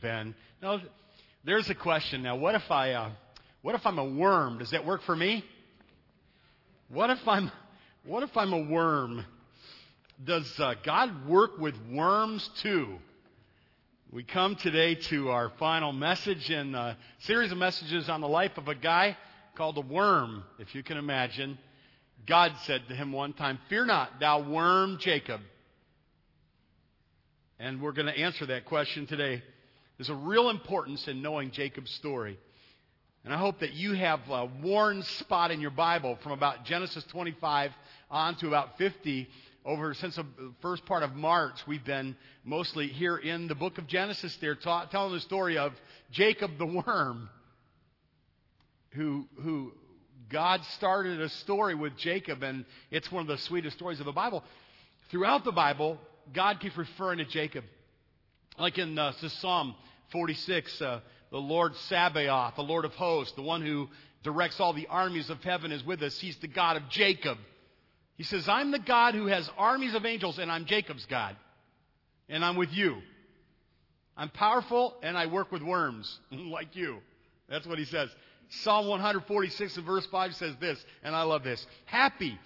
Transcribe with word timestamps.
Ben. 0.00 0.34
No, 0.62 0.80
there's 1.44 1.70
a 1.70 1.74
question 1.74 2.22
now. 2.22 2.36
What 2.36 2.54
if 2.54 2.70
I, 2.70 2.92
uh, 2.92 3.10
what 3.62 3.74
if 3.74 3.86
I'm 3.86 3.98
a 3.98 4.04
worm? 4.04 4.58
Does 4.58 4.70
that 4.70 4.86
work 4.86 5.02
for 5.02 5.16
me? 5.16 5.44
What 6.88 7.10
if 7.10 7.26
I'm, 7.26 7.50
what 8.04 8.22
if 8.22 8.36
I'm 8.36 8.52
a 8.52 8.62
worm? 8.62 9.24
Does 10.24 10.48
uh, 10.58 10.74
God 10.84 11.28
work 11.28 11.58
with 11.58 11.74
worms 11.90 12.48
too? 12.62 12.98
We 14.12 14.22
come 14.22 14.54
today 14.56 14.94
to 14.94 15.30
our 15.30 15.50
final 15.58 15.92
message 15.92 16.48
in 16.50 16.74
a 16.74 16.96
series 17.20 17.50
of 17.50 17.58
messages 17.58 18.08
on 18.08 18.20
the 18.20 18.28
life 18.28 18.56
of 18.56 18.68
a 18.68 18.74
guy 18.74 19.16
called 19.56 19.76
a 19.78 19.80
worm, 19.80 20.44
if 20.58 20.74
you 20.74 20.82
can 20.82 20.96
imagine. 20.96 21.58
God 22.26 22.52
said 22.64 22.82
to 22.88 22.94
him 22.94 23.12
one 23.12 23.32
time, 23.32 23.58
Fear 23.68 23.86
not, 23.86 24.20
thou 24.20 24.48
worm 24.48 24.98
Jacob. 25.00 25.40
And 27.58 27.80
we're 27.80 27.92
going 27.92 28.06
to 28.06 28.16
answer 28.16 28.46
that 28.46 28.64
question 28.64 29.06
today. 29.06 29.42
There's 29.96 30.10
a 30.10 30.14
real 30.14 30.50
importance 30.50 31.08
in 31.08 31.22
knowing 31.22 31.50
Jacob's 31.50 31.90
story. 31.92 32.38
And 33.24 33.34
I 33.34 33.38
hope 33.38 33.60
that 33.60 33.72
you 33.72 33.94
have 33.94 34.20
a 34.28 34.48
worn 34.62 35.02
spot 35.02 35.50
in 35.50 35.60
your 35.60 35.70
Bible 35.72 36.16
from 36.22 36.32
about 36.32 36.64
Genesis 36.64 37.02
25 37.04 37.72
on 38.10 38.36
to 38.36 38.48
about 38.48 38.78
50. 38.78 39.28
Over 39.64 39.94
since 39.94 40.14
the 40.14 40.24
first 40.62 40.86
part 40.86 41.02
of 41.02 41.16
March, 41.16 41.56
we've 41.66 41.84
been 41.84 42.14
mostly 42.44 42.86
here 42.86 43.16
in 43.16 43.48
the 43.48 43.56
book 43.56 43.78
of 43.78 43.88
Genesis 43.88 44.36
there, 44.36 44.54
ta- 44.54 44.84
telling 44.84 45.12
the 45.12 45.18
story 45.18 45.58
of 45.58 45.72
Jacob 46.12 46.52
the 46.56 46.66
worm, 46.66 47.28
who, 48.90 49.26
who 49.42 49.72
God 50.30 50.60
started 50.76 51.20
a 51.20 51.28
story 51.28 51.74
with 51.74 51.96
Jacob, 51.96 52.44
and 52.44 52.64
it's 52.92 53.10
one 53.10 53.22
of 53.22 53.26
the 53.26 53.38
sweetest 53.38 53.76
stories 53.76 53.98
of 53.98 54.06
the 54.06 54.12
Bible. 54.12 54.44
Throughout 55.10 55.42
the 55.42 55.50
Bible, 55.50 55.98
God 56.32 56.60
keeps 56.60 56.76
referring 56.76 57.18
to 57.18 57.24
Jacob. 57.24 57.64
Like 58.58 58.78
in 58.78 58.98
uh, 58.98 59.12
Psalm 59.12 59.74
46, 60.12 60.80
uh, 60.80 61.00
the 61.30 61.38
Lord 61.38 61.74
Sabaoth, 61.88 62.56
the 62.56 62.62
Lord 62.62 62.84
of 62.84 62.92
hosts, 62.92 63.34
the 63.34 63.42
one 63.42 63.60
who 63.60 63.88
directs 64.22 64.60
all 64.60 64.72
the 64.72 64.86
armies 64.86 65.30
of 65.30 65.42
heaven 65.42 65.72
is 65.72 65.84
with 65.84 66.02
us. 66.02 66.18
He's 66.18 66.36
the 66.38 66.48
God 66.48 66.76
of 66.76 66.88
Jacob. 66.88 67.38
He 68.16 68.22
says, 68.24 68.48
I'm 68.48 68.70
the 68.70 68.78
God 68.78 69.14
who 69.14 69.26
has 69.26 69.48
armies 69.58 69.94
of 69.94 70.06
angels, 70.06 70.38
and 70.38 70.50
I'm 70.50 70.64
Jacob's 70.64 71.04
God. 71.06 71.36
And 72.28 72.44
I'm 72.44 72.56
with 72.56 72.72
you. 72.72 72.96
I'm 74.16 74.30
powerful, 74.30 74.96
and 75.02 75.18
I 75.18 75.26
work 75.26 75.52
with 75.52 75.62
worms, 75.62 76.18
like 76.30 76.74
you. 76.74 76.98
That's 77.48 77.66
what 77.66 77.78
he 77.78 77.84
says. 77.84 78.08
Psalm 78.48 78.86
146 78.86 79.76
and 79.76 79.84
verse 79.84 80.06
5 80.06 80.34
says 80.36 80.54
this, 80.60 80.82
and 81.02 81.14
I 81.14 81.22
love 81.22 81.42
this. 81.42 81.64
Happy, 81.84 82.38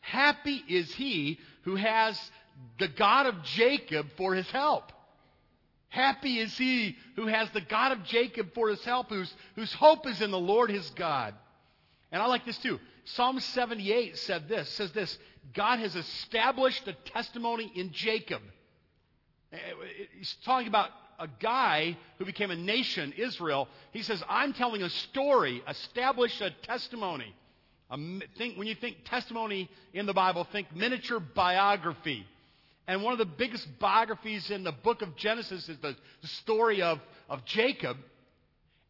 happy 0.00 0.62
is 0.68 0.94
he 0.94 1.38
who 1.62 1.76
has 1.76 2.18
the 2.78 2.88
God 2.88 3.26
of 3.26 3.42
Jacob 3.42 4.06
for 4.16 4.34
his 4.34 4.48
help. 4.50 4.92
Happy 5.88 6.38
is 6.38 6.56
he 6.58 6.96
who 7.14 7.26
has 7.26 7.48
the 7.50 7.60
God 7.60 7.92
of 7.92 8.04
Jacob 8.04 8.52
for 8.54 8.68
his 8.68 8.84
help, 8.84 9.08
whose, 9.08 9.32
whose 9.54 9.72
hope 9.72 10.06
is 10.06 10.20
in 10.20 10.30
the 10.30 10.38
Lord 10.38 10.70
his 10.70 10.88
God. 10.90 11.34
And 12.12 12.22
I 12.22 12.26
like 12.26 12.44
this 12.44 12.58
too. 12.58 12.78
Psalm 13.04 13.38
78 13.38 14.18
said 14.18 14.48
this, 14.48 14.68
says 14.70 14.92
this, 14.92 15.16
God 15.54 15.78
has 15.78 15.94
established 15.94 16.86
a 16.88 16.92
testimony 17.12 17.70
in 17.74 17.92
Jacob. 17.92 18.42
Eh, 19.52 19.58
he's 20.18 20.36
talking 20.44 20.68
about 20.68 20.90
a 21.18 21.28
guy 21.40 21.96
who 22.18 22.24
became 22.24 22.50
a 22.50 22.56
nation, 22.56 23.14
Israel. 23.16 23.68
He 23.92 24.02
says, 24.02 24.22
I'm 24.28 24.52
telling 24.52 24.82
a 24.82 24.90
story, 24.90 25.62
establish 25.68 26.40
a 26.40 26.50
testimony. 26.50 27.34
A, 27.90 27.98
think, 28.36 28.58
when 28.58 28.66
you 28.66 28.74
think 28.74 28.98
testimony 29.04 29.70
in 29.94 30.06
the 30.06 30.12
Bible, 30.12 30.44
think 30.50 30.74
miniature 30.74 31.20
biography. 31.20 32.26
And 32.86 33.02
one 33.02 33.12
of 33.12 33.18
the 33.18 33.24
biggest 33.24 33.66
biographies 33.78 34.50
in 34.50 34.62
the 34.62 34.72
book 34.72 35.02
of 35.02 35.16
Genesis 35.16 35.68
is 35.68 35.78
the, 35.78 35.96
story 36.22 36.82
of, 36.82 37.00
of 37.28 37.44
Jacob. 37.44 37.96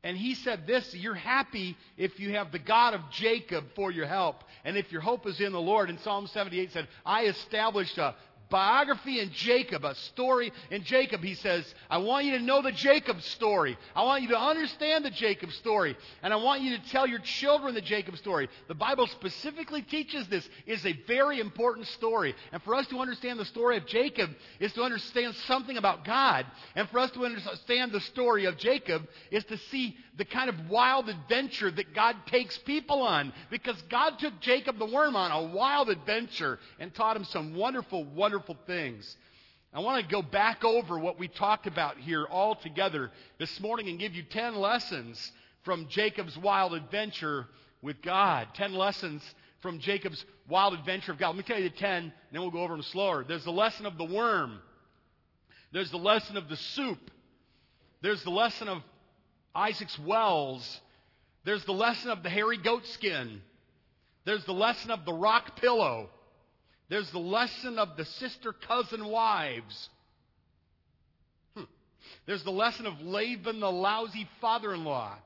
And 0.02 0.16
he 0.16 0.34
said 0.34 0.66
this 0.66 0.94
You're 0.94 1.14
happy 1.14 1.76
if 1.96 2.20
you 2.20 2.32
have 2.34 2.52
the 2.52 2.58
God 2.58 2.94
of 2.94 3.00
Jacob 3.10 3.64
for 3.74 3.90
your 3.90 4.06
help. 4.06 4.44
And 4.64 4.76
if 4.76 4.92
your 4.92 5.00
hope 5.00 5.26
is 5.26 5.40
in 5.40 5.52
the 5.52 5.60
Lord. 5.60 5.88
And 5.88 5.98
Psalm 6.00 6.26
78 6.26 6.72
said, 6.72 6.88
I 7.04 7.24
established 7.24 7.96
a, 7.98 8.14
biography 8.48 9.20
in 9.20 9.30
Jacob, 9.32 9.84
a 9.84 9.94
story 9.94 10.52
in 10.70 10.84
Jacob. 10.84 11.22
He 11.22 11.34
says, 11.34 11.64
I 11.90 11.98
want 11.98 12.26
you 12.26 12.38
to 12.38 12.44
know 12.44 12.62
the 12.62 12.72
Jacob 12.72 13.20
story. 13.22 13.76
I 13.94 14.04
want 14.04 14.22
you 14.22 14.28
to 14.28 14.38
understand 14.38 15.04
the 15.04 15.10
Jacob 15.10 15.52
story. 15.52 15.96
And 16.22 16.32
I 16.32 16.36
want 16.36 16.62
you 16.62 16.76
to 16.76 16.88
tell 16.90 17.06
your 17.06 17.18
children 17.20 17.74
the 17.74 17.80
Jacob 17.80 18.16
story. 18.16 18.48
The 18.68 18.74
Bible 18.74 19.06
specifically 19.08 19.82
teaches 19.82 20.28
this 20.28 20.48
is 20.66 20.84
a 20.86 20.92
very 21.06 21.40
important 21.40 21.86
story. 21.88 22.34
And 22.52 22.62
for 22.62 22.74
us 22.74 22.86
to 22.88 23.00
understand 23.00 23.38
the 23.38 23.44
story 23.44 23.76
of 23.76 23.86
Jacob 23.86 24.30
is 24.60 24.72
to 24.74 24.82
understand 24.82 25.34
something 25.46 25.76
about 25.76 26.04
God. 26.04 26.46
And 26.74 26.88
for 26.90 27.00
us 27.00 27.10
to 27.12 27.24
understand 27.24 27.92
the 27.92 28.00
story 28.00 28.44
of 28.46 28.56
Jacob 28.58 29.02
is 29.30 29.44
to 29.44 29.58
see 29.70 29.96
the 30.16 30.24
kind 30.24 30.48
of 30.48 30.70
wild 30.70 31.08
adventure 31.08 31.70
that 31.70 31.94
God 31.94 32.16
takes 32.26 32.56
people 32.58 33.02
on. 33.02 33.32
Because 33.50 33.80
God 33.90 34.18
took 34.18 34.40
Jacob 34.40 34.78
the 34.78 34.86
worm 34.86 35.16
on 35.16 35.30
a 35.30 35.52
wild 35.52 35.90
adventure 35.90 36.58
and 36.78 36.94
taught 36.94 37.16
him 37.16 37.24
some 37.24 37.54
wonderful, 37.54 38.04
wonderful 38.04 38.35
things. 38.66 39.16
I 39.72 39.80
want 39.80 40.02
to 40.02 40.10
go 40.10 40.22
back 40.22 40.64
over 40.64 40.98
what 40.98 41.18
we 41.18 41.28
talked 41.28 41.66
about 41.66 41.98
here 41.98 42.24
all 42.24 42.54
together 42.54 43.10
this 43.38 43.60
morning 43.60 43.88
and 43.88 43.98
give 43.98 44.14
you 44.14 44.22
10 44.22 44.56
lessons 44.56 45.32
from 45.64 45.88
Jacob's 45.88 46.36
wild 46.38 46.72
adventure 46.72 47.46
with 47.82 48.00
God. 48.00 48.48
10 48.54 48.72
lessons 48.72 49.22
from 49.60 49.78
Jacob's 49.80 50.24
wild 50.48 50.74
adventure 50.74 51.12
of 51.12 51.18
God. 51.18 51.28
Let 51.28 51.36
me 51.36 51.42
tell 51.42 51.58
you 51.58 51.68
the 51.68 51.76
10, 51.76 52.04
and 52.04 52.12
then 52.32 52.40
we'll 52.40 52.50
go 52.50 52.62
over 52.62 52.74
them 52.74 52.82
slower. 52.84 53.24
There's 53.26 53.44
the 53.44 53.52
lesson 53.52 53.84
of 53.84 53.98
the 53.98 54.04
worm. 54.04 54.60
There's 55.72 55.90
the 55.90 55.98
lesson 55.98 56.36
of 56.36 56.48
the 56.48 56.56
soup. 56.56 57.10
There's 58.00 58.22
the 58.22 58.30
lesson 58.30 58.68
of 58.68 58.82
Isaac's 59.54 59.98
wells. 59.98 60.80
There's 61.44 61.64
the 61.64 61.72
lesson 61.72 62.10
of 62.10 62.22
the 62.22 62.30
hairy 62.30 62.58
goat 62.58 62.86
skin. 62.86 63.42
There's 64.24 64.44
the 64.44 64.54
lesson 64.54 64.90
of 64.90 65.04
the 65.04 65.12
rock 65.12 65.60
pillow. 65.60 66.10
There's 66.88 67.10
the 67.10 67.18
lesson 67.18 67.78
of 67.78 67.96
the 67.96 68.04
sister 68.04 68.52
cousin 68.52 69.04
wives. 69.06 69.88
Hmm. 71.56 71.64
There's 72.26 72.44
the 72.44 72.52
lesson 72.52 72.86
of 72.86 73.00
Laban, 73.00 73.60
the 73.60 73.70
lousy 73.70 74.28
father 74.40 74.72
in 74.72 74.84
law. 74.84 75.16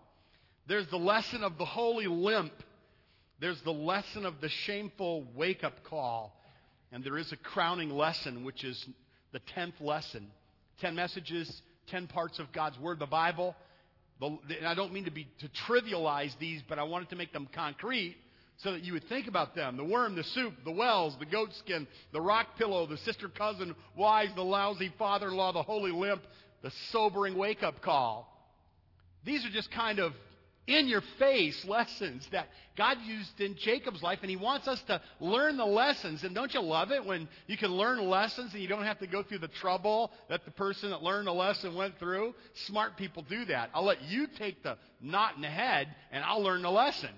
There's 0.66 0.88
the 0.88 0.96
lesson 0.96 1.42
of 1.44 1.58
the 1.58 1.64
holy 1.64 2.06
limp. 2.06 2.52
There's 3.40 3.60
the 3.62 3.72
lesson 3.72 4.24
of 4.24 4.40
the 4.40 4.48
shameful 4.48 5.26
wake 5.34 5.64
up 5.64 5.84
call. 5.84 6.34
And 6.92 7.04
there 7.04 7.18
is 7.18 7.30
a 7.32 7.36
crowning 7.36 7.90
lesson, 7.90 8.44
which 8.44 8.64
is 8.64 8.82
the 9.32 9.40
tenth 9.54 9.80
lesson. 9.80 10.28
Ten 10.80 10.94
messages, 10.94 11.62
ten 11.88 12.06
parts 12.06 12.38
of 12.38 12.52
God's 12.52 12.78
Word, 12.78 12.98
the 12.98 13.06
Bible. 13.06 13.54
And 14.20 14.66
I 14.66 14.74
don't 14.74 14.92
mean 14.92 15.04
to 15.04 15.10
be 15.10 15.28
to 15.40 15.48
trivialize 15.66 16.36
these, 16.38 16.62
but 16.68 16.78
I 16.78 16.84
wanted 16.84 17.10
to 17.10 17.16
make 17.16 17.32
them 17.32 17.48
concrete 17.54 18.16
so 18.62 18.72
that 18.72 18.84
you 18.84 18.92
would 18.92 19.08
think 19.08 19.26
about 19.26 19.54
them. 19.54 19.76
The 19.76 19.84
worm, 19.84 20.16
the 20.16 20.24
soup, 20.24 20.54
the 20.64 20.70
wells, 20.70 21.16
the 21.18 21.26
goat 21.26 21.50
skin, 21.54 21.86
the 22.12 22.20
rock 22.20 22.46
pillow, 22.58 22.86
the 22.86 22.98
sister 22.98 23.28
cousin 23.28 23.74
wives, 23.96 24.34
the 24.34 24.42
lousy 24.44 24.92
father-in-law, 24.98 25.52
the 25.52 25.62
holy 25.62 25.92
limp, 25.92 26.22
the 26.62 26.70
sobering 26.90 27.36
wake-up 27.36 27.80
call. 27.80 28.26
These 29.24 29.44
are 29.44 29.50
just 29.50 29.70
kind 29.70 29.98
of 29.98 30.12
in 30.66 30.88
your 30.88 31.02
face 31.18 31.64
lessons 31.66 32.26
that 32.32 32.46
God 32.76 32.98
used 33.04 33.40
in 33.40 33.56
Jacob's 33.56 34.02
life, 34.02 34.20
and 34.22 34.30
He 34.30 34.36
wants 34.36 34.68
us 34.68 34.80
to 34.84 35.00
learn 35.18 35.56
the 35.56 35.64
lessons. 35.64 36.22
And 36.22 36.34
don't 36.34 36.52
you 36.52 36.60
love 36.60 36.92
it 36.92 37.04
when 37.04 37.28
you 37.46 37.56
can 37.56 37.70
learn 37.70 38.08
lessons 38.08 38.52
and 38.52 38.62
you 38.62 38.68
don't 38.68 38.84
have 38.84 38.98
to 39.00 39.06
go 39.06 39.22
through 39.22 39.38
the 39.38 39.48
trouble 39.48 40.12
that 40.28 40.44
the 40.44 40.50
person 40.50 40.90
that 40.90 41.02
learned 41.02 41.26
the 41.26 41.32
lesson 41.32 41.74
went 41.74 41.98
through? 41.98 42.34
Smart 42.66 42.96
people 42.96 43.24
do 43.28 43.46
that. 43.46 43.70
I'll 43.74 43.84
let 43.84 44.02
you 44.02 44.26
take 44.38 44.62
the 44.62 44.76
knot 45.00 45.34
in 45.36 45.42
the 45.42 45.48
head, 45.48 45.88
and 46.12 46.22
I'll 46.22 46.42
learn 46.42 46.62
the 46.62 46.70
lesson. 46.70 47.10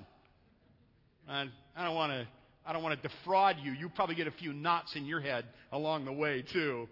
And 1.29 1.51
I 1.77 1.85
don't 1.85 1.95
want 1.95 2.13
to. 2.13 2.27
I 2.65 2.73
don't 2.73 2.83
want 2.83 3.01
to 3.03 3.09
defraud 3.09 3.57
you. 3.63 3.73
You 3.73 3.89
probably 3.89 4.15
get 4.15 4.29
a 4.29 4.33
few 4.33 4.53
knots 4.53 4.95
in 4.95 5.05
your 5.05 5.21
head 5.21 5.47
along 5.73 6.05
the 6.05 6.13
way, 6.13 6.43
too. 6.43 6.89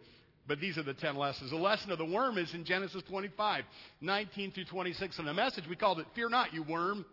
But 0.49 0.59
these 0.61 0.77
are 0.79 0.83
the 0.83 0.95
10 0.95 1.15
lessons. 1.15 1.51
The 1.51 1.57
lesson 1.57 1.93
of 1.93 1.99
the 1.99 2.05
worm 2.05 2.39
is 2.39 2.53
in 2.55 2.65
Genesis 2.65 3.05
25, 3.09 3.65
19 4.01 4.51
through 4.51 4.65
26. 4.65 5.21
In 5.21 5.27
the 5.27 5.35
message, 5.35 5.69
we 5.69 5.77
called 5.77 6.01
it, 6.01 6.07
Fear 6.17 6.31
not, 6.31 6.53
you 6.53 6.65
worm. 6.65 7.05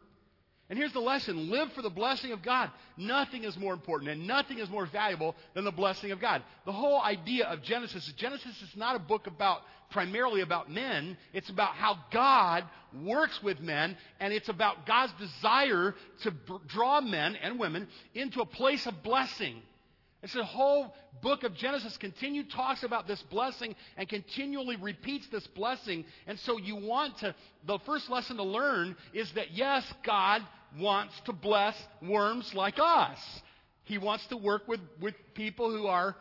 And 0.69 0.77
here's 0.77 0.93
the 0.93 0.99
lesson 0.99 1.49
live 1.49 1.71
for 1.73 1.81
the 1.81 1.89
blessing 1.89 2.33
of 2.33 2.41
God. 2.41 2.69
Nothing 2.97 3.45
is 3.45 3.57
more 3.57 3.73
important 3.73 4.11
and 4.11 4.27
nothing 4.27 4.59
is 4.59 4.69
more 4.69 4.85
valuable 4.85 5.35
than 5.53 5.63
the 5.63 5.71
blessing 5.71 6.11
of 6.11 6.19
God. 6.19 6.43
The 6.65 6.73
whole 6.73 7.01
idea 7.01 7.45
of 7.45 7.63
Genesis 7.63 8.07
is 8.07 8.13
Genesis 8.13 8.61
is 8.61 8.75
not 8.75 8.95
a 8.95 8.99
book 8.99 9.27
about 9.27 9.61
primarily 9.89 10.41
about 10.41 10.69
men, 10.69 11.17
it's 11.33 11.49
about 11.49 11.75
how 11.75 11.97
God 12.11 12.65
works 13.03 13.41
with 13.41 13.61
men, 13.61 13.95
and 14.19 14.33
it's 14.33 14.49
about 14.49 14.85
God's 14.85 15.13
desire 15.13 15.95
to 16.23 16.33
draw 16.67 16.99
men 16.99 17.37
and 17.37 17.57
women 17.57 17.87
into 18.13 18.41
a 18.41 18.45
place 18.45 18.85
of 18.85 19.01
blessing. 19.03 19.61
The 20.33 20.43
whole 20.43 20.93
book 21.21 21.43
of 21.43 21.55
Genesis 21.55 21.97
continue 21.97 22.43
talks 22.43 22.83
about 22.83 23.07
this 23.07 23.21
blessing 23.23 23.75
and 23.97 24.07
continually 24.07 24.75
repeats 24.75 25.27
this 25.31 25.45
blessing. 25.47 26.05
And 26.27 26.39
so 26.39 26.57
you 26.57 26.75
want 26.75 27.17
to 27.19 27.35
the 27.65 27.79
first 27.85 28.09
lesson 28.09 28.37
to 28.37 28.43
learn 28.43 28.95
is 29.13 29.31
that 29.33 29.51
yes, 29.51 29.83
God 30.03 30.41
wants 30.79 31.13
to 31.25 31.33
bless 31.33 31.75
worms 32.01 32.53
like 32.53 32.75
us. 32.79 33.17
He 33.83 33.97
wants 33.97 34.25
to 34.27 34.37
work 34.37 34.67
with, 34.67 34.81
with 35.01 35.15
people 35.33 35.71
who 35.71 35.87
are 35.87 36.15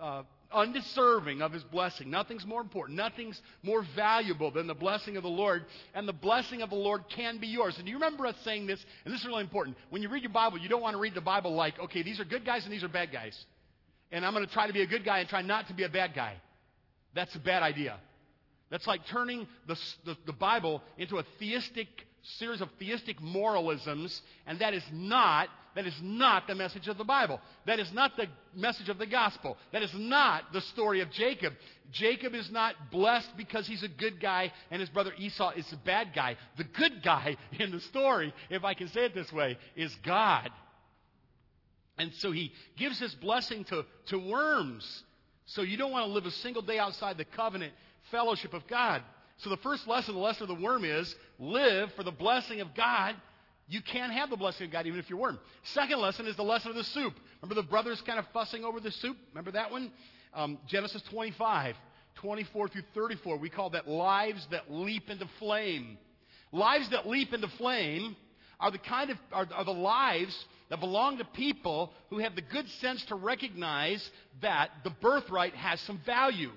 uh, 0.00 0.22
undeserving 0.52 1.42
of 1.42 1.52
his 1.52 1.62
blessing. 1.64 2.10
Nothing's 2.10 2.46
more 2.46 2.60
important. 2.60 2.96
Nothing's 2.96 3.40
more 3.62 3.84
valuable 3.94 4.50
than 4.50 4.66
the 4.66 4.74
blessing 4.74 5.16
of 5.16 5.22
the 5.22 5.28
Lord. 5.28 5.64
And 5.94 6.06
the 6.06 6.12
blessing 6.12 6.62
of 6.62 6.70
the 6.70 6.76
Lord 6.76 7.04
can 7.08 7.38
be 7.38 7.46
yours. 7.46 7.76
And 7.76 7.84
do 7.86 7.90
you 7.90 7.96
remember 7.96 8.26
us 8.26 8.36
saying 8.44 8.66
this? 8.66 8.84
And 9.04 9.12
this 9.12 9.20
is 9.20 9.26
really 9.26 9.42
important. 9.42 9.76
When 9.90 10.02
you 10.02 10.08
read 10.08 10.22
your 10.22 10.32
Bible, 10.32 10.58
you 10.58 10.68
don't 10.68 10.82
want 10.82 10.94
to 10.94 11.00
read 11.00 11.14
the 11.14 11.20
Bible 11.20 11.54
like, 11.54 11.78
okay, 11.78 12.02
these 12.02 12.20
are 12.20 12.24
good 12.24 12.44
guys 12.44 12.64
and 12.64 12.72
these 12.72 12.84
are 12.84 12.88
bad 12.88 13.12
guys. 13.12 13.36
And 14.12 14.24
I'm 14.24 14.32
going 14.32 14.46
to 14.46 14.52
try 14.52 14.66
to 14.66 14.72
be 14.72 14.82
a 14.82 14.86
good 14.86 15.04
guy 15.04 15.20
and 15.20 15.28
try 15.28 15.42
not 15.42 15.68
to 15.68 15.74
be 15.74 15.84
a 15.84 15.88
bad 15.88 16.14
guy. 16.14 16.34
That's 17.14 17.34
a 17.34 17.40
bad 17.40 17.62
idea. 17.62 17.98
That's 18.70 18.86
like 18.86 19.00
turning 19.10 19.48
the, 19.66 19.76
the, 20.04 20.16
the 20.26 20.32
Bible 20.32 20.82
into 20.96 21.18
a 21.18 21.24
theistic 21.38 21.88
series 22.38 22.60
of 22.60 22.68
theistic 22.78 23.20
moralisms, 23.20 24.20
and 24.46 24.60
that 24.60 24.74
is 24.74 24.84
not 24.92 25.48
that 25.74 25.86
is 25.86 25.94
not 26.02 26.46
the 26.46 26.54
message 26.54 26.88
of 26.88 26.98
the 26.98 27.04
Bible. 27.04 27.40
That 27.66 27.78
is 27.78 27.92
not 27.92 28.16
the 28.16 28.26
message 28.54 28.88
of 28.88 28.98
the 28.98 29.06
gospel. 29.06 29.56
That 29.72 29.82
is 29.82 29.92
not 29.94 30.52
the 30.52 30.60
story 30.60 31.00
of 31.00 31.10
Jacob. 31.10 31.52
Jacob 31.92 32.34
is 32.34 32.50
not 32.50 32.74
blessed 32.90 33.30
because 33.36 33.66
he's 33.66 33.82
a 33.82 33.88
good 33.88 34.20
guy 34.20 34.52
and 34.70 34.80
his 34.80 34.88
brother 34.88 35.12
Esau 35.18 35.50
is 35.50 35.72
a 35.72 35.76
bad 35.76 36.08
guy. 36.14 36.36
The 36.56 36.64
good 36.64 37.02
guy 37.02 37.36
in 37.58 37.70
the 37.70 37.80
story, 37.80 38.32
if 38.48 38.64
I 38.64 38.74
can 38.74 38.88
say 38.88 39.04
it 39.04 39.14
this 39.14 39.32
way, 39.32 39.58
is 39.76 39.94
God. 40.04 40.50
And 41.98 42.12
so 42.14 42.32
he 42.32 42.52
gives 42.76 42.98
his 42.98 43.14
blessing 43.14 43.64
to, 43.64 43.84
to 44.06 44.18
worms. 44.18 45.04
So 45.46 45.62
you 45.62 45.76
don't 45.76 45.92
want 45.92 46.06
to 46.06 46.12
live 46.12 46.26
a 46.26 46.30
single 46.30 46.62
day 46.62 46.78
outside 46.78 47.18
the 47.18 47.24
covenant 47.24 47.72
fellowship 48.10 48.54
of 48.54 48.66
God. 48.66 49.02
So 49.38 49.50
the 49.50 49.56
first 49.58 49.86
lesson, 49.86 50.14
the 50.14 50.20
lesson 50.20 50.42
of 50.44 50.48
the 50.48 50.62
worm 50.62 50.84
is 50.84 51.14
live 51.38 51.92
for 51.94 52.02
the 52.02 52.10
blessing 52.10 52.60
of 52.60 52.74
God. 52.74 53.16
You 53.70 53.80
can't 53.80 54.12
have 54.12 54.30
the 54.30 54.36
blessing 54.36 54.66
of 54.66 54.72
God 54.72 54.88
even 54.88 54.98
if 54.98 55.08
you're 55.08 55.18
worm. 55.18 55.38
Second 55.62 56.00
lesson 56.00 56.26
is 56.26 56.34
the 56.34 56.42
lesson 56.42 56.70
of 56.70 56.76
the 56.76 56.82
soup. 56.82 57.14
Remember 57.40 57.54
the 57.54 57.68
brothers 57.68 58.02
kind 58.04 58.18
of 58.18 58.26
fussing 58.32 58.64
over 58.64 58.80
the 58.80 58.90
soup? 58.90 59.16
Remember 59.30 59.52
that 59.52 59.70
one? 59.70 59.92
Um, 60.34 60.58
Genesis 60.66 61.02
25, 61.10 61.76
24 62.16 62.68
through 62.68 62.82
34. 62.94 63.36
We 63.36 63.48
call 63.48 63.70
that 63.70 63.86
lives 63.86 64.44
that 64.50 64.72
leap 64.72 65.08
into 65.08 65.28
flame. 65.38 65.98
Lives 66.50 66.90
that 66.90 67.06
leap 67.06 67.32
into 67.32 67.46
flame 67.46 68.16
are 68.58 68.72
the 68.72 68.78
kind 68.78 69.10
of 69.10 69.18
are, 69.32 69.46
are 69.54 69.64
the 69.64 69.70
lives 69.70 70.36
that 70.68 70.80
belong 70.80 71.18
to 71.18 71.24
people 71.24 71.92
who 72.10 72.18
have 72.18 72.34
the 72.34 72.42
good 72.42 72.68
sense 72.80 73.04
to 73.04 73.14
recognize 73.14 74.10
that 74.42 74.70
the 74.82 74.90
birthright 74.90 75.54
has 75.54 75.80
some 75.82 76.00
value. 76.04 76.50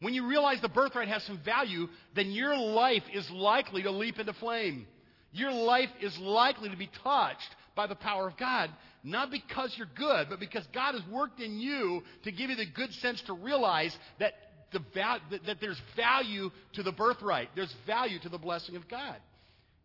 When 0.00 0.14
you 0.14 0.26
realize 0.26 0.60
the 0.60 0.68
birthright 0.68 1.06
has 1.06 1.22
some 1.22 1.38
value, 1.44 1.86
then 2.16 2.32
your 2.32 2.56
life 2.56 3.04
is 3.12 3.30
likely 3.30 3.84
to 3.84 3.92
leap 3.92 4.18
into 4.18 4.32
flame. 4.32 4.88
Your 5.34 5.52
life 5.52 5.90
is 6.00 6.16
likely 6.18 6.70
to 6.70 6.76
be 6.76 6.88
touched 7.02 7.56
by 7.74 7.88
the 7.88 7.96
power 7.96 8.28
of 8.28 8.36
God, 8.36 8.70
not 9.02 9.32
because 9.32 9.74
you're 9.76 9.88
good, 9.96 10.28
but 10.30 10.38
because 10.38 10.64
God 10.72 10.94
has 10.94 11.02
worked 11.10 11.40
in 11.40 11.58
you 11.58 12.04
to 12.22 12.30
give 12.30 12.50
you 12.50 12.56
the 12.56 12.66
good 12.66 12.92
sense 12.94 13.20
to 13.22 13.32
realize 13.32 13.96
that, 14.20 14.34
the 14.72 14.78
that, 14.94 15.20
that 15.44 15.60
there's 15.60 15.80
value 15.96 16.50
to 16.74 16.84
the 16.84 16.92
birthright. 16.92 17.48
There's 17.56 17.74
value 17.84 18.20
to 18.20 18.28
the 18.28 18.38
blessing 18.38 18.76
of 18.76 18.88
God. 18.88 19.16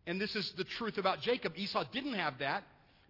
And 0.06 0.20
this 0.20 0.36
is 0.36 0.52
the 0.56 0.64
truth 0.64 0.98
about 0.98 1.20
Jacob. 1.20 1.54
Esau 1.56 1.84
didn't 1.92 2.14
have 2.14 2.38
that, 2.38 2.62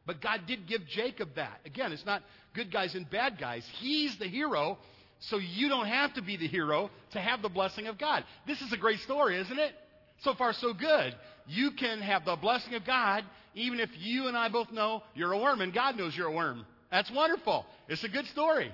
but 0.06 0.22
God 0.22 0.46
did 0.46 0.66
give 0.66 0.86
Jacob 0.86 1.34
that. 1.36 1.60
Again, 1.66 1.92
it's 1.92 2.06
not 2.06 2.22
good 2.54 2.72
guys 2.72 2.94
and 2.94 3.08
bad 3.08 3.38
guys. 3.38 3.68
He's 3.80 4.18
the 4.18 4.26
hero, 4.26 4.78
so 5.20 5.36
you 5.36 5.68
don't 5.68 5.86
have 5.86 6.14
to 6.14 6.22
be 6.22 6.38
the 6.38 6.48
hero 6.48 6.90
to 7.12 7.20
have 7.20 7.42
the 7.42 7.50
blessing 7.50 7.86
of 7.86 7.98
God. 7.98 8.24
This 8.46 8.62
is 8.62 8.72
a 8.72 8.78
great 8.78 9.00
story, 9.00 9.38
isn't 9.38 9.58
it? 9.58 9.74
So 10.20 10.34
far, 10.34 10.52
so 10.52 10.72
good. 10.74 11.14
You 11.46 11.72
can 11.72 12.00
have 12.00 12.24
the 12.24 12.36
blessing 12.36 12.74
of 12.74 12.84
God 12.84 13.24
even 13.54 13.80
if 13.80 13.90
you 13.98 14.28
and 14.28 14.36
I 14.36 14.48
both 14.48 14.70
know 14.70 15.02
you're 15.14 15.32
a 15.32 15.38
worm 15.38 15.60
and 15.60 15.74
God 15.74 15.96
knows 15.96 16.16
you're 16.16 16.28
a 16.28 16.32
worm. 16.32 16.64
That's 16.90 17.10
wonderful. 17.10 17.66
It's 17.88 18.04
a 18.04 18.08
good 18.08 18.26
story. 18.26 18.72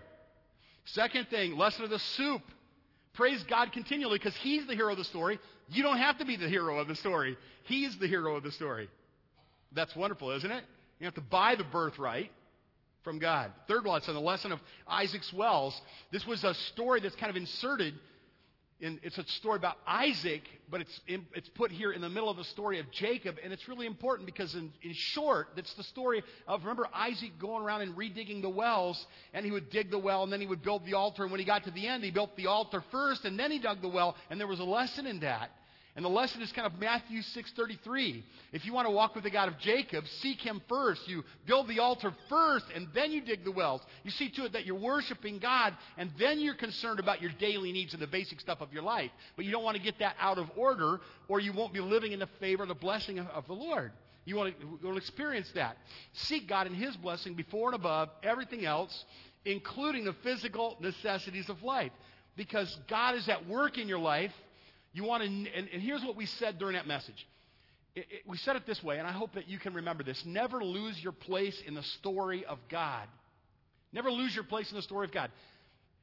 Second 0.87 1.29
thing, 1.29 1.57
lesson 1.57 1.85
of 1.85 1.91
the 1.91 1.99
soup. 1.99 2.43
Praise 3.15 3.43
God 3.49 3.73
continually 3.73 4.19
because 4.19 4.37
He's 4.37 4.67
the 4.67 4.75
hero 4.75 4.93
of 4.93 4.99
the 4.99 5.05
story. 5.05 5.39
You 5.69 5.83
don't 5.83 5.99
have 5.99 6.19
to 6.19 6.25
be 6.25 6.37
the 6.37 6.49
hero 6.49 6.79
of 6.79 6.89
the 6.89 6.95
story. 6.95 7.37
He's 7.65 7.99
the 7.99 8.07
hero 8.07 8.37
of 8.37 8.43
the 8.43 8.53
story. 8.53 8.89
That's 9.73 9.95
wonderful, 9.97 10.31
isn't 10.33 10.51
it? 10.51 10.65
You 11.01 11.07
have 11.07 11.15
to 11.15 11.21
buy 11.21 11.55
the 11.57 11.65
birthright 11.65 12.31
from 13.03 13.19
God. 13.19 13.53
Third 13.69 13.85
lesson, 13.85 14.15
the 14.15 14.21
lesson 14.21 14.53
of 14.53 14.61
Isaac's 14.87 15.33
wells. 15.33 15.79
This 16.13 16.27
was 16.27 16.45
a 16.45 16.55
story 16.73 17.01
that's 17.01 17.17
kind 17.17 17.31
of 17.31 17.37
inserted. 17.37 17.95
In, 18.79 19.01
it's 19.03 19.17
a 19.17 19.25
story 19.25 19.57
about 19.57 19.79
Isaac, 19.87 20.43
but 20.71 20.83
it's, 20.83 21.01
in, 21.09 21.25
it's 21.35 21.49
put 21.49 21.71
here 21.71 21.93
in 21.93 22.03
the 22.03 22.11
middle 22.11 22.29
of 22.29 22.37
the 22.37 22.45
story 22.45 22.79
of 22.79 22.91
Jacob, 22.91 23.37
and 23.43 23.51
it's 23.51 23.69
really 23.69 23.87
important 23.87 24.27
because, 24.27 24.55
in, 24.55 24.71
in 24.83 24.93
short, 24.93 25.49
it's 25.57 25.73
the 25.75 25.83
story 25.83 26.23
of 26.47 26.61
remember 26.61 26.87
Isaac 26.93 27.39
going 27.39 27.65
around 27.65 27.81
and 27.81 27.97
redigging 27.97 28.43
the 28.43 28.51
wells, 28.51 29.07
and 29.33 29.47
he 29.47 29.51
would 29.51 29.71
dig 29.71 29.91
the 29.91 29.99
well, 29.99 30.25
and 30.25 30.33
then 30.33 30.43
he 30.43 30.47
would 30.47 30.63
build 30.63 30.85
the 30.85 30.93
altar, 30.93 31.23
and 31.23 31.33
when 31.33 31.41
he 31.41 31.47
got 31.47 31.65
to 31.65 31.71
the 31.71 31.87
end, 31.87 32.05
he 32.05 32.11
built 32.11 32.37
the 32.37 32.49
altar 32.49 32.85
first, 32.91 33.25
and 33.25 33.39
then 33.39 33.51
he 33.51 33.59
dug 33.59 33.81
the 33.81 33.89
well, 33.89 34.15
and 34.29 34.39
there 34.39 34.47
was 34.47 34.61
a 34.61 34.65
lesson 34.65 35.07
in 35.07 35.21
that. 35.21 35.51
And 35.97 36.05
the 36.05 36.11
lesson 36.11 36.43
is 36.43 36.53
kind 36.53 36.67
of 36.67 36.79
Matthew 36.79 37.23
6:33. 37.23 38.23
If 38.53 38.67
you 38.67 38.75
want 38.75 38.87
to 38.87 38.91
walk 38.91 39.15
with 39.15 39.25
the 39.25 39.31
God 39.31 39.49
of 39.49 39.59
Jacob, 39.59 40.07
seek 40.07 40.43
him 40.43 40.61
first. 40.69 41.09
You 41.09 41.25
build 41.47 41.69
the 41.69 41.79
altar 41.79 42.13
first 42.29 42.67
and 42.75 42.87
then 42.93 43.13
you 43.13 43.23
dig 43.23 43.45
the 43.45 43.51
wells. 43.51 43.81
You 44.05 44.11
see 44.11 44.29
to 44.29 44.45
it 44.45 44.53
that 44.53 44.67
you're 44.67 44.79
worshiping 44.79 45.39
God 45.39 45.75
and 45.97 46.11
then 46.19 46.39
you're 46.39 46.55
concerned 46.55 47.01
about 47.01 47.23
your 47.23 47.31
daily 47.39 47.73
needs 47.73 47.95
and 47.95 48.03
the 48.03 48.07
basic 48.07 48.41
stuff 48.41 48.61
of 48.61 48.75
your 48.75 48.83
life. 48.83 49.11
But 49.37 49.47
you 49.47 49.51
don't 49.51 49.65
want 49.65 49.79
to 49.79 49.83
get 49.83 49.99
that 50.01 50.17
out 50.21 50.37
of 50.37 50.51
order 50.55 51.01
or 51.29 51.41
you 51.41 51.55
won't 51.55 51.73
be 51.73 51.81
living 51.81 52.13
in 52.13 52.19
the 52.19 52.29
favor 52.41 52.67
the 52.67 52.75
blessing 52.75 53.19
of, 53.19 53.47
the 53.47 53.55
Lord. 53.55 53.91
You 54.27 54.37
want 54.37 54.55
to 54.83 54.97
experience 54.97 55.51
that. 55.55 55.79
Seek 56.13 56.47
God 56.47 56.67
and 56.67 56.77
his 56.77 56.95
blessing 56.97 57.35
before 57.35 57.69
and 57.69 57.75
above 57.75 58.11
everything 58.23 58.67
else, 58.67 59.05
including 59.47 60.05
the 60.05 60.13
physical 60.25 60.77
necessities 60.81 61.49
of 61.49 61.63
life. 61.63 61.93
Because 62.37 62.77
God 62.87 63.15
is 63.15 63.31
at 63.31 63.49
work 63.49 63.79
in 63.79 63.89
your 63.89 64.01
life 64.01 64.33
you 64.97 65.05
want 65.05 65.23
to, 65.23 65.29
and, 65.29 65.47
and 65.47 65.83
here's 65.83 66.03
what 66.03 66.17
we 66.17 66.25
said 66.25 66.59
during 66.59 66.75
that 66.75 66.87
message. 66.87 67.29
It, 67.95 68.07
it, 68.11 68.23
we 68.27 68.39
said 68.39 68.57
it 68.57 68.67
this 68.67 68.83
way, 68.83 68.99
and 68.99 69.07
I 69.07 69.13
hope 69.13 69.35
that 69.35 69.47
you 69.47 69.59
can 69.59 69.75
remember 69.75 70.03
this. 70.03 70.23
Never 70.25 70.65
lose 70.65 70.99
your 71.03 71.13
place 71.13 71.63
in 71.67 71.75
the 71.75 71.83
story 71.83 72.47
of 72.47 72.59
God. 72.71 73.07
Never 73.93 74.11
lose 74.11 74.35
your 74.35 74.45
place 74.45 74.71
in 74.71 74.77
the 74.77 74.83
story 74.83 75.07
of 75.07 75.13
God. 75.13 75.31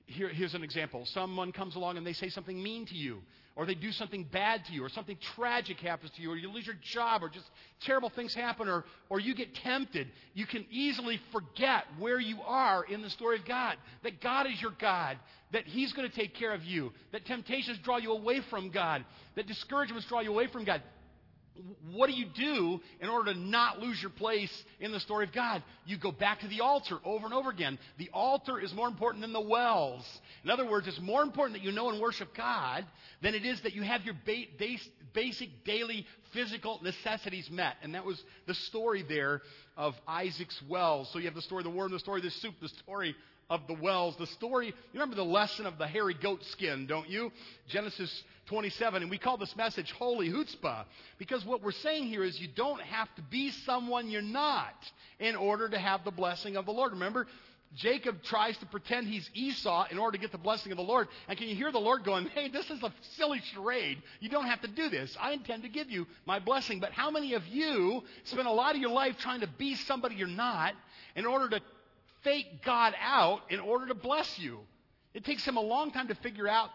Here, 0.06 0.30
here's 0.30 0.54
an 0.54 0.64
example. 0.64 1.08
Someone 1.08 1.52
comes 1.52 1.76
along 1.76 1.98
and 1.98 2.06
they 2.06 2.14
say 2.14 2.30
something 2.30 2.62
mean 2.62 2.86
to 2.86 2.94
you, 2.94 3.22
or 3.56 3.66
they 3.66 3.76
do 3.76 3.92
something 3.92 4.24
bad 4.32 4.66
to 4.66 4.74
you, 4.74 4.84
or 4.84 4.90
something 4.90 5.18
tragic 5.36 5.80
happens 5.80 6.12
to 6.16 6.22
you, 6.22 6.32
or 6.32 6.36
you 6.36 6.50
lose 6.50 6.66
your 6.66 6.76
job, 6.82 7.24
or 7.24 7.30
just 7.30 7.46
terrible 7.82 8.10
things 8.10 8.34
happen, 8.34 8.68
or, 8.68 8.84
or 9.10 9.20
you 9.20 9.36
get 9.36 9.54
tempted. 9.56 10.08
You 10.34 10.48
can 10.48 10.66
easily 10.72 11.20
forget 11.32 11.84
where 12.00 12.20
you 12.20 12.42
are 12.46 12.84
in 12.84 13.02
the 13.02 13.10
story 13.12 13.38
of 13.38 13.46
God. 13.46 13.78
That 14.04 14.22
God 14.22 14.48
is 14.48 14.60
your 14.62 14.74
God, 14.80 15.18
that 15.52 15.66
He's 15.66 15.94
going 15.94 16.10
to 16.10 16.16
take 16.16 16.34
care 16.36 16.54
of 16.54 16.64
you, 16.64 16.92
that 17.12 17.26
temptations 17.26 17.78
draw 17.84 17.98
you 17.98 18.12
away 18.12 18.42
from 18.50 18.72
God, 18.72 19.06
that 19.36 19.46
discouragements 19.46 20.08
draw 20.08 20.22
you 20.22 20.32
away 20.32 20.48
from 20.48 20.64
God 20.64 20.82
what 21.92 22.08
do 22.10 22.14
you 22.14 22.26
do 22.26 22.80
in 23.00 23.10
order 23.10 23.34
to 23.34 23.40
not 23.40 23.80
lose 23.80 24.02
your 24.02 24.10
place 24.10 24.52
in 24.80 24.92
the 24.92 25.00
story 25.00 25.26
of 25.26 25.34
God? 25.34 25.62
You 25.86 25.98
go 25.98 26.12
back 26.12 26.40
to 26.40 26.48
the 26.48 26.62
altar 26.62 26.98
over 27.06 27.26
and 27.26 27.34
over 27.34 27.50
again. 27.50 27.78
The 27.98 28.10
altar 28.12 28.60
is 28.60 28.74
more 28.74 28.88
important 28.88 29.22
than 29.22 29.34
the 29.34 29.42
wells. 29.42 30.04
In 30.44 30.50
other 30.50 30.68
words, 30.68 30.88
it's 30.88 31.00
more 31.00 31.22
important 31.22 31.58
that 31.58 31.64
you 31.64 31.72
know 31.72 31.90
and 31.90 32.02
worship 32.02 32.36
God 32.36 32.86
than 33.22 33.36
it 33.36 33.46
is 33.46 33.62
that 33.62 33.74
you 33.74 33.84
have 33.84 34.04
your 34.04 34.16
ba- 34.26 34.46
base, 34.58 34.88
basic 35.14 35.64
daily 35.64 36.08
physical 36.34 36.80
necessities 36.82 37.50
met. 37.52 37.76
And 37.84 37.94
that 37.94 38.06
was 38.06 38.22
the 38.48 38.56
story 38.56 39.04
there 39.08 39.42
of 39.78 39.94
Isaac's 40.08 40.60
wells. 40.68 41.10
So 41.14 41.20
you 41.20 41.26
have 41.26 41.36
the 41.36 41.42
story 41.42 41.62
of 41.62 41.72
the 41.72 41.78
worm, 41.78 41.92
the 41.92 42.00
story 42.00 42.20
of 42.20 42.26
the 42.26 42.32
soup, 42.32 42.56
the 42.62 42.70
story 42.70 43.16
of 43.54 43.68
the 43.68 43.76
wells. 43.76 44.16
The 44.18 44.26
story, 44.26 44.68
you 44.68 44.74
remember 44.94 45.16
the 45.16 45.24
lesson 45.24 45.68
of 45.68 45.78
the 45.78 45.86
hairy 45.86 46.16
goat 46.16 46.44
skin, 46.46 46.88
don't 46.88 47.08
you? 47.08 47.32
Genesis 47.68 48.24
27. 48.48 49.04
And 49.04 49.12
we 49.12 49.20
call 49.20 49.38
this 49.38 49.56
message 49.56 49.92
Holy 49.92 50.30
Chutzpah 50.30 50.86
because 51.20 51.46
what 51.46 51.62
we're 51.62 51.72
saying 51.72 52.08
here 52.08 52.24
is 52.24 52.42
you 52.42 52.48
don't 52.48 52.82
have 52.82 53.14
to 53.16 53.22
be 53.22 53.52
someone 53.52 54.10
you're 54.10 54.24
not 54.24 54.74
in 55.20 55.36
order 55.36 55.70
to 55.70 55.78
have 55.78 56.04
the 56.04 56.10
blessing 56.10 56.58
of 56.58 56.66
the 56.66 56.72
Lord. 56.72 56.94
Remember, 56.94 57.28
Jacob 57.76 58.24
tries 58.24 58.58
to 58.58 58.66
pretend 58.66 59.08
he's 59.08 59.30
Esau 59.36 59.86
in 59.92 60.00
order 60.00 60.18
to 60.18 60.22
get 60.22 60.32
the 60.32 60.38
blessing 60.40 60.72
of 60.72 60.78
the 60.78 60.84
Lord. 60.84 61.08
And 61.28 61.38
can 61.38 61.48
you 61.48 61.56
hear 61.56 61.72
the 61.72 61.80
Lord 61.80 62.04
going, 62.04 62.26
hey, 62.28 62.48
this 62.48 62.72
is 62.72 62.82
a 62.82 62.92
silly 63.18 63.42
charade. 63.54 64.02
You 64.20 64.30
don't 64.30 64.46
have 64.46 64.62
to 64.62 64.68
do 64.68 64.90
this. 64.90 65.16
I 65.22 65.34
intend 65.34 65.62
to 65.62 65.70
give 65.70 65.92
you 65.92 66.08
my 66.26 66.40
blessing. 66.40 66.80
But 66.80 66.92
how 66.92 67.12
many 67.12 67.36
of 67.36 67.46
you 67.48 68.04
spend 68.24 68.48
a 68.48 68.52
lot 68.52 68.74
of 68.74 68.82
your 68.82 68.90
life 68.92 69.18
trying 69.20 69.42
to 69.42 69.48
be 69.48 69.76
somebody 69.76 70.16
you're 70.16 70.28
not 70.28 70.74
in 71.16 71.26
order 71.26 71.50
to 71.50 71.62
fake 72.24 72.64
God 72.64 72.94
out 73.02 73.42
in 73.50 73.60
order 73.60 73.88
to 73.88 73.96
bless 73.96 74.40
you? 74.40 74.60
It 75.14 75.26
takes 75.26 75.46
him 75.46 75.58
a 75.58 75.62
long 75.62 75.92
time 75.92 76.08
to 76.08 76.16
figure 76.16 76.48
out 76.48 76.70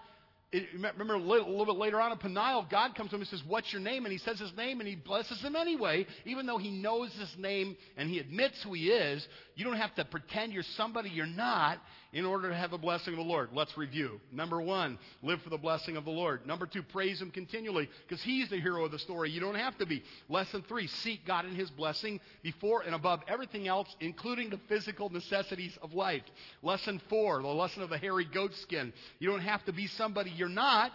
remember 0.53 1.15
a 1.15 1.19
little, 1.19 1.47
a 1.47 1.51
little, 1.51 1.67
bit 1.67 1.77
later 1.77 2.01
on 2.01 2.11
in 2.11 2.19
Peniel, 2.19 2.67
God 2.71 2.95
comes 2.95 3.11
to 3.11 3.17
him 3.17 3.21
and 3.21 3.29
says, 3.29 3.43
What's 3.47 3.71
your 3.73 3.83
name? 3.83 4.07
And 4.07 4.13
he 4.13 4.19
says 4.19 4.39
his 4.39 4.57
name 4.57 4.81
and 4.81 4.89
he 4.89 4.97
blesses 4.97 5.41
him 5.43 5.55
anyway, 5.55 6.07
even 6.25 6.47
though 6.47 6.57
he 6.57 6.71
knows 6.71 7.13
his 7.15 7.37
name 7.37 7.77
and 7.97 8.09
he 8.09 8.19
admits 8.19 8.63
who 8.63 8.73
he 8.73 8.91
is. 8.91 9.27
You 9.57 9.65
don't 9.65 9.77
have 9.77 9.95
to 9.97 10.05
pretend 10.05 10.53
you're 10.53 10.63
somebody 10.63 11.11
you're 11.11 11.27
not 11.27 11.79
in 12.13 12.25
order 12.25 12.49
to 12.49 12.55
have 12.55 12.71
the 12.71 12.79
blessing 12.79 13.15
of 13.15 13.19
the 13.19 13.25
Lord? 13.25 13.51
Let's 13.53 13.77
review. 13.77 14.21
Number 14.33 14.61
one, 14.61 14.99
live 15.23 15.43
for 15.43 15.51
the 15.51 15.59
blessing 15.59 15.97
of 15.97 16.05
the 16.05 16.11
Lord. 16.11 16.47
Number 16.47 16.67
two, 16.67 16.83
praise 16.83 17.21
Him 17.21 17.31
continually 17.31 17.89
because 18.07 18.23
He's 18.23 18.49
the 18.49 18.61
hero 18.61 18.85
of 18.85 18.93
the 18.93 18.99
story. 18.99 19.31
You 19.31 19.41
don't 19.41 19.55
have 19.55 19.77
to 19.79 19.87
be. 19.87 20.03
Lesson 20.29 20.65
three, 20.69 20.87
seek 20.87 21.27
God 21.27 21.45
and 21.45 21.57
His 21.57 21.71
blessing 21.71 22.21
before 22.43 22.83
and 22.83 22.95
above 22.95 23.21
everything 23.29 23.69
else, 23.69 23.95
including 24.01 24.51
the 24.51 24.61
physical 24.69 25.11
necessities 25.11 25.77
of 25.83 25.93
life. 25.93 26.23
Lesson 26.63 27.01
four, 27.09 27.43
the 27.43 27.49
lesson 27.49 27.83
of 27.83 27.91
the 27.91 27.99
hairy 27.99 28.25
goat 28.25 28.55
skin. 28.55 28.93
You 29.19 29.31
don't 29.31 29.41
have 29.41 29.65
to 29.67 29.73
be 29.73 29.87
somebody 29.87 30.31
you're 30.31 30.49
not 30.49 30.93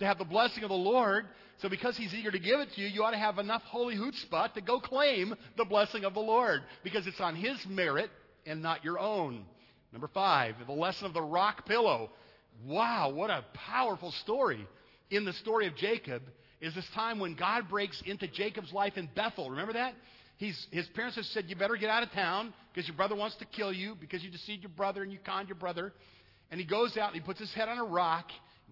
to 0.00 0.06
have 0.06 0.18
the 0.18 0.24
blessing 0.24 0.64
of 0.64 0.70
the 0.70 0.74
Lord. 0.74 1.26
So 1.58 1.68
because 1.68 1.96
he's 1.96 2.14
eager 2.14 2.30
to 2.30 2.38
give 2.38 2.58
it 2.60 2.72
to 2.72 2.80
you, 2.80 2.88
you 2.88 3.04
ought 3.04 3.10
to 3.10 3.18
have 3.18 3.38
enough 3.38 3.62
holy 3.62 3.96
chutzpah 3.96 4.54
to 4.54 4.60
go 4.60 4.80
claim 4.80 5.34
the 5.56 5.64
blessing 5.64 6.04
of 6.04 6.14
the 6.14 6.20
Lord 6.20 6.62
because 6.82 7.06
it's 7.06 7.20
on 7.20 7.36
his 7.36 7.64
merit 7.66 8.10
and 8.46 8.62
not 8.62 8.82
your 8.82 8.98
own. 8.98 9.44
Number 9.92 10.08
five, 10.12 10.54
the 10.66 10.72
lesson 10.72 11.06
of 11.06 11.14
the 11.14 11.22
rock 11.22 11.66
pillow. 11.66 12.10
Wow, 12.66 13.10
what 13.14 13.30
a 13.30 13.44
powerful 13.54 14.12
story. 14.22 14.66
In 15.10 15.24
the 15.24 15.32
story 15.34 15.66
of 15.66 15.76
Jacob 15.76 16.22
is 16.60 16.74
this 16.74 16.86
time 16.94 17.18
when 17.18 17.34
God 17.34 17.68
breaks 17.68 18.00
into 18.06 18.28
Jacob's 18.28 18.72
life 18.72 18.92
in 18.96 19.08
Bethel. 19.14 19.50
Remember 19.50 19.72
that? 19.72 19.94
He's, 20.36 20.66
his 20.70 20.86
parents 20.94 21.16
have 21.16 21.24
said, 21.26 21.44
You 21.48 21.56
better 21.56 21.76
get 21.76 21.90
out 21.90 22.02
of 22.02 22.10
town 22.12 22.54
because 22.72 22.86
your 22.86 22.96
brother 22.96 23.16
wants 23.16 23.36
to 23.36 23.44
kill 23.44 23.72
you 23.72 23.96
because 24.00 24.22
you 24.22 24.30
deceived 24.30 24.62
your 24.62 24.70
brother 24.70 25.02
and 25.02 25.12
you 25.12 25.18
conned 25.24 25.48
your 25.48 25.56
brother. 25.56 25.92
And 26.50 26.60
he 26.60 26.66
goes 26.66 26.96
out 26.96 27.12
and 27.12 27.20
he 27.20 27.20
puts 27.20 27.40
his 27.40 27.52
head 27.52 27.68
on 27.68 27.78
a 27.78 27.84
rock. 27.84 28.26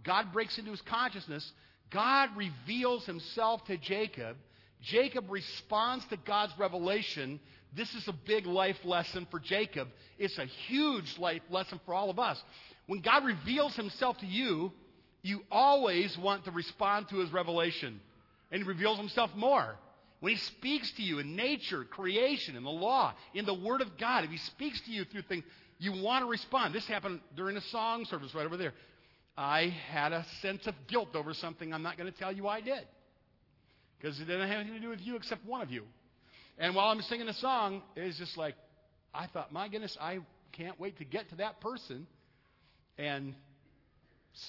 God 0.05 0.33
breaks 0.33 0.59
into 0.59 0.71
his 0.71 0.81
consciousness. 0.83 1.51
God 1.93 2.31
reveals 2.37 3.05
himself 3.07 3.65
to 3.67 3.77
Jacob. 3.77 4.37
Jacob 4.83 5.31
responds 5.31 6.05
to 6.07 6.17
God's 6.17 6.53
revelation. 6.59 7.41
This 7.77 7.93
is 7.95 8.07
a 8.09 8.13
big 8.13 8.47
life 8.47 8.79
lesson 8.85 9.27
for 9.31 9.41
Jacob. 9.41 9.89
It's 10.19 10.39
a 10.39 10.45
huge 10.45 11.19
life 11.19 11.43
lesson 11.51 11.81
for 11.85 11.95
all 11.95 12.11
of 12.11 12.19
us. 12.19 12.43
When 12.87 13.01
God 13.01 13.25
reveals 13.25 13.77
himself 13.77 14.19
to 14.19 14.27
you, 14.27 14.73
you 15.23 15.43
always 15.51 16.17
want 16.17 16.45
to 16.45 16.51
respond 16.51 17.09
to 17.11 17.17
his 17.17 17.33
revelation. 17.33 18.01
And 18.51 18.63
he 18.63 18.69
reveals 18.69 18.99
himself 18.99 19.31
more. 19.37 19.77
When 20.21 20.33
he 20.33 20.39
speaks 20.39 20.91
to 20.93 21.03
you 21.03 21.19
in 21.19 21.37
nature, 21.37 21.85
creation, 21.85 22.57
in 22.57 22.65
the 22.65 22.71
law, 22.71 23.15
in 23.35 23.45
the 23.45 23.55
Word 23.55 23.83
of 23.83 23.99
God, 23.99 24.25
if 24.25 24.31
he 24.31 24.39
speaks 24.39 24.81
to 24.83 24.91
you 24.91 25.05
through 25.05 25.23
things, 25.23 25.45
you 25.79 25.93
want 26.03 26.25
to 26.25 26.31
respond. 26.31 26.75
This 26.75 26.87
happened 26.87 27.21
during 27.37 27.57
a 27.57 27.61
song 27.61 28.05
service 28.05 28.35
right 28.35 28.47
over 28.47 28.57
there. 28.57 28.73
I 29.37 29.69
had 29.91 30.13
a 30.13 30.27
sense 30.43 30.67
of 30.67 30.75
guilt 30.89 31.15
over 31.15 31.35
something 31.35 31.73
I'm 31.73 31.85
not 31.85 31.97
going 31.97 32.13
to 32.13 32.19
tell 32.19 32.33
you 32.33 32.49
I 32.49 32.61
did. 32.61 32.85
Because 33.99 34.21
it 34.21 34.27
didn't 34.27 34.49
have 34.49 34.61
anything 34.61 34.75
to 34.75 34.81
do 34.81 34.89
with 34.91 35.01
you 35.01 35.17
except 35.17 35.45
one 35.45 35.61
of 35.61 35.71
you. 35.71 35.85
And 36.59 36.75
while 36.75 36.89
I'm 36.89 37.01
singing 37.03 37.29
a 37.29 37.35
song, 37.35 37.83
it's 37.97 38.19
just 38.19 38.37
like, 38.37 38.55
I 39.15 39.27
thought, 39.27 39.53
my 39.53 39.69
goodness, 39.69 39.97
I 40.01 40.19
can't 40.53 40.79
wait 40.79 40.99
to 40.99 41.05
get 41.05 41.29
to 41.31 41.37
that 41.37 41.61
person 41.61 42.07
and 42.97 43.35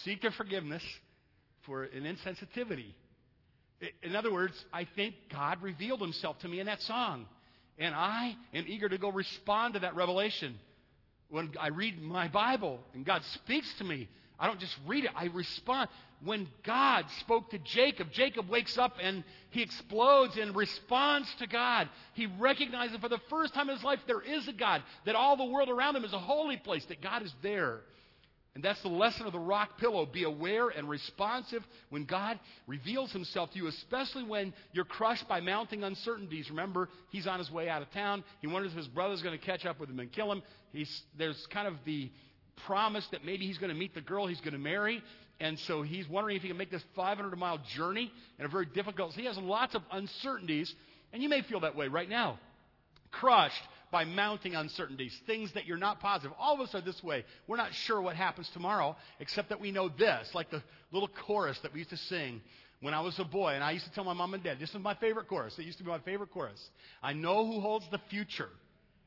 seek 0.04 0.22
their 0.22 0.32
forgiveness 0.32 0.84
for 1.66 1.84
an 1.84 2.04
insensitivity. 2.04 2.94
In 4.04 4.16
other 4.16 4.32
words, 4.32 4.54
I 4.74 4.88
think 4.96 5.16
God 5.32 5.62
revealed 5.62 6.02
himself 6.02 6.40
to 6.40 6.48
me 6.48 6.60
in 6.60 6.66
that 6.66 6.82
song. 6.82 7.26
And 7.78 7.96
I 7.96 8.36
am 8.54 8.66
eager 8.68 8.90
to 8.90 8.98
go 8.98 9.10
respond 9.12 9.76
to 9.76 9.80
that 9.82 9.96
revelation. 9.96 10.56
When 11.30 11.52
I 11.60 11.70
read 11.70 12.02
my 12.02 12.28
Bible 12.28 12.80
and 12.94 13.06
God 13.06 13.22
speaks 13.36 13.72
to 13.78 13.84
me, 13.84 14.10
I 14.40 14.48
don't 14.48 14.60
just 14.60 14.76
read 14.86 15.06
it, 15.06 15.12
I 15.16 15.26
respond. 15.26 15.90
When 16.24 16.48
God 16.64 17.06
spoke 17.22 17.52
to 17.52 17.60
Jacob, 17.60 18.12
Jacob 18.12 18.50
wakes 18.50 18.78
up 18.78 18.98
and 19.02 19.24
he 19.52 19.62
explodes 19.62 20.38
in 20.38 20.54
response 20.54 21.34
to 21.40 21.48
God. 21.48 21.88
He 22.14 22.28
recognizes 22.40 22.98
for 22.98 23.10
the 23.10 23.22
first 23.30 23.54
time 23.54 23.70
in 23.70 23.76
his 23.76 23.84
life 23.84 24.00
there 24.06 24.22
is 24.22 24.48
a 24.48 24.54
God, 24.54 24.84
that 25.06 25.16
all 25.16 25.38
the 25.38 25.46
world 25.46 25.70
around 25.70 25.96
him 25.96 26.04
is 26.04 26.14
a 26.14 26.20
holy 26.20 26.58
place, 26.58 26.84
that 26.86 27.02
God 27.02 27.24
is 27.24 27.34
there. 27.42 27.82
And 28.56 28.64
that's 28.64 28.82
the 28.82 28.90
lesson 28.90 29.26
of 29.26 29.32
the 29.32 29.40
rock 29.40 29.78
pillow. 29.78 30.06
Be 30.06 30.24
aware 30.24 30.68
and 30.68 30.90
responsive 30.90 31.64
when 31.90 32.04
God 32.04 32.38
reveals 32.68 33.12
himself 33.12 33.52
to 33.52 33.58
you, 33.58 33.68
especially 33.68 34.24
when 34.24 34.54
you're 34.74 34.86
crushed 34.86 35.30
by 35.30 35.40
mounting 35.40 35.84
uncertainties. 35.84 36.50
Remember, 36.50 36.90
he's 37.12 37.28
on 37.28 37.40
his 37.40 37.50
way 37.50 37.70
out 37.70 37.82
of 37.82 37.92
town. 37.92 38.24
He 38.42 38.48
wonders 38.48 38.72
if 38.72 38.78
his 38.78 38.88
brother's 38.88 39.22
going 39.22 39.38
to 39.38 39.46
catch 39.46 39.66
up 39.66 39.80
with 39.80 39.90
him 39.90 40.00
and 40.00 40.12
kill 40.12 40.32
him. 40.32 40.42
He's, 40.74 41.04
there's 41.18 41.48
kind 41.52 41.68
of 41.68 41.76
the 41.86 42.12
promise 42.66 43.08
that 43.12 43.24
maybe 43.24 43.46
he's 43.46 43.60
going 43.60 43.72
to 43.72 43.80
meet 43.80 43.94
the 43.94 44.02
girl 44.02 44.28
he's 44.28 44.42
going 44.42 44.54
to 44.54 44.60
marry. 44.60 45.02
And 45.40 45.58
so 45.60 45.82
he's 45.82 46.08
wondering 46.08 46.36
if 46.36 46.42
he 46.42 46.50
can 46.50 46.58
make 46.58 46.72
this 46.72 46.84
500 46.96 47.36
mile 47.38 47.60
journey 47.76 48.12
in 48.38 48.46
a 48.46 48.50
very 48.50 48.66
difficult. 48.66 49.14
So 49.14 49.20
he 49.22 49.26
has 49.28 49.38
lots 49.38 49.74
of 49.74 49.82
uncertainties, 49.92 50.74
and 51.14 51.24
you 51.24 51.30
may 51.30 51.42
feel 51.42 51.62
that 51.62 51.76
way 51.76 51.88
right 51.88 52.10
now. 52.10 52.40
Crushed 53.12 53.62
by 53.92 54.06
mounting 54.06 54.56
uncertainties, 54.56 55.18
things 55.26 55.52
that 55.54 55.66
you're 55.66 55.78
not 55.78 56.00
positive. 56.00 56.32
All 56.38 56.56
of 56.56 56.62
us 56.62 56.76
are 56.76 56.82
this 56.82 57.02
way. 57.04 57.26
We're 57.48 57.58
not 57.58 57.74
sure 57.74 58.02
what 58.02 58.16
happens 58.16 58.50
tomorrow, 58.54 58.96
except 59.20 59.50
that 59.50 59.60
we 59.60 59.72
know 59.72 59.90
this, 59.90 60.30
like 60.34 60.52
the 60.52 60.62
little 60.92 61.10
chorus 61.26 61.58
that 61.64 61.74
we 61.74 61.80
used 61.80 61.90
to 61.92 61.98
sing 61.98 62.42
when 62.82 62.94
I 62.94 63.02
was 63.02 63.18
a 63.18 63.24
boy. 63.24 63.54
And 63.54 63.64
I 63.64 63.72
used 63.72 63.86
to 63.86 63.92
tell 63.94 64.04
my 64.04 64.14
mom 64.14 64.34
and 64.34 64.44
dad, 64.44 64.60
this 64.60 64.70
is 64.70 64.76
my 64.76 64.94
favorite 64.96 65.28
chorus. 65.28 65.58
It 65.58 65.66
used 65.66 65.80
to 65.80 65.84
be 65.84 65.90
my 65.90 66.00
favorite 66.00 66.32
chorus. 66.32 66.60
I 67.02 67.14
know 67.14 67.46
who 67.48 67.62
holds 67.62 67.86
the 67.90 68.00
future, 68.10 68.50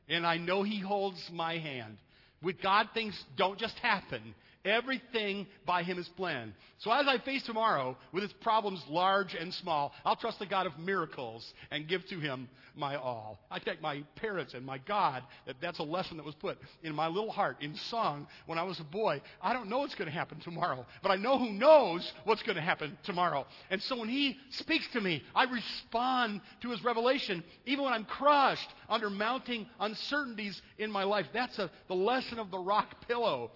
and 0.09 0.25
I 0.25 0.37
know 0.37 0.63
he 0.63 0.79
holds 0.79 1.29
my 1.31 1.57
hand. 1.59 1.97
With 2.41 2.61
God, 2.61 2.89
things 2.93 3.17
don't 3.37 3.57
just 3.57 3.77
happen. 3.79 4.35
Everything 4.65 5.45
by 5.65 5.83
Him 5.83 5.99
is 5.99 6.07
planned. 6.09 6.53
So 6.79 6.91
as 6.91 7.05
I 7.07 7.17
face 7.17 7.43
tomorrow 7.43 7.97
with 8.13 8.23
its 8.23 8.33
problems 8.41 8.81
large 8.89 9.35
and 9.35 9.53
small, 9.53 9.91
I'll 10.05 10.15
trust 10.15 10.39
the 10.39 10.45
God 10.45 10.65
of 10.65 10.79
miracles 10.79 11.53
and 11.69 11.87
give 11.87 12.05
to 12.07 12.19
Him 12.19 12.47
my 12.75 12.95
all. 12.95 13.39
I 13.51 13.59
thank 13.59 13.81
my 13.81 14.03
parents 14.15 14.53
and 14.53 14.65
my 14.65 14.77
God 14.79 15.23
that 15.45 15.57
that's 15.61 15.79
a 15.79 15.83
lesson 15.83 16.17
that 16.17 16.25
was 16.25 16.35
put 16.35 16.57
in 16.81 16.95
my 16.95 17.07
little 17.07 17.31
heart 17.31 17.57
in 17.61 17.75
song 17.75 18.27
when 18.45 18.57
I 18.57 18.63
was 18.63 18.79
a 18.79 18.85
boy. 18.85 19.21
I 19.41 19.53
don't 19.53 19.69
know 19.69 19.79
what's 19.79 19.95
going 19.95 20.09
to 20.09 20.13
happen 20.15 20.39
tomorrow, 20.39 20.85
but 21.01 21.11
I 21.11 21.15
know 21.15 21.37
who 21.37 21.51
knows 21.51 22.11
what's 22.23 22.43
going 22.43 22.55
to 22.55 22.61
happen 22.61 22.97
tomorrow. 23.03 23.45
And 23.69 23.81
so 23.81 23.99
when 23.99 24.09
He 24.09 24.37
speaks 24.51 24.87
to 24.93 25.01
me, 25.01 25.23
I 25.35 25.43
respond 25.43 26.41
to 26.61 26.69
His 26.69 26.83
revelation, 26.83 27.43
even 27.65 27.83
when 27.83 27.93
I'm 27.93 28.05
crushed 28.05 28.69
under 28.89 29.09
mounting 29.09 29.67
uncertainties 29.79 30.61
in 30.77 30.89
my 30.89 31.03
life. 31.03 31.27
That's 31.33 31.59
a, 31.59 31.69
the 31.87 31.95
lesson 31.95 32.39
of 32.39 32.49
the 32.49 32.59
rock 32.59 33.07
pillow. 33.07 33.51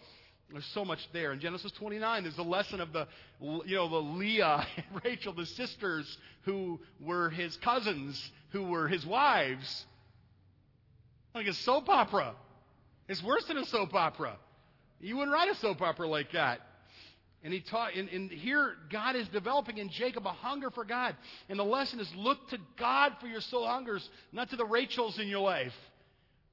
There's 0.52 0.66
so 0.68 0.86
much 0.86 1.00
there. 1.12 1.34
In 1.34 1.40
Genesis 1.40 1.72
29, 1.74 2.24
there's 2.24 2.38
a 2.38 2.44
lesson 2.44 2.80
of 2.80 2.94
the, 2.94 3.08
you 3.42 3.76
know, 3.76 3.90
the 3.90 3.98
Leah 3.98 4.66
and 4.78 4.86
Rachel, 5.04 5.34
the 5.34 5.46
sisters 5.46 6.18
who 6.44 6.80
were 7.02 7.30
his 7.30 7.58
cousins, 7.58 8.32
who 8.52 8.64
were 8.64 8.88
his 8.88 9.06
wives. 9.06 9.86
Like 11.36 11.48
a 11.48 11.54
soap 11.54 11.90
opera. 11.90 12.34
It's 13.10 13.22
worse 13.22 13.46
than 13.46 13.58
a 13.58 13.66
soap 13.66 13.94
opera. 13.94 14.38
You 15.00 15.18
wouldn't 15.18 15.34
write 15.34 15.50
a 15.50 15.56
soap 15.56 15.82
opera 15.82 16.08
like 16.08 16.32
that. 16.32 16.62
And 17.44 17.54
he 17.54 17.60
taught, 17.62 17.96
and, 17.96 18.10
and 18.10 18.32
here 18.32 18.74
God 18.90 19.16
is 19.16 19.28
developing 19.28 19.78
in 19.78 19.90
Jacob 19.90 20.26
a 20.26 20.32
hunger 20.32 20.72
for 20.72 20.84
God. 20.84 21.16
And 21.50 21.60
the 21.60 21.64
lesson 21.64 22.00
is 22.00 22.12
look 22.16 22.50
to 22.50 22.58
God 22.78 23.14
for 23.22 23.28
your 23.28 23.42
soul 23.42 23.68
hungers, 23.68 24.10
not 24.32 24.50
to 24.50 24.56
the 24.56 24.66
Rachels 24.66 25.20
in 25.20 25.28
your 25.28 25.42
life. 25.42 25.74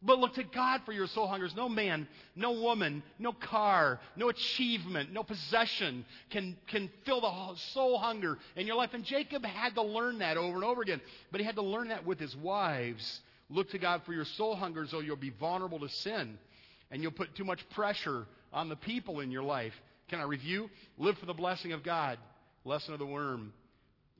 But 0.05 0.19
look 0.19 0.35
to 0.35 0.45
God 0.45 0.83
for 0.85 0.93
your 0.93 1.07
soul 1.07 1.27
hungers. 1.27 1.55
No 1.57 1.67
man, 1.67 2.07
no 2.37 2.53
woman, 2.53 3.03
no 3.19 3.33
car, 3.33 3.99
no 4.17 4.29
achievement, 4.29 5.13
no 5.13 5.23
possession 5.23 6.05
can, 6.29 6.59
can 6.67 6.91
fill 7.07 7.23
the 7.23 7.55
soul 7.73 7.99
hunger 7.99 8.39
in 8.55 8.67
your 8.67 8.77
life. 8.77 8.91
And 8.93 9.03
Jacob 9.03 9.47
had 9.47 9.75
to 9.77 9.83
learn 9.83 10.19
that 10.19 10.37
over 10.37 10.57
and 10.57 10.65
over 10.65 10.83
again. 10.83 11.01
But 11.33 11.41
he 11.41 11.47
had 11.47 11.57
to 11.57 11.63
learn 11.63 11.89
that 11.89 12.05
with 12.05 12.21
his 12.21 12.37
wives. 12.37 13.21
Look 13.49 13.71
to 13.71 13.79
God 13.79 14.03
for 14.05 14.13
your 14.13 14.27
soul 14.27 14.55
hungers, 14.55 14.93
or 14.93 15.03
you'll 15.03 15.17
be 15.17 15.33
vulnerable 15.41 15.81
to 15.81 15.89
sin. 15.89 16.39
And 16.91 17.03
you'll 17.03 17.13
put 17.13 17.35
too 17.35 17.45
much 17.45 17.67
pressure 17.71 18.27
on 18.53 18.69
the 18.69 18.77
people 18.77 19.21
in 19.21 19.31
your 19.31 19.43
life. 19.43 19.73
Can 20.09 20.21
I 20.21 20.25
review? 20.25 20.69
Live 20.99 21.17
for 21.17 21.27
the 21.27 21.35
blessing 21.35 21.73
of 21.73 21.83
God. 21.83 22.19
Lesson 22.67 22.93
of 22.93 22.99
the 22.99 23.07
worm. 23.07 23.55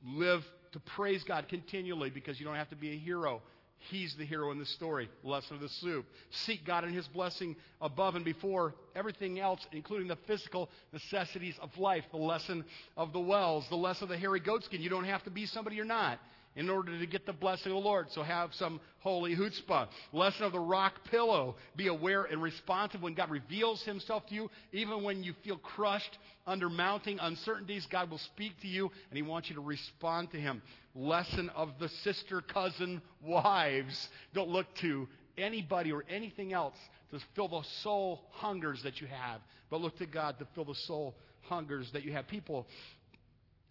Live 0.03 0.43
to 0.71 0.79
praise 0.79 1.23
God 1.23 1.47
continually 1.47 2.09
because 2.09 2.39
you 2.39 2.45
don't 2.45 2.55
have 2.55 2.69
to 2.69 2.75
be 2.75 2.91
a 2.91 2.97
hero. 2.97 3.41
He's 3.91 4.15
the 4.15 4.25
hero 4.25 4.51
in 4.51 4.59
the 4.59 4.65
story. 4.65 5.09
Lesson 5.23 5.55
of 5.55 5.61
the 5.61 5.69
soup. 5.69 6.05
Seek 6.45 6.65
God 6.65 6.83
and 6.83 6.95
His 6.95 7.07
blessing 7.07 7.55
above 7.79 8.15
and 8.15 8.25
before 8.25 8.73
everything 8.95 9.39
else, 9.39 9.59
including 9.71 10.07
the 10.07 10.17
physical 10.27 10.69
necessities 10.91 11.55
of 11.61 11.77
life. 11.77 12.03
The 12.11 12.17
lesson 12.17 12.65
of 12.97 13.13
the 13.13 13.19
wells. 13.19 13.65
The 13.69 13.75
lesson 13.75 14.03
of 14.03 14.09
the 14.09 14.17
hairy 14.17 14.39
goatskin. 14.39 14.81
You 14.81 14.89
don't 14.89 15.05
have 15.05 15.23
to 15.23 15.29
be 15.29 15.45
somebody 15.45 15.75
you're 15.75 15.85
not 15.85 16.19
in 16.55 16.69
order 16.69 16.97
to 16.97 17.05
get 17.05 17.25
the 17.25 17.33
blessing 17.33 17.71
of 17.71 17.83
the 17.83 17.87
Lord. 17.87 18.07
So 18.11 18.23
have 18.23 18.53
some 18.53 18.79
holy 18.99 19.35
chutzpah. 19.35 19.87
Lesson 20.13 20.43
of 20.43 20.51
the 20.51 20.59
rock 20.59 20.93
pillow. 21.11 21.55
Be 21.75 21.87
aware 21.87 22.23
and 22.23 22.41
responsive 22.41 23.01
when 23.01 23.13
God 23.13 23.29
reveals 23.29 23.83
himself 23.83 24.25
to 24.27 24.35
you. 24.35 24.49
Even 24.71 25.03
when 25.03 25.23
you 25.23 25.33
feel 25.43 25.57
crushed 25.57 26.17
under 26.47 26.69
mounting 26.69 27.19
uncertainties, 27.19 27.87
God 27.91 28.09
will 28.09 28.19
speak 28.19 28.59
to 28.61 28.67
you 28.67 28.91
and 29.09 29.17
he 29.17 29.23
wants 29.23 29.49
you 29.49 29.55
to 29.55 29.61
respond 29.61 30.31
to 30.31 30.37
him. 30.37 30.61
Lesson 30.93 31.49
of 31.49 31.71
the 31.79 31.89
sister 31.89 32.41
cousin 32.41 33.01
wives. 33.21 34.07
Don't 34.33 34.49
look 34.49 34.67
to 34.75 35.07
anybody 35.37 35.91
or 35.91 36.05
anything 36.09 36.53
else 36.53 36.75
to 37.11 37.19
fill 37.35 37.49
the 37.49 37.61
soul 37.83 38.21
hungers 38.31 38.81
that 38.83 39.01
you 39.01 39.07
have, 39.07 39.41
but 39.69 39.81
look 39.81 39.97
to 39.97 40.05
God 40.05 40.39
to 40.39 40.47
fill 40.55 40.65
the 40.65 40.75
soul 40.75 41.15
hungers 41.41 41.89
that 41.93 42.03
you 42.03 42.13
have. 42.13 42.27
People 42.27 42.65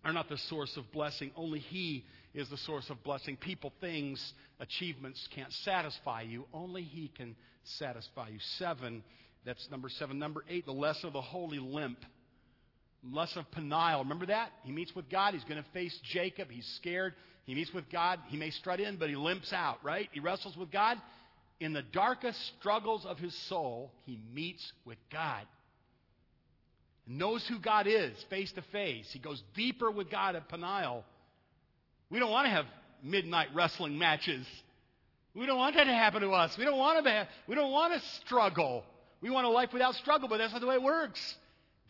are 0.05 0.13
not 0.13 0.29
the 0.29 0.39
source 0.49 0.77
of 0.77 0.91
blessing. 0.93 1.31
Only 1.37 1.61
He 1.61 2.05
is 2.35 2.49
the 2.51 2.57
source 2.59 2.91
of 2.91 3.03
blessing. 3.03 3.37
People, 3.37 3.73
things, 3.81 4.33
achievements 4.61 5.27
can't 5.35 5.53
satisfy 5.65 6.23
you. 6.23 6.45
Only 6.53 6.83
He 6.83 7.11
can 7.17 7.37
satisfy 7.79 8.29
you. 8.29 8.39
Seven, 8.59 9.03
That's 9.45 9.69
number 9.71 9.89
seven. 9.89 10.19
Number 10.19 10.45
eight, 10.49 10.67
the 10.67 10.73
lesson 10.73 11.07
of 11.07 11.13
the 11.13 11.21
holy 11.21 11.59
limp. 11.59 11.99
Lesson 13.13 13.41
of 13.41 13.51
Peniel. 13.51 14.01
Remember 14.03 14.27
that? 14.27 14.51
He 14.63 14.73
meets 14.73 14.95
with 14.97 15.11
God. 15.11 15.35
He's 15.35 15.45
going 15.45 15.63
to 15.63 15.71
face 15.73 15.99
Jacob. 16.13 16.49
He's 16.51 16.67
scared. 16.77 17.13
He 17.45 17.55
meets 17.55 17.73
with 17.75 17.91
God. 17.91 18.19
He 18.29 18.39
may 18.39 18.51
strut 18.51 18.81
in, 18.81 18.97
but 18.97 19.11
he 19.11 19.17
limps 19.17 19.53
out, 19.53 19.85
right? 19.85 20.09
He 20.13 20.21
wrestles 20.21 20.57
with 20.57 20.73
God. 20.73 20.97
In 21.61 21.73
the 21.73 21.83
darkest 21.83 22.39
struggles 22.59 23.05
of 23.07 23.19
his 23.19 23.35
soul, 23.49 23.93
he 24.05 24.19
meets 24.33 24.73
with 24.87 24.99
God. 25.13 25.47
Knows 27.07 27.47
who 27.47 27.59
God 27.59 27.87
is 27.87 28.13
face 28.31 28.51
to 28.53 28.63
face. 28.63 29.11
He 29.13 29.19
goes 29.19 29.43
deeper 29.55 29.91
with 29.91 30.11
God 30.11 30.37
at 30.37 30.49
Peniel. 30.49 31.05
We 32.11 32.19
don't 32.19 32.31
want 32.31 32.47
to 32.47 32.51
have 32.51 32.67
midnight 33.03 33.49
wrestling 33.55 33.99
matches. 33.99 34.47
We 35.35 35.47
don't 35.47 35.59
want 35.59 35.75
that 35.77 35.85
to 35.85 35.93
happen 35.93 36.23
to 36.23 36.31
us. 36.31 36.57
We 36.57 36.65
don't 36.65 36.79
want 36.79 37.05
to 37.05 37.11
have, 37.11 37.27
we 37.47 37.55
don't 37.55 37.73
want 37.73 37.93
to 37.93 38.01
struggle. 38.25 38.85
We 39.21 39.31
want 39.31 39.47
a 39.47 39.51
life 39.51 39.73
without 39.73 39.95
struggle, 39.97 40.29
but 40.29 40.39
that's 40.39 40.53
not 40.53 40.61
the 40.61 40.67
way 40.67 40.77
it 40.77 40.83
works. 40.83 41.37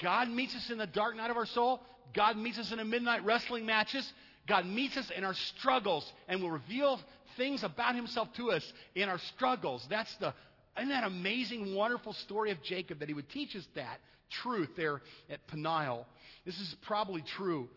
God 0.01 0.29
meets 0.29 0.57
us 0.57 0.71
in 0.71 0.79
the 0.79 0.87
dark 0.87 1.17
night 1.17 1.31
of 1.31 1.37
our 1.37 1.47
soul. 1.47 1.81
God 2.13 2.37
meets 2.37 2.59
us 2.59 2.73
in 2.73 2.79
the 2.79 2.85
midnight 2.85 3.25
wrestling 3.25 3.67
matches. 3.67 4.11
God 4.49 4.67
meets 4.67 4.97
us 4.97 5.11
in 5.17 5.25
our 5.25 5.35
struggles 5.35 6.11
and 6.27 6.43
will 6.43 6.51
reveal 6.51 7.01
things 7.37 7.63
about 7.63 7.95
himself 7.95 8.29
to 8.37 8.51
us 8.51 8.73
in 8.95 9.09
our 9.09 9.19
struggles. 9.19 9.87
That's 9.89 10.15
the 10.17 10.35
isn't 10.77 10.89
that 10.89 11.05
amazing, 11.05 11.75
wonderful 11.75 12.15
story 12.15 12.51
of 12.51 12.61
Jacob 12.63 12.99
that 12.99 13.09
he 13.09 13.15
would 13.15 13.29
teach 13.31 13.55
us 13.55 13.67
that 13.77 14.01
truth 14.43 14.71
there 14.77 15.01
at 15.31 15.47
Peniel? 15.49 16.07
This 16.45 16.55
is 16.57 16.75
probably 16.87 17.23
true, 17.37 17.69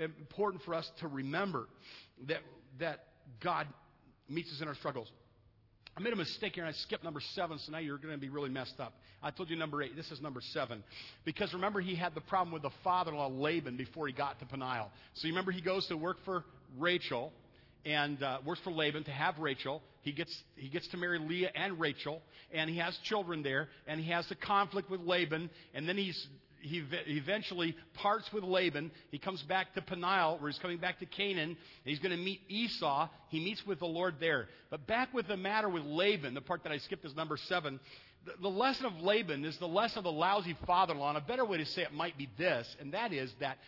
important 0.00 0.62
for 0.64 0.74
us 0.74 0.88
to 1.00 1.08
remember 1.08 1.68
that, 2.28 2.40
that 2.80 3.00
God 3.42 3.66
meets 4.28 4.50
us 4.52 4.60
in 4.60 4.68
our 4.68 4.74
struggles. 4.74 5.10
I 5.96 6.00
made 6.00 6.12
a 6.12 6.16
mistake 6.16 6.54
here 6.54 6.64
and 6.64 6.74
I 6.74 6.76
skipped 6.78 7.04
number 7.04 7.20
seven, 7.34 7.58
so 7.58 7.70
now 7.70 7.78
you're 7.78 7.98
going 7.98 8.14
to 8.14 8.20
be 8.20 8.28
really 8.28 8.50
messed 8.50 8.80
up. 8.80 8.94
I 9.22 9.30
told 9.30 9.48
you 9.48 9.56
number 9.56 9.80
eight. 9.80 9.94
This 9.94 10.10
is 10.10 10.20
number 10.20 10.40
seven. 10.52 10.82
Because 11.24 11.54
remember, 11.54 11.80
he 11.80 11.94
had 11.94 12.14
the 12.14 12.20
problem 12.20 12.52
with 12.52 12.62
the 12.62 12.72
father 12.82 13.12
in 13.12 13.16
law, 13.16 13.28
Laban, 13.28 13.76
before 13.76 14.08
he 14.08 14.12
got 14.12 14.40
to 14.40 14.46
Peniel. 14.46 14.90
So 15.14 15.28
you 15.28 15.32
remember, 15.32 15.52
he 15.52 15.62
goes 15.62 15.86
to 15.88 15.96
work 15.96 16.18
for 16.24 16.44
Rachel 16.78 17.32
and 17.84 18.22
uh, 18.22 18.38
works 18.44 18.60
for 18.64 18.70
Laban 18.70 19.04
to 19.04 19.10
have 19.10 19.38
Rachel. 19.38 19.82
He 20.02 20.12
gets, 20.12 20.34
he 20.56 20.68
gets 20.68 20.88
to 20.88 20.96
marry 20.96 21.18
Leah 21.18 21.50
and 21.54 21.78
Rachel, 21.80 22.22
and 22.52 22.68
he 22.68 22.78
has 22.78 22.96
children 23.04 23.42
there, 23.42 23.68
and 23.86 24.00
he 24.00 24.10
has 24.10 24.26
the 24.28 24.34
conflict 24.34 24.90
with 24.90 25.00
Laban, 25.00 25.50
and 25.74 25.88
then 25.88 25.96
he's 25.96 26.26
he 26.64 26.82
eventually 27.08 27.76
parts 27.92 28.32
with 28.32 28.42
Laban. 28.42 28.90
He 29.10 29.18
comes 29.18 29.42
back 29.42 29.74
to 29.74 29.82
Peniel, 29.82 30.38
where 30.38 30.50
he's 30.50 30.58
coming 30.58 30.78
back 30.78 30.98
to 31.00 31.06
Canaan. 31.06 31.50
and 31.50 31.56
he's 31.84 31.98
going 31.98 32.16
to 32.16 32.22
meet 32.22 32.40
Esau. 32.48 33.10
He 33.28 33.38
meets 33.38 33.66
with 33.66 33.80
the 33.80 33.86
Lord 33.86 34.14
there. 34.18 34.48
But 34.70 34.86
back 34.86 35.12
with 35.12 35.28
the 35.28 35.36
matter 35.36 35.68
with 35.68 35.84
Laban, 35.84 36.32
the 36.32 36.40
part 36.40 36.62
that 36.62 36.72
I 36.72 36.78
skipped 36.78 37.04
is 37.04 37.14
number 37.14 37.36
seven. 37.36 37.80
The, 38.24 38.32
the 38.40 38.48
lesson 38.48 38.86
of 38.86 38.94
Laban 39.02 39.44
is 39.44 39.58
the 39.58 39.68
lesson 39.68 39.98
of 39.98 40.04
the 40.04 40.12
lousy 40.12 40.56
father 40.66 40.94
in 40.94 41.00
law. 41.00 41.10
And 41.10 41.18
a 41.18 41.20
better 41.20 41.44
way 41.44 41.58
to 41.58 41.66
say 41.66 41.82
it 41.82 41.92
might 41.92 42.16
be 42.16 42.30
this, 42.38 42.74
and 42.80 42.94
that 42.94 43.12
is 43.12 43.30
that 43.40 43.58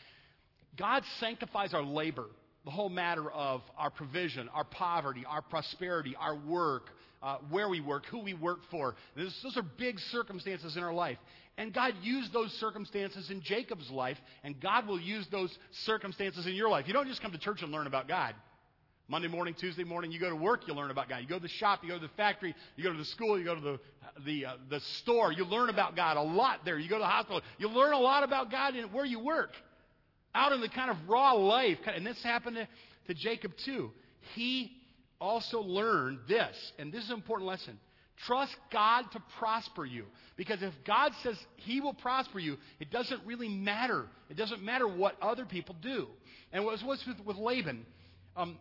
God 0.79 1.03
sanctifies 1.21 1.75
our 1.75 1.83
labor. 1.83 2.27
The 2.67 2.73
whole 2.73 2.91
matter 2.91 3.31
of 3.31 3.63
our 3.79 3.91
provision, 3.91 4.51
our 4.53 4.65
poverty, 4.65 5.25
our 5.27 5.41
prosperity, 5.41 6.17
our 6.19 6.35
work, 6.35 6.91
uh, 7.23 7.39
where 7.49 7.69
we 7.69 7.81
work, 7.81 8.07
who 8.07 8.19
we 8.19 8.35
work 8.35 8.59
for. 8.71 8.97
This, 9.17 9.41
those 9.43 9.57
are 9.57 9.63
big 9.63 9.99
circumstances 10.01 10.77
in 10.77 10.83
our 10.83 10.93
life. 10.93 11.17
And 11.57 11.73
God 11.73 11.95
used 12.03 12.33
those 12.33 12.53
circumstances 12.55 13.31
in 13.31 13.41
Jacob's 13.41 13.89
life, 13.89 14.19
and 14.45 14.61
God 14.61 14.87
will 14.87 15.01
use 15.01 15.27
those 15.29 15.57
circumstances 15.71 16.47
in 16.47 16.55
your 16.55 16.69
life. 16.69 16.87
You 16.87 16.93
don't 16.93 17.07
just 17.07 17.23
come 17.23 17.33
to 17.33 17.39
church 17.39 17.63
and 17.63 17.73
learn 17.73 17.87
about 17.87 18.09
God. 18.09 18.35
Monday 19.09 19.29
morning, 19.29 19.55
Tuesday 19.55 19.85
morning, 19.85 20.11
you 20.11 20.19
go 20.19 20.29
to 20.29 20.37
work, 20.37 20.67
you 20.67 20.75
learn 20.75 20.91
about 20.91 21.09
God. 21.09 21.19
You 21.19 21.29
go 21.29 21.37
to 21.37 21.43
the 21.43 21.49
shop, 21.49 21.85
you 21.85 21.91
go 21.91 21.95
to 21.95 22.07
the 22.09 22.13
factory, 22.17 22.53
you 22.75 22.83
go 22.83 22.91
to 22.91 22.99
the 22.99 23.05
school, 23.05 23.39
you 23.39 23.45
go 23.45 23.55
to 23.55 23.61
the 23.61 23.81
the 24.25 24.47
uh, 24.47 24.57
the 24.69 24.81
store, 24.81 25.33
you 25.33 25.45
learn 25.45 25.69
about 25.69 25.95
God 25.95 26.17
a 26.17 26.23
lot 26.23 26.65
there. 26.65 26.79
You 26.79 26.89
go 26.89 26.97
to 26.97 27.03
the 27.03 27.07
hospital, 27.07 27.43
you 27.59 27.69
learn 27.69 27.93
a 27.93 27.99
lot 27.99 28.25
about 28.25 28.51
God 28.51 28.75
in 28.75 28.87
where 28.87 29.05
you 29.05 29.21
work, 29.21 29.53
out 30.37 30.53
in 30.53 30.61
the 30.61 30.69
kind 30.69 30.91
of 30.91 30.97
raw 31.09 31.33
life. 31.33 31.79
And 31.87 32.07
this 32.07 32.23
happened 32.23 32.57
to, 32.57 32.69
to 33.09 33.15
Jacob 33.15 33.53
too. 33.65 33.91
He 34.35 34.71
also 35.21 35.61
learned 35.61 36.19
this, 36.29 36.55
and 36.79 36.93
this 36.93 37.05
is 37.05 37.11
an 37.11 37.17
important 37.17 37.49
lesson. 37.49 37.79
Trust 38.27 38.55
God 38.73 39.05
to 39.13 39.23
prosper 39.39 39.85
you. 39.85 40.05
Because 40.37 40.63
if 40.63 40.73
God 40.87 41.13
says 41.23 41.37
He 41.57 41.81
will 41.81 41.95
prosper 41.95 42.39
you, 42.39 42.57
it 42.81 42.91
doesn't 42.91 43.21
really 43.27 43.49
matter. 43.49 44.07
It 44.31 44.37
doesn't 44.37 44.63
matter 44.63 44.89
what 44.89 45.17
other 45.21 45.45
people 45.45 45.77
do. 45.83 46.07
And 46.53 46.65
what 46.65 46.83
was 46.83 47.05
with, 47.07 47.27
with 47.27 47.37
Laban, 47.37 47.85
um, 48.37 48.59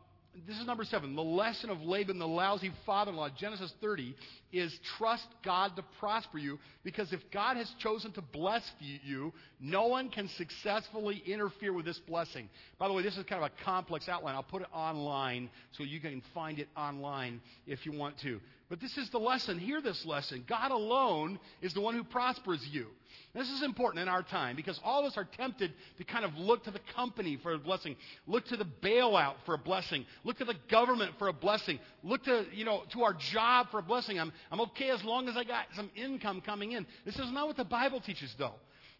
this 0.48 0.58
is 0.58 0.66
number 0.66 0.84
seven. 0.84 1.16
The 1.16 1.22
lesson 1.22 1.70
of 1.70 1.82
Laban, 1.82 2.20
the 2.20 2.28
lousy 2.28 2.72
father 2.86 3.12
in 3.12 3.18
law, 3.18 3.30
Genesis 3.30 3.72
30, 3.82 4.16
is 4.52 4.78
trust 4.98 5.26
God 5.44 5.76
to 5.76 5.84
prosper 6.00 6.38
you 6.38 6.60
because 6.84 7.14
if 7.14 7.20
God 7.32 7.58
has 7.58 7.72
chosen 7.80 8.12
to 8.14 8.22
bless 8.22 8.64
you, 8.80 9.34
no 9.60 9.88
one 9.88 10.10
can 10.10 10.30
successfully 10.38 11.24
interfere 11.26 11.74
with 11.74 11.86
this 11.86 12.00
blessing. 12.00 12.50
By 12.78 12.88
the 12.88 12.94
way, 12.94 13.04
this 13.04 13.18
is 13.18 13.26
kind 13.26 13.44
of 13.44 13.52
a 13.52 13.64
complex 13.64 14.10
outline. 14.10 14.36
I'll 14.36 14.44
put 14.44 14.62
it 14.62 14.68
online 14.74 15.50
so 15.78 15.84
you 15.84 16.00
can 16.00 16.22
find 16.34 16.60
it 16.60 16.68
online 16.76 17.42
if 17.66 17.86
you 17.86 17.92
want 17.92 18.20
to. 18.24 18.40
But 18.68 18.82
this 18.82 18.98
is 18.98 19.10
the 19.12 19.20
lesson. 19.20 19.60
Hear 19.60 19.80
this 19.80 20.06
lesson. 20.06 20.44
God 20.48 20.72
alone 20.72 21.40
is 21.62 21.74
the 21.74 21.82
one 21.82 21.94
who 21.94 22.04
prospers 22.04 22.66
you. 22.72 22.88
This 23.36 23.50
is 23.50 23.62
important 23.62 24.02
in 24.02 24.08
our 24.08 24.24
time 24.24 24.56
because 24.56 24.80
all 24.84 25.02
of 25.02 25.06
us 25.06 25.18
are 25.18 25.26
tempted 25.26 25.74
to 25.98 26.04
kind 26.04 26.26
of 26.26 26.36
look 26.36 26.64
to 26.64 26.72
the 26.72 26.80
company 26.96 27.38
for 27.44 27.54
a 27.54 27.60
blessing, 27.60 27.96
look 28.26 28.46
to 28.48 28.58
the 28.58 28.66
bailout 28.66 29.36
for 29.46 29.54
a 29.54 29.58
blessing, 29.58 30.06
look 30.24 30.38
to 30.38 30.46
the 30.46 30.56
government 30.70 31.12
for 31.20 31.28
a 31.28 31.34
blessing, 31.34 31.80
look 32.02 32.24
to, 32.24 32.46
you 32.54 32.66
know, 32.66 32.84
to 32.94 33.04
our 33.04 33.14
job 33.14 33.68
for 33.70 33.80
a 33.80 33.84
blessing. 33.84 34.20
I'm, 34.20 34.32
I'm 34.52 34.62
okay 34.62 34.90
as 34.90 35.04
long 35.04 35.30
as 35.30 35.38
I 35.38 35.44
got 35.44 35.66
some 35.76 35.92
income 35.96 36.42
coming 36.42 36.72
in. 36.72 36.88
This 37.06 37.20
is 37.20 37.32
not 37.32 37.48
what 37.48 37.58
the 37.58 37.66
Bible 37.66 38.00
teaches, 38.00 38.34
though. 38.40 38.56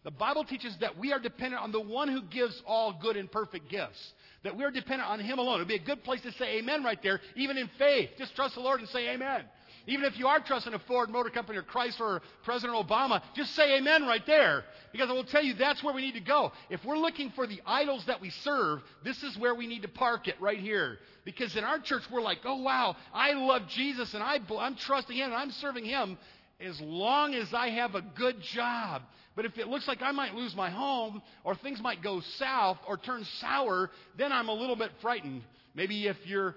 The 0.06 0.12
Bible 0.12 0.44
teaches 0.44 0.76
that 0.78 0.96
we 0.96 1.12
are 1.12 1.18
dependent 1.18 1.60
on 1.60 1.72
the 1.72 1.80
one 1.80 2.06
who 2.06 2.22
gives 2.22 2.62
all 2.64 2.96
good 3.02 3.16
and 3.16 3.28
perfect 3.28 3.68
gifts. 3.68 4.12
That 4.44 4.56
we 4.56 4.62
are 4.62 4.70
dependent 4.70 5.10
on 5.10 5.18
Him 5.18 5.40
alone. 5.40 5.56
It 5.56 5.62
would 5.62 5.68
be 5.68 5.74
a 5.74 5.80
good 5.80 6.04
place 6.04 6.20
to 6.20 6.30
say 6.30 6.58
amen 6.58 6.84
right 6.84 7.02
there, 7.02 7.20
even 7.34 7.58
in 7.58 7.68
faith. 7.76 8.10
Just 8.16 8.36
trust 8.36 8.54
the 8.54 8.60
Lord 8.60 8.78
and 8.78 8.88
say 8.88 9.08
amen. 9.08 9.42
Even 9.88 10.04
if 10.04 10.16
you 10.16 10.28
are 10.28 10.38
trusting 10.38 10.74
a 10.74 10.78
Ford 10.78 11.10
Motor 11.10 11.30
Company 11.30 11.58
or 11.58 11.64
Chrysler 11.64 12.00
or 12.00 12.22
President 12.44 12.78
Obama, 12.78 13.20
just 13.34 13.56
say 13.56 13.78
amen 13.78 14.04
right 14.04 14.24
there. 14.26 14.62
Because 14.92 15.10
I 15.10 15.12
will 15.12 15.24
tell 15.24 15.42
you 15.42 15.54
that's 15.54 15.82
where 15.82 15.92
we 15.92 16.02
need 16.02 16.14
to 16.14 16.20
go. 16.20 16.52
If 16.70 16.84
we're 16.84 16.98
looking 16.98 17.30
for 17.30 17.48
the 17.48 17.60
idols 17.66 18.06
that 18.06 18.20
we 18.20 18.30
serve, 18.30 18.82
this 19.02 19.24
is 19.24 19.36
where 19.36 19.56
we 19.56 19.66
need 19.66 19.82
to 19.82 19.88
park 19.88 20.28
it 20.28 20.40
right 20.40 20.60
here. 20.60 20.98
Because 21.24 21.56
in 21.56 21.64
our 21.64 21.80
church, 21.80 22.04
we're 22.12 22.22
like, 22.22 22.38
oh 22.44 22.62
wow, 22.62 22.94
I 23.12 23.32
love 23.32 23.62
Jesus 23.70 24.14
and 24.14 24.22
I, 24.22 24.38
I'm 24.56 24.76
trusting 24.76 25.16
Him 25.16 25.32
and 25.32 25.34
I'm 25.34 25.50
serving 25.50 25.84
Him 25.84 26.16
as 26.60 26.80
long 26.80 27.34
as 27.34 27.52
I 27.52 27.70
have 27.70 27.96
a 27.96 28.02
good 28.02 28.40
job. 28.40 29.02
But 29.36 29.44
if 29.44 29.58
it 29.58 29.68
looks 29.68 29.86
like 29.86 30.00
I 30.00 30.12
might 30.12 30.34
lose 30.34 30.56
my 30.56 30.70
home 30.70 31.22
or 31.44 31.54
things 31.54 31.80
might 31.80 32.02
go 32.02 32.20
south 32.20 32.78
or 32.88 32.96
turn 32.96 33.24
sour, 33.38 33.90
then 34.16 34.32
I'm 34.32 34.48
a 34.48 34.54
little 34.54 34.76
bit 34.76 34.90
frightened. 35.02 35.42
Maybe 35.74 36.06
if 36.06 36.16
you're, 36.24 36.54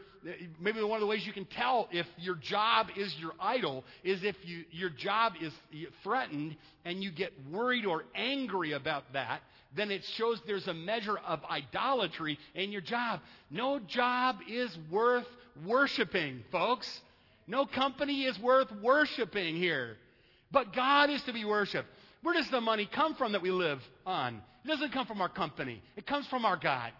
maybe 0.61 0.81
one 0.81 0.95
of 0.95 1.01
the 1.01 1.07
ways 1.07 1.27
you 1.27 1.33
can 1.33 1.45
tell 1.45 1.89
if 1.91 2.07
your 2.17 2.35
job 2.35 2.87
is 2.95 3.13
your 3.19 3.33
idol 3.37 3.83
is 4.01 4.23
if 4.23 4.37
you, 4.43 4.63
your 4.71 4.89
job 4.89 5.33
is 5.41 5.53
threatened 6.03 6.55
and 6.85 7.03
you 7.03 7.11
get 7.11 7.33
worried 7.51 7.85
or 7.85 8.05
angry 8.15 8.71
about 8.71 9.03
that, 9.11 9.41
then 9.75 9.91
it 9.91 10.05
shows 10.15 10.41
there's 10.47 10.67
a 10.69 10.73
measure 10.73 11.17
of 11.17 11.41
idolatry 11.51 12.39
in 12.55 12.71
your 12.71 12.81
job. 12.81 13.19
No 13.51 13.79
job 13.79 14.37
is 14.49 14.75
worth 14.89 15.27
worshiping, 15.65 16.45
folks. 16.49 17.01
No 17.45 17.65
company 17.65 18.23
is 18.23 18.39
worth 18.39 18.71
worshiping 18.81 19.57
here. 19.57 19.97
But 20.51 20.73
God 20.73 21.09
is 21.09 21.21
to 21.23 21.33
be 21.33 21.45
worshiped. 21.45 21.89
Where 22.21 22.33
does 22.33 22.49
the 22.49 22.61
money 22.61 22.89
come 22.91 23.15
from 23.15 23.31
that 23.33 23.41
we 23.41 23.51
live 23.51 23.81
on? 24.05 24.41
It 24.65 24.67
doesn't 24.67 24.91
come 24.91 25.05
from 25.05 25.21
our 25.21 25.29
company. 25.29 25.81
It 25.95 26.05
comes 26.05 26.27
from 26.27 26.45
our 26.45 26.57
God. 26.57 26.91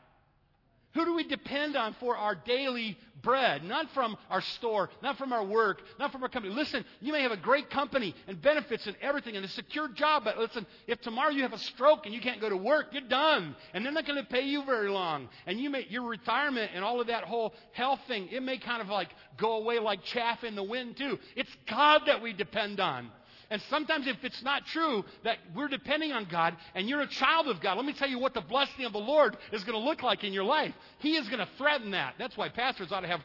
Who 0.95 1.05
do 1.05 1.13
we 1.13 1.23
depend 1.23 1.75
on 1.75 1.95
for 1.99 2.17
our 2.17 2.33
daily 2.33 2.97
bread? 3.21 3.63
Not 3.63 3.91
from 3.91 4.17
our 4.27 4.41
store, 4.41 4.89
not 5.03 5.19
from 5.19 5.31
our 5.31 5.45
work, 5.45 5.83
not 5.99 6.11
from 6.11 6.23
our 6.23 6.29
company. 6.29 6.53
Listen, 6.53 6.83
you 6.99 7.13
may 7.13 7.21
have 7.21 7.31
a 7.31 7.37
great 7.37 7.69
company 7.69 8.15
and 8.27 8.41
benefits 8.41 8.87
and 8.87 8.95
everything 8.99 9.35
and 9.35 9.45
a 9.45 9.49
secure 9.49 9.87
job, 9.87 10.23
but 10.23 10.39
listen, 10.39 10.65
if 10.87 10.99
tomorrow 11.01 11.29
you 11.29 11.43
have 11.43 11.53
a 11.53 11.59
stroke 11.59 12.05
and 12.07 12.15
you 12.15 12.21
can't 12.21 12.41
go 12.41 12.49
to 12.49 12.57
work, 12.57 12.87
you're 12.91 13.07
done. 13.07 13.55
And 13.73 13.85
they're 13.85 13.91
not 13.91 14.07
going 14.07 14.21
to 14.21 14.27
pay 14.27 14.45
you 14.45 14.65
very 14.65 14.89
long. 14.89 15.29
And 15.45 15.59
you 15.59 15.69
may, 15.69 15.85
your 15.89 16.03
retirement 16.03 16.71
and 16.73 16.83
all 16.83 16.99
of 16.99 17.07
that 17.07 17.23
whole 17.23 17.53
health 17.71 17.99
thing, 18.07 18.27
it 18.31 18.41
may 18.41 18.57
kind 18.57 18.81
of 18.81 18.87
like 18.87 19.09
go 19.37 19.57
away 19.57 19.77
like 19.77 20.03
chaff 20.03 20.43
in 20.43 20.55
the 20.55 20.63
wind 20.63 20.97
too. 20.97 21.19
It's 21.35 21.55
God 21.69 22.01
that 22.07 22.23
we 22.23 22.33
depend 22.33 22.79
on. 22.79 23.11
And 23.51 23.61
sometimes, 23.63 24.05
if 24.05 24.23
it's 24.23 24.43
not 24.43 24.65
true 24.67 25.03
that 25.23 25.37
we're 25.55 25.67
depending 25.67 26.11
on 26.11 26.25
God 26.25 26.55
and 26.75 26.87
you're 26.87 27.01
a 27.01 27.07
child 27.07 27.47
of 27.47 27.59
God, 27.61 27.77
let 27.77 27.85
me 27.85 27.93
tell 27.93 28.07
you 28.07 28.19
what 28.19 28.35
the 28.35 28.41
blessing 28.41 28.85
of 28.85 28.93
the 28.93 28.99
Lord 28.99 29.35
is 29.51 29.63
going 29.63 29.79
to 29.79 29.83
look 29.83 30.03
like 30.03 30.23
in 30.23 30.33
your 30.33 30.43
life. 30.43 30.73
He 30.99 31.15
is 31.15 31.27
going 31.27 31.39
to 31.39 31.49
threaten 31.57 31.91
that. 31.91 32.13
That's 32.19 32.37
why 32.37 32.49
pastors 32.49 32.91
ought 32.91 33.01
to 33.01 33.07
have. 33.07 33.21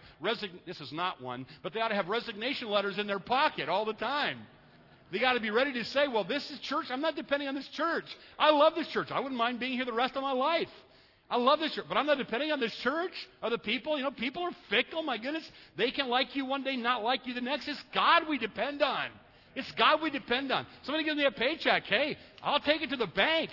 This 0.64 0.80
is 0.80 0.92
not 0.92 1.20
one, 1.20 1.46
but 1.62 1.74
they 1.74 1.80
ought 1.80 1.88
to 1.88 1.94
have 1.94 2.08
resignation 2.08 2.70
letters 2.70 2.98
in 2.98 3.06
their 3.06 3.18
pocket 3.18 3.68
all 3.68 3.84
the 3.84 3.92
time. 3.92 4.38
They 5.12 5.18
got 5.18 5.34
to 5.34 5.40
be 5.40 5.50
ready 5.50 5.74
to 5.74 5.84
say, 5.84 6.08
"Well, 6.08 6.24
this 6.24 6.50
is 6.50 6.58
church. 6.60 6.86
I'm 6.90 7.02
not 7.02 7.14
depending 7.14 7.46
on 7.46 7.54
this 7.54 7.68
church. 7.68 8.06
I 8.38 8.50
love 8.50 8.74
this 8.74 8.88
church. 8.88 9.12
I 9.12 9.20
wouldn't 9.20 9.38
mind 9.38 9.60
being 9.60 9.74
here 9.74 9.84
the 9.84 9.92
rest 9.92 10.16
of 10.16 10.22
my 10.22 10.32
life." 10.32 10.70
I 11.30 11.36
love 11.36 11.60
this 11.60 11.74
church, 11.74 11.86
but 11.88 11.96
I'm 11.96 12.06
not 12.06 12.18
depending 12.18 12.52
on 12.52 12.60
this 12.60 12.74
church 12.76 13.12
or 13.42 13.50
the 13.50 13.58
people. 13.58 13.96
You 13.96 14.04
know, 14.04 14.10
people 14.10 14.42
are 14.42 14.52
fickle. 14.68 15.02
My 15.02 15.18
goodness, 15.18 15.50
they 15.76 15.90
can 15.90 16.08
like 16.08 16.34
you 16.34 16.44
one 16.46 16.64
day, 16.64 16.76
not 16.76 17.02
like 17.02 17.26
you 17.26 17.34
the 17.34 17.40
next. 17.40 17.68
It's 17.68 17.82
God 17.92 18.28
we 18.28 18.38
depend 18.38 18.82
on. 18.82 19.08
It's 19.54 19.70
God 19.72 20.02
we 20.02 20.10
depend 20.10 20.50
on. 20.50 20.66
Somebody 20.82 21.04
gives 21.04 21.16
me 21.16 21.24
a 21.24 21.30
paycheck. 21.30 21.84
Hey, 21.84 22.16
I'll 22.42 22.60
take 22.60 22.82
it 22.82 22.90
to 22.90 22.96
the 22.96 23.06
bank. 23.06 23.50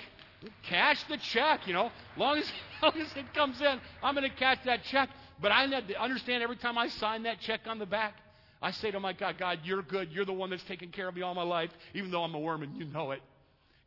Cash 0.63 1.03
the 1.03 1.17
check, 1.17 1.67
you 1.67 1.73
know. 1.73 1.91
Long 2.17 2.37
as, 2.37 2.51
long 2.81 2.93
as 2.99 3.07
it 3.15 3.33
comes 3.33 3.61
in, 3.61 3.79
I'm 4.01 4.15
going 4.15 4.29
to 4.29 4.35
cash 4.35 4.57
that 4.65 4.83
check. 4.85 5.09
But 5.41 5.51
I 5.51 5.65
understand 5.99 6.43
every 6.43 6.55
time 6.55 6.77
I 6.77 6.87
sign 6.87 7.23
that 7.23 7.39
check 7.41 7.61
on 7.65 7.79
the 7.79 7.85
back, 7.85 8.15
I 8.61 8.71
say 8.71 8.91
to 8.91 8.99
my 8.99 9.13
God, 9.13 9.37
God, 9.39 9.59
you're 9.63 9.81
good. 9.81 10.11
You're 10.11 10.25
the 10.25 10.33
one 10.33 10.51
that's 10.51 10.63
taken 10.63 10.89
care 10.89 11.07
of 11.07 11.15
me 11.15 11.23
all 11.23 11.33
my 11.33 11.43
life, 11.43 11.71
even 11.93 12.11
though 12.11 12.23
I'm 12.23 12.35
a 12.35 12.39
worm 12.39 12.61
and 12.61 12.77
you 12.77 12.85
know 12.85 13.11
it. 13.11 13.21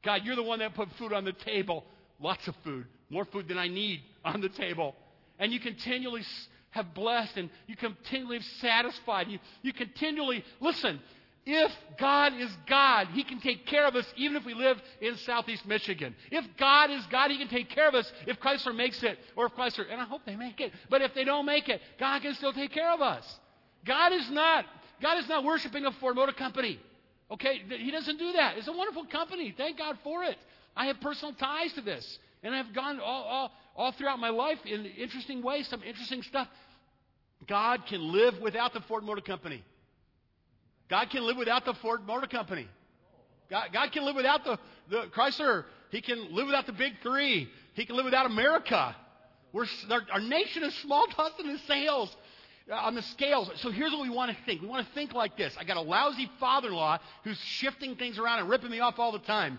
God, 0.05 0.23
you're 0.25 0.37
the 0.37 0.43
one 0.43 0.59
that 0.59 0.75
put 0.75 0.91
food 0.99 1.13
on 1.13 1.25
the 1.25 1.33
table. 1.33 1.85
Lots 2.21 2.47
of 2.49 2.55
food. 2.65 2.87
More 3.09 3.25
food 3.25 3.49
than 3.49 3.59
I 3.59 3.69
need 3.69 4.01
on 4.25 4.41
the 4.41 4.49
table. 4.49 4.97
And 5.39 5.53
you 5.53 5.61
continually 5.61 6.23
have 6.71 6.93
blessed 6.93 7.37
and 7.37 7.51
you 7.69 7.77
continually 7.77 8.39
have 8.39 8.47
satisfied. 8.61 9.29
You, 9.29 9.39
you 9.63 9.73
continually, 9.73 10.45
listen, 10.61 11.01
if 11.47 11.71
God 11.99 12.33
is 12.35 12.51
God, 12.67 13.09
He 13.09 13.23
can 13.23 13.41
take 13.41 13.67
care 13.67 13.87
of 13.87 13.95
us 13.95 14.07
even 14.17 14.37
if 14.37 14.45
we 14.45 14.55
live 14.55 14.81
in 15.01 15.17
southeast 15.19 15.67
Michigan. 15.67 16.15
If 16.31 16.45
God 16.59 16.91
is 16.91 17.05
God, 17.07 17.31
He 17.31 17.39
can 17.39 17.49
take 17.49 17.69
care 17.69 17.89
of 17.89 17.95
us 17.95 18.11
if 18.27 18.41
Chrysler 18.41 18.75
makes 18.75 19.03
it 19.03 19.19
or 19.37 19.47
if 19.47 19.53
Chrysler, 19.53 19.85
and 19.91 20.01
I 20.01 20.05
hope 20.05 20.23
they 20.25 20.37
make 20.37 20.61
it, 20.61 20.73
but 20.89 21.03
if 21.03 21.15
they 21.15 21.25
don't 21.25 21.47
make 21.47 21.69
it, 21.69 21.81
God 21.99 22.23
can 22.23 22.35
still 22.35 22.53
take 22.53 22.73
care 22.73 22.93
of 22.93 23.01
us. 23.01 23.39
God 23.85 24.13
is 24.13 24.31
not, 24.31 24.65
God 25.03 25.19
is 25.19 25.29
not 25.29 25.45
worshiping 25.45 25.85
a 25.85 25.93
Ford 25.93 26.17
Motor 26.17 26.33
Company. 26.33 26.81
Okay? 27.31 27.61
He 27.69 27.91
doesn't 27.91 28.19
do 28.19 28.33
that. 28.33 28.57
It's 28.57 28.69
a 28.69 28.73
wonderful 28.73 29.05
company. 29.07 29.55
Thank 29.57 29.79
God 29.79 29.99
for 30.03 30.25
it. 30.25 30.37
I 30.77 30.87
have 30.87 31.01
personal 31.01 31.35
ties 31.35 31.73
to 31.75 31.83
this. 31.83 32.19
And 32.43 32.55
I've 32.55 32.75
gone 32.75 33.01
all, 33.01 33.23
all, 33.23 33.53
all 33.77 33.93
throughout 33.93 34.19
my 34.19 34.31
life 34.31 34.59
in 34.65 34.85
interesting 34.87 35.43
ways, 35.43 35.69
some 35.69 35.83
interesting 35.83 36.23
stuff. 36.23 36.49
God 37.47 37.87
can 37.87 38.13
live 38.13 38.39
without 38.41 38.73
the 38.73 38.81
Ford 38.83 39.05
Motor 39.05 39.21
Company. 39.21 39.63
God 40.89 41.11
can 41.11 41.25
live 41.25 41.37
without 41.37 41.65
the 41.65 41.75
Ford 41.75 42.07
Motor 42.07 42.27
Company. 42.27 42.69
God, 43.51 43.69
God 43.73 43.93
can 43.93 44.05
live 44.05 44.17
without 44.17 44.45
the, 44.45 44.59
the 44.91 45.03
Chrysler. 45.15 45.65
He 45.91 46.01
can 46.01 46.35
live 46.35 46.47
without 46.47 46.67
the 46.67 46.73
big 46.73 46.95
three. 47.03 47.49
He 47.75 47.87
can 47.87 47.97
live 47.97 48.05
without 48.05 48.27
America. 48.27 48.95
We're, 49.53 49.67
our, 50.13 50.21
nation 50.21 50.65
is 50.65 50.75
small 50.77 51.07
to 51.07 51.23
us 51.23 51.33
in 51.39 51.47
the 51.47 51.59
sales 51.69 52.15
uh, 52.71 52.75
on 52.75 52.95
the 52.95 53.03
scales. 53.03 53.51
So 53.57 53.71
here's 53.71 53.93
what 53.93 54.03
we 54.03 54.11
want 54.11 54.37
to 54.37 54.45
think. 54.45 54.63
We 54.63 54.67
want 54.67 54.87
to 54.87 54.93
think 54.95 55.13
like 55.13 55.37
this. 55.37 55.55
I 55.59 55.65
got 55.65 55.77
a 55.77 55.83
lousy 55.83 56.31
father-in-law 56.41 56.99
who's 57.23 57.39
shifting 57.39 57.95
things 57.97 58.19
around 58.19 58.41
and 58.41 58.49
ripping 58.49 58.71
me 58.71 58.81
off 58.81 58.99
all 58.99 59.13
the 59.13 59.21
time. 59.21 59.59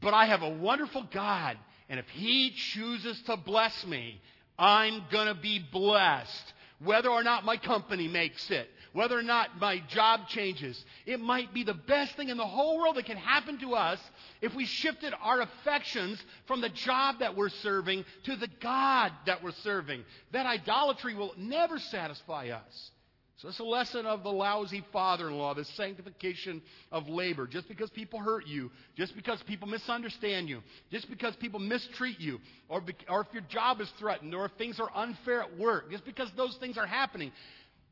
But 0.00 0.14
I 0.14 0.26
have 0.26 0.42
a 0.42 0.48
wonderful 0.48 1.06
God, 1.12 1.56
and 1.88 2.00
if 2.00 2.08
he 2.08 2.50
chooses 2.50 3.20
to 3.22 3.36
bless 3.36 3.86
me, 3.86 4.20
I'm 4.58 5.02
going 5.10 5.28
to 5.28 5.34
be 5.34 5.58
blessed. 5.58 6.52
Whether 6.84 7.08
or 7.08 7.22
not 7.22 7.44
my 7.44 7.56
company 7.56 8.08
makes 8.08 8.50
it, 8.50 8.68
whether 8.92 9.18
or 9.18 9.22
not 9.22 9.58
my 9.60 9.80
job 9.88 10.28
changes. 10.28 10.82
It 11.04 11.20
might 11.20 11.52
be 11.52 11.64
the 11.64 11.74
best 11.74 12.16
thing 12.16 12.28
in 12.28 12.36
the 12.36 12.46
whole 12.46 12.78
world 12.78 12.96
that 12.96 13.06
can 13.06 13.16
happen 13.16 13.58
to 13.60 13.74
us 13.74 13.98
if 14.40 14.54
we 14.54 14.66
shifted 14.66 15.12
our 15.20 15.40
affections 15.40 16.22
from 16.46 16.60
the 16.60 16.68
job 16.68 17.18
that 17.18 17.36
we're 17.36 17.48
serving 17.48 18.04
to 18.24 18.36
the 18.36 18.48
God 18.60 19.12
that 19.26 19.42
we're 19.42 19.52
serving. 19.62 20.04
That 20.32 20.46
idolatry 20.46 21.14
will 21.14 21.34
never 21.36 21.78
satisfy 21.78 22.48
us. 22.48 22.90
So 23.38 23.48
it's 23.48 23.58
a 23.58 23.64
lesson 23.64 24.06
of 24.06 24.22
the 24.22 24.30
lousy 24.30 24.84
father 24.92 25.28
in 25.28 25.36
law, 25.36 25.54
the 25.54 25.64
sanctification 25.64 26.62
of 26.92 27.08
labor. 27.08 27.48
Just 27.48 27.68
because 27.68 27.90
people 27.90 28.20
hurt 28.20 28.46
you, 28.46 28.70
just 28.96 29.16
because 29.16 29.42
people 29.42 29.66
misunderstand 29.66 30.48
you, 30.48 30.62
just 30.92 31.10
because 31.10 31.34
people 31.36 31.58
mistreat 31.58 32.20
you, 32.20 32.38
or, 32.68 32.80
be, 32.80 32.94
or 33.08 33.22
if 33.22 33.26
your 33.32 33.42
job 33.48 33.80
is 33.80 33.90
threatened, 33.98 34.34
or 34.34 34.46
if 34.46 34.52
things 34.52 34.78
are 34.78 34.90
unfair 34.94 35.42
at 35.42 35.58
work, 35.58 35.90
just 35.90 36.04
because 36.04 36.30
those 36.36 36.56
things 36.60 36.78
are 36.78 36.86
happening, 36.86 37.32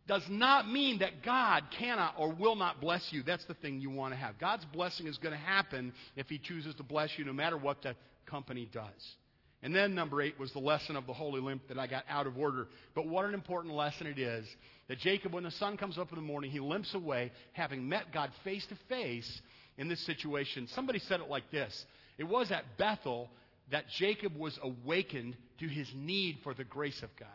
does 0.07 0.23
not 0.29 0.69
mean 0.69 1.01
that 1.01 1.25
God 1.25 1.65
cannot 1.77 2.15
or 2.19 2.33
will 2.33 2.57
not 2.57 2.81
bless 2.81 3.09
you. 3.11 3.23
That's 3.25 3.45
the 3.47 3.55
thing 3.55 3.81
you 3.81 3.91
want 3.91 4.15
to 4.15 4.19
have. 4.19 4.39
God's 4.39 4.65
blessing 4.67 5.09
is 5.09 5.19
going 5.19 5.33
to 5.33 5.41
happen 5.41 5.93
if 6.17 6.29
He 6.29 6.39
chooses 6.39 6.75
to 6.77 6.83
bless 6.85 7.11
you, 7.17 7.25
no 7.25 7.33
matter 7.33 7.57
what 7.57 7.83
the 7.83 7.97
company 8.27 8.69
does. 8.73 9.17
And 9.63 9.75
then 9.75 9.95
number 9.95 10.21
eight 10.21 10.39
was 10.41 10.53
the 10.53 10.59
lesson 10.59 10.97
of 10.97 11.07
the 11.07 11.13
holy 11.13 11.41
limp 11.41 11.69
that 11.69 11.79
I 11.79 11.87
got 11.87 12.05
out 12.09 12.27
of 12.27 12.37
order. 12.37 12.67
But 12.95 13.07
what 13.07 13.25
an 13.25 13.35
important 13.35 13.75
lesson 13.75 14.09
it 14.09 14.19
is 14.19 14.45
that 14.89 14.99
Jacob, 14.99 15.33
when 15.33 15.45
the 15.45 15.53
sun 15.53 15.77
comes 15.77 15.99
up 15.99 16.11
in 16.11 16.17
the 16.17 16.23
morning, 16.23 16.51
he 16.51 16.59
limps 16.59 16.95
away, 16.95 17.31
having 17.53 17.89
met 17.89 18.13
God 18.13 18.31
face 18.43 18.67
to 18.67 18.77
face 18.89 19.41
in 19.79 19.89
this 19.89 20.05
situation. 20.05 20.67
Somebody 20.75 20.99
said 20.99 21.21
it 21.21 21.29
like 21.29 21.51
this 21.53 21.85
It 22.19 22.25
was 22.25 22.51
at 22.51 22.65
Bethel 22.77 23.31
that 23.71 23.85
Jacob 23.99 24.37
was 24.37 24.59
awakened 24.63 25.37
to 25.61 25.69
his 25.69 25.89
need 25.95 26.39
for 26.43 26.55
the 26.55 26.65
grace 26.65 27.01
of 27.03 27.11
God. 27.19 27.29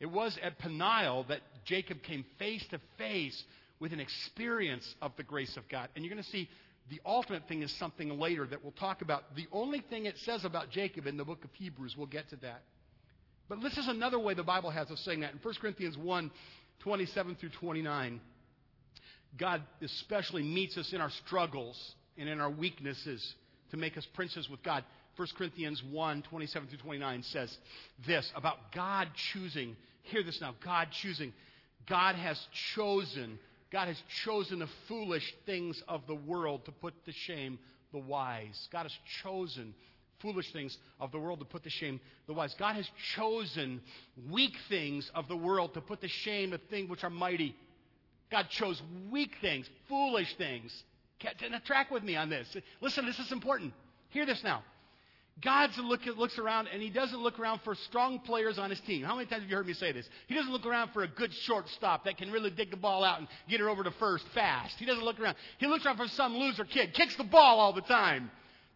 It 0.00 0.10
was 0.10 0.38
at 0.42 0.58
Peniel 0.58 1.26
that 1.28 1.40
Jacob 1.66 2.02
came 2.02 2.24
face 2.38 2.64
to 2.70 2.80
face 2.96 3.44
with 3.80 3.92
an 3.92 4.00
experience 4.00 4.94
of 5.02 5.12
the 5.16 5.22
grace 5.22 5.56
of 5.56 5.68
God. 5.68 5.88
And 5.94 6.04
you're 6.04 6.12
going 6.12 6.22
to 6.22 6.30
see 6.30 6.48
the 6.90 7.00
ultimate 7.04 7.48
thing 7.48 7.62
is 7.62 7.72
something 7.72 8.18
later 8.18 8.46
that 8.46 8.62
we'll 8.62 8.72
talk 8.72 9.02
about. 9.02 9.34
The 9.36 9.46
only 9.52 9.80
thing 9.80 10.06
it 10.06 10.18
says 10.18 10.44
about 10.44 10.70
Jacob 10.70 11.06
in 11.06 11.16
the 11.16 11.24
book 11.24 11.44
of 11.44 11.50
Hebrews, 11.54 11.96
we'll 11.96 12.06
get 12.06 12.28
to 12.30 12.36
that. 12.36 12.62
But 13.48 13.62
this 13.62 13.76
is 13.78 13.88
another 13.88 14.18
way 14.18 14.34
the 14.34 14.42
Bible 14.42 14.70
has 14.70 14.90
of 14.90 14.98
saying 14.98 15.20
that. 15.20 15.32
In 15.32 15.38
1 15.42 15.54
Corinthians 15.60 15.96
1 15.96 16.30
27 16.80 17.34
through 17.36 17.50
29, 17.50 18.20
God 19.36 19.62
especially 19.82 20.42
meets 20.42 20.78
us 20.78 20.94
in 20.94 21.00
our 21.00 21.10
struggles 21.10 21.94
and 22.16 22.28
in 22.28 22.40
our 22.40 22.50
weaknesses 22.50 23.34
to 23.70 23.76
make 23.76 23.98
us 23.98 24.06
princes 24.14 24.48
with 24.48 24.62
God. 24.62 24.84
1 25.16 25.28
Corinthians 25.36 25.82
1 25.90 26.22
27 26.22 26.68
through 26.68 26.78
29 26.78 27.22
says 27.24 27.54
this 28.06 28.32
about 28.34 28.72
God 28.72 29.08
choosing 29.32 29.76
Hear 30.04 30.22
this 30.22 30.40
now. 30.40 30.54
God 30.64 30.88
choosing. 30.90 31.32
God 31.88 32.14
has 32.14 32.40
chosen. 32.74 33.38
God 33.72 33.88
has 33.88 34.02
chosen 34.24 34.58
the 34.58 34.68
foolish 34.88 35.34
things 35.46 35.82
of 35.86 36.06
the 36.06 36.14
world 36.14 36.64
to 36.64 36.72
put 36.72 37.04
to 37.04 37.12
shame 37.12 37.58
the 37.92 37.98
wise. 37.98 38.68
God 38.72 38.82
has 38.82 38.92
chosen 39.22 39.74
foolish 40.20 40.52
things 40.52 40.76
of 40.98 41.12
the 41.12 41.18
world 41.18 41.38
to 41.38 41.44
put 41.44 41.62
to 41.62 41.70
shame 41.70 42.00
the 42.26 42.32
wise. 42.32 42.54
God 42.58 42.74
has 42.74 42.88
chosen 43.14 43.80
weak 44.30 44.54
things 44.68 45.10
of 45.14 45.28
the 45.28 45.36
world 45.36 45.74
to 45.74 45.80
put 45.80 46.00
to 46.00 46.08
shame 46.08 46.50
the 46.50 46.58
things 46.70 46.90
which 46.90 47.04
are 47.04 47.10
mighty. 47.10 47.54
God 48.30 48.48
chose 48.50 48.80
weak 49.10 49.32
things, 49.40 49.68
foolish 49.88 50.36
things. 50.36 50.72
Catch 51.18 51.42
in 51.42 51.54
a 51.54 51.60
track 51.60 51.90
with 51.90 52.02
me 52.02 52.16
on 52.16 52.30
this. 52.30 52.48
Listen, 52.80 53.06
this 53.06 53.18
is 53.18 53.32
important. 53.32 53.72
Hear 54.10 54.26
this 54.26 54.42
now. 54.42 54.62
God 55.42 55.70
look, 55.78 56.04
looks 56.04 56.38
around 56.38 56.68
and 56.68 56.82
he 56.82 56.90
doesn't 56.90 57.18
look 57.18 57.38
around 57.38 57.60
for 57.62 57.74
strong 57.74 58.18
players 58.18 58.58
on 58.58 58.68
his 58.68 58.80
team. 58.80 59.04
How 59.04 59.14
many 59.14 59.26
times 59.26 59.42
have 59.42 59.50
you 59.50 59.56
heard 59.56 59.66
me 59.66 59.72
say 59.72 59.92
this? 59.92 60.06
He 60.26 60.34
doesn't 60.34 60.52
look 60.52 60.66
around 60.66 60.92
for 60.92 61.02
a 61.02 61.08
good 61.08 61.32
shortstop 61.32 62.04
that 62.04 62.18
can 62.18 62.30
really 62.30 62.50
dig 62.50 62.70
the 62.70 62.76
ball 62.76 63.04
out 63.04 63.20
and 63.20 63.28
get 63.48 63.60
her 63.60 63.68
over 63.70 63.82
to 63.82 63.90
first 63.92 64.26
fast. 64.34 64.78
He 64.78 64.84
doesn't 64.84 65.04
look 65.04 65.18
around. 65.18 65.36
He 65.58 65.66
looks 65.66 65.86
around 65.86 65.96
for 65.96 66.08
some 66.08 66.36
loser 66.36 66.64
kid, 66.64 66.92
kicks 66.92 67.16
the 67.16 67.24
ball 67.24 67.58
all 67.58 67.72
the 67.72 67.80
time. 67.80 68.30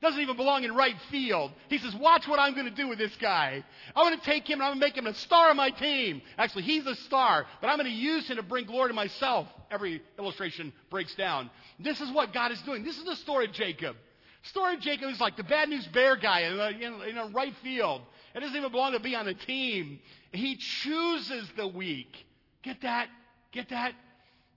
Doesn't 0.05 0.21
even 0.21 0.37
belong 0.37 0.65
in 0.65 0.75
right 0.75 0.97
field. 1.11 1.53
He 1.69 1.79
says, 1.79 1.95
Watch 1.95 2.29
what 2.29 2.39
I'm 2.39 2.53
going 2.53 2.67
to 2.67 2.75
do 2.75 2.89
with 2.89 2.99
this 2.99 3.17
guy. 3.17 3.65
I'm 3.97 4.05
going 4.07 4.19
to 4.19 4.25
take 4.25 4.49
him 4.49 4.61
and 4.61 4.65
I'm 4.65 4.71
going 4.73 4.81
to 4.81 4.87
make 4.87 4.97
him 4.99 5.07
a 5.07 5.15
star 5.15 5.51
of 5.51 5.57
my 5.57 5.71
team. 5.71 6.21
Actually, 6.37 6.65
he's 6.65 6.85
a 6.87 6.95
star, 6.95 7.47
but 7.61 7.69
I'm 7.69 7.79
going 7.79 7.91
to 7.91 7.97
use 7.97 8.29
him 8.29 8.37
to 8.37 8.43
bring 8.43 8.67
glory 8.67 8.91
to 8.91 8.95
myself. 8.95 9.49
Every 9.71 10.03
illustration 10.19 10.73
breaks 10.91 11.15
down. 11.15 11.49
This 11.81 12.01
is 12.03 12.11
what 12.13 12.35
God 12.35 12.53
is 12.53 12.61
doing. 12.63 12.85
This 12.85 12.99
is 12.99 13.05
the 13.05 13.17
story 13.17 13.47
of 13.47 13.53
Jacob. 13.53 13.97
Story 14.45 14.75
of 14.75 14.81
Jacob 14.81 15.11
is 15.11 15.21
like 15.21 15.37
the 15.37 15.43
bad 15.43 15.71
news 15.71 15.87
bear 15.87 16.17
guy 16.17 16.41
in 16.41 16.61
a, 16.61 17.09
in, 17.09 17.17
a 17.17 17.27
right 17.29 17.55
field. 17.63 18.03
It 18.35 18.41
doesn't 18.41 18.57
even 18.57 18.71
belong 18.71 18.93
to 18.93 19.01
be 19.01 19.15
on 19.15 19.27
a 19.27 19.35
team. 19.35 20.01
He 20.33 20.57
chooses 20.57 21.51
the 21.57 21.67
weak. 21.67 22.15
Get 22.63 22.83
that? 22.83 23.09
Get 23.53 23.71
that? 23.71 23.95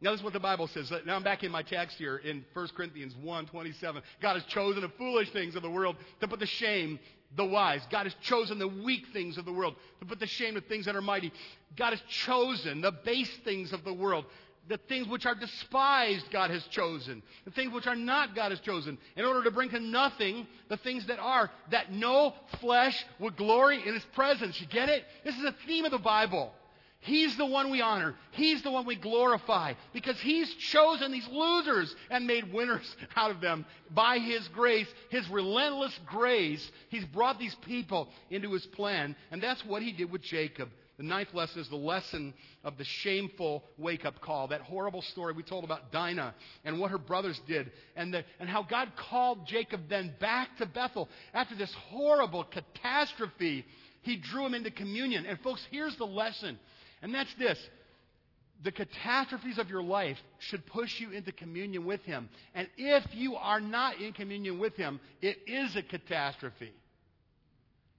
Now, 0.01 0.11
this 0.11 0.19
is 0.19 0.23
what 0.23 0.33
the 0.33 0.39
Bible 0.39 0.67
says. 0.67 0.91
Now, 1.05 1.15
I'm 1.15 1.23
back 1.23 1.43
in 1.43 1.51
my 1.51 1.63
text 1.63 1.97
here 1.97 2.17
in 2.17 2.45
1 2.53 2.67
Corinthians 2.75 3.15
1 3.15 3.45
27. 3.47 4.01
God 4.21 4.33
has 4.33 4.43
chosen 4.43 4.81
the 4.81 4.89
foolish 4.89 5.31
things 5.31 5.55
of 5.55 5.63
the 5.63 5.69
world 5.69 5.95
to 6.19 6.27
put 6.27 6.39
to 6.39 6.45
shame 6.45 6.99
the 7.35 7.45
wise. 7.45 7.81
God 7.89 8.03
has 8.03 8.15
chosen 8.21 8.59
the 8.59 8.67
weak 8.67 9.05
things 9.11 9.37
of 9.37 9.45
the 9.45 9.51
world 9.51 9.75
to 9.99 10.05
put 10.05 10.19
to 10.19 10.27
shame 10.27 10.53
the 10.53 10.61
things 10.61 10.85
that 10.85 10.95
are 10.95 11.01
mighty. 11.01 11.31
God 11.75 11.91
has 11.91 12.01
chosen 12.09 12.81
the 12.81 12.91
base 12.91 13.31
things 13.43 13.73
of 13.73 13.83
the 13.83 13.93
world 13.93 14.25
the 14.67 14.77
things 14.89 15.07
which 15.07 15.25
are 15.25 15.35
despised 15.35 16.25
God 16.31 16.49
has 16.51 16.63
chosen. 16.65 17.23
The 17.45 17.51
things 17.51 17.73
which 17.73 17.87
are 17.87 17.95
not 17.95 18.35
God 18.35 18.51
has 18.51 18.59
chosen. 18.59 18.97
In 19.15 19.25
order 19.25 19.43
to 19.43 19.51
bring 19.51 19.69
to 19.69 19.79
nothing 19.79 20.47
the 20.69 20.77
things 20.77 21.05
that 21.07 21.19
are, 21.19 21.49
that 21.71 21.91
no 21.91 22.33
flesh 22.59 23.05
would 23.19 23.37
glory 23.37 23.81
in 23.85 23.93
His 23.93 24.05
presence. 24.13 24.59
You 24.59 24.67
get 24.67 24.89
it? 24.89 25.03
This 25.23 25.35
is 25.35 25.43
a 25.43 25.55
theme 25.65 25.85
of 25.85 25.91
the 25.91 25.97
Bible. 25.97 26.51
He's 26.99 27.37
the 27.37 27.45
one 27.45 27.69
we 27.69 27.79
honor. 27.79 28.15
He's 28.31 28.63
the 28.63 28.71
one 28.71 28.85
we 28.85 28.95
glorify 28.95 29.73
because 29.93 30.19
He's 30.19 30.53
chosen 30.55 31.11
these 31.11 31.27
losers 31.27 31.95
and 32.09 32.27
made 32.27 32.51
winners 32.51 32.95
out 33.15 33.31
of 33.31 33.39
them 33.39 33.65
by 33.91 34.19
His 34.19 34.47
grace, 34.49 34.87
His 35.09 35.27
relentless 35.29 35.97
grace. 36.05 36.69
He's 36.89 37.05
brought 37.05 37.39
these 37.39 37.55
people 37.65 38.09
into 38.29 38.51
His 38.51 38.65
plan, 38.65 39.15
and 39.31 39.41
that's 39.41 39.63
what 39.65 39.83
He 39.83 39.91
did 39.91 40.11
with 40.11 40.21
Jacob. 40.23 40.69
The 40.97 41.03
ninth 41.03 41.33
lesson 41.33 41.61
is 41.61 41.69
the 41.69 41.75
lesson 41.75 42.33
of 42.63 42.77
the 42.77 42.83
shameful 42.83 43.63
wake 43.77 44.03
up 44.03 44.19
call. 44.19 44.47
That 44.47 44.61
horrible 44.61 45.03
story 45.03 45.33
we 45.33 45.43
told 45.43 45.63
about 45.63 45.91
Dinah 45.91 46.33
and 46.65 46.79
what 46.79 46.89
her 46.89 46.97
brothers 46.97 47.39
did, 47.47 47.71
and, 47.95 48.11
the, 48.11 48.23
and 48.39 48.49
how 48.49 48.63
God 48.63 48.91
called 48.95 49.45
Jacob 49.45 49.89
then 49.89 50.13
back 50.19 50.57
to 50.57 50.65
Bethel 50.65 51.07
after 51.35 51.55
this 51.55 51.73
horrible 51.89 52.45
catastrophe. 52.45 53.63
He 54.01 54.17
drew 54.17 54.47
him 54.47 54.55
into 54.55 54.71
communion. 54.71 55.27
And, 55.27 55.39
folks, 55.41 55.61
here's 55.69 55.95
the 55.97 56.05
lesson, 56.05 56.57
and 57.03 57.13
that's 57.13 57.33
this 57.35 57.59
the 58.63 58.71
catastrophes 58.71 59.59
of 59.59 59.69
your 59.69 59.83
life 59.83 60.17
should 60.39 60.65
push 60.65 60.99
you 60.99 61.11
into 61.11 61.31
communion 61.31 61.85
with 61.85 62.01
Him. 62.01 62.27
And 62.55 62.67
if 62.77 63.03
you 63.13 63.35
are 63.35 63.61
not 63.61 64.01
in 64.01 64.13
communion 64.13 64.59
with 64.59 64.75
Him, 64.75 64.99
it 65.21 65.37
is 65.45 65.75
a 65.75 65.83
catastrophe. 65.83 66.71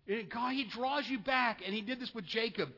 God, 0.08 0.52
He 0.54 0.64
draws 0.64 1.08
you 1.08 1.20
back, 1.20 1.60
and 1.64 1.72
He 1.74 1.80
did 1.80 2.00
this 2.00 2.12
with 2.12 2.24
Jacob. 2.24 2.70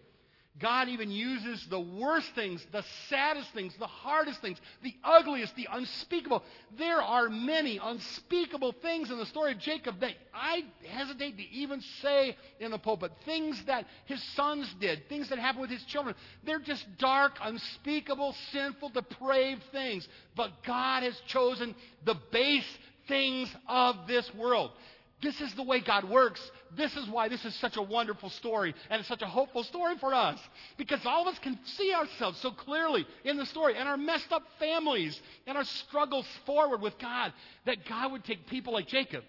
God 0.61 0.88
even 0.88 1.11
uses 1.11 1.66
the 1.70 1.81
worst 1.81 2.35
things, 2.35 2.64
the 2.70 2.85
saddest 3.09 3.53
things, 3.55 3.75
the 3.79 3.87
hardest 3.87 4.42
things, 4.42 4.59
the 4.83 4.94
ugliest, 5.03 5.57
the 5.57 5.68
unspeakable. 5.73 6.42
There 6.79 7.01
are 7.01 7.31
many 7.31 7.81
unspeakable 7.83 8.75
things 8.83 9.11
in 9.11 9.18
the 9.18 9.27
story 9.27 9.53
of 9.53 9.59
Jacob 9.59 10.01
that 10.01 10.12
I 10.35 10.64
hesitate 10.87 11.38
to 11.38 11.42
even 11.51 11.81
say 12.03 12.37
in 12.59 12.70
the 12.70 12.79
pulpit. 12.79 13.12
Things 13.25 13.62
that 13.64 13.87
his 14.05 14.23
sons 14.35 14.73
did, 14.81 15.09
things 15.09 15.31
that 15.31 15.38
happened 15.38 15.62
with 15.62 15.70
his 15.70 15.85
children. 15.85 16.14
They're 16.44 16.61
just 16.61 16.85
dark, 16.99 17.38
unspeakable, 17.42 18.35
sinful, 18.53 18.90
depraved 18.90 19.62
things. 19.73 20.07
But 20.37 20.62
God 20.66 21.05
has 21.05 21.18
chosen 21.27 21.75
the 22.05 22.16
base 22.31 22.66
things 23.09 23.49
of 23.66 24.07
this 24.07 24.31
world. 24.35 24.73
This 25.22 25.40
is 25.40 25.52
the 25.54 25.62
way 25.62 25.80
God 25.80 26.09
works. 26.09 26.40
This 26.74 26.96
is 26.96 27.06
why 27.09 27.28
this 27.28 27.44
is 27.44 27.54
such 27.56 27.76
a 27.76 27.83
wonderful 27.83 28.30
story 28.30 28.74
and 28.88 29.00
it's 29.00 29.09
such 29.09 29.22
a 29.22 29.26
hopeful 29.26 29.64
story 29.64 29.96
for 29.98 30.14
us. 30.14 30.38
Because 30.78 31.04
all 31.04 31.22
of 31.22 31.35
us 31.35 31.38
can 31.40 31.59
see 31.64 31.92
ourselves 31.92 32.38
so 32.38 32.50
clearly 32.50 33.06
in 33.24 33.37
the 33.37 33.44
story 33.44 33.76
and 33.76 33.88
our 33.88 33.98
messed 33.98 34.33
up 34.33 34.44
families 34.59 35.20
and 35.46 35.59
our 35.59 35.64
struggles 35.64 36.26
forward 36.46 36.80
with 36.80 36.98
God. 36.98 37.33
That 37.66 37.85
God 37.87 38.12
would 38.12 38.24
take 38.24 38.46
people 38.46 38.72
like 38.72 38.87
Jacob 38.87 39.24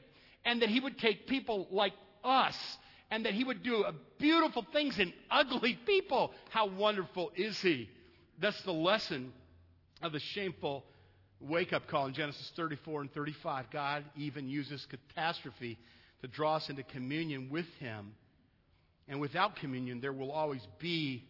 and 0.46 0.62
that 0.62 0.70
He 0.70 0.80
would 0.80 0.98
take 0.98 1.28
people 1.28 1.68
like 1.72 1.94
us 2.24 2.58
and 3.10 3.26
that 3.26 3.34
He 3.34 3.44
would 3.44 3.62
do 3.62 3.84
beautiful 4.18 4.66
things 4.72 4.98
in 4.98 5.12
ugly 5.30 5.78
people. 5.86 6.32
How 6.52 6.68
wonderful 6.68 7.32
is 7.36 7.60
He? 7.62 7.90
That's 8.40 8.62
the 8.64 8.72
lesson 8.72 9.34
of 10.02 10.14
the 10.14 10.20
shameful 10.20 10.86
wake 11.42 11.74
up 11.74 11.88
call 11.88 12.08
in 12.08 12.14
Genesis 12.14 12.52
34 12.56 13.02
and 13.02 13.14
35. 13.14 13.66
God 13.72 14.04
even 14.16 14.48
uses 14.48 14.86
catastrophe 14.90 15.78
to 16.22 16.28
draw 16.28 16.58
us 16.58 16.70
into 16.70 16.84
communion 16.84 17.50
with 17.52 17.66
Him. 17.80 18.14
And 19.08 19.20
without 19.20 19.56
communion, 19.56 20.00
there 20.02 20.14
will 20.14 20.32
always 20.32 20.62
be 20.80 21.24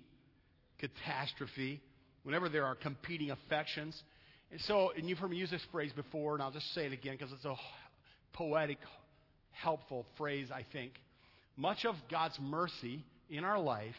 catastrophe 0.80 1.82
whenever 2.24 2.50
there 2.50 2.66
are 2.66 2.76
competing 2.76 3.32
affections. 3.32 4.00
And 4.52 4.60
so, 4.62 4.92
and 4.96 5.08
you've 5.08 5.18
heard 5.18 5.32
me 5.32 5.38
use 5.38 5.52
this 5.52 5.66
phrase 5.72 5.92
before, 5.94 6.34
and 6.34 6.44
I'll 6.44 6.52
just 6.52 6.74
say 6.74 6.86
it 6.86 6.94
again 6.94 7.16
because 7.18 7.32
it's 7.32 7.46
a 7.46 7.56
poetic, 8.34 8.78
helpful 9.52 10.06
phrase, 10.18 10.50
I 10.54 10.66
think. 10.72 10.94
Much 11.56 11.86
of 11.86 11.96
God's 12.10 12.38
mercy 12.40 13.04
in 13.30 13.44
our 13.44 13.60
life 13.60 13.96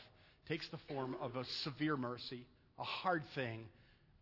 takes 0.48 0.68
the 0.70 0.78
form 0.88 1.16
of 1.20 1.36
a 1.36 1.44
severe 1.64 1.96
mercy, 1.96 2.44
a 2.78 2.84
hard 2.84 3.22
thing, 3.34 3.64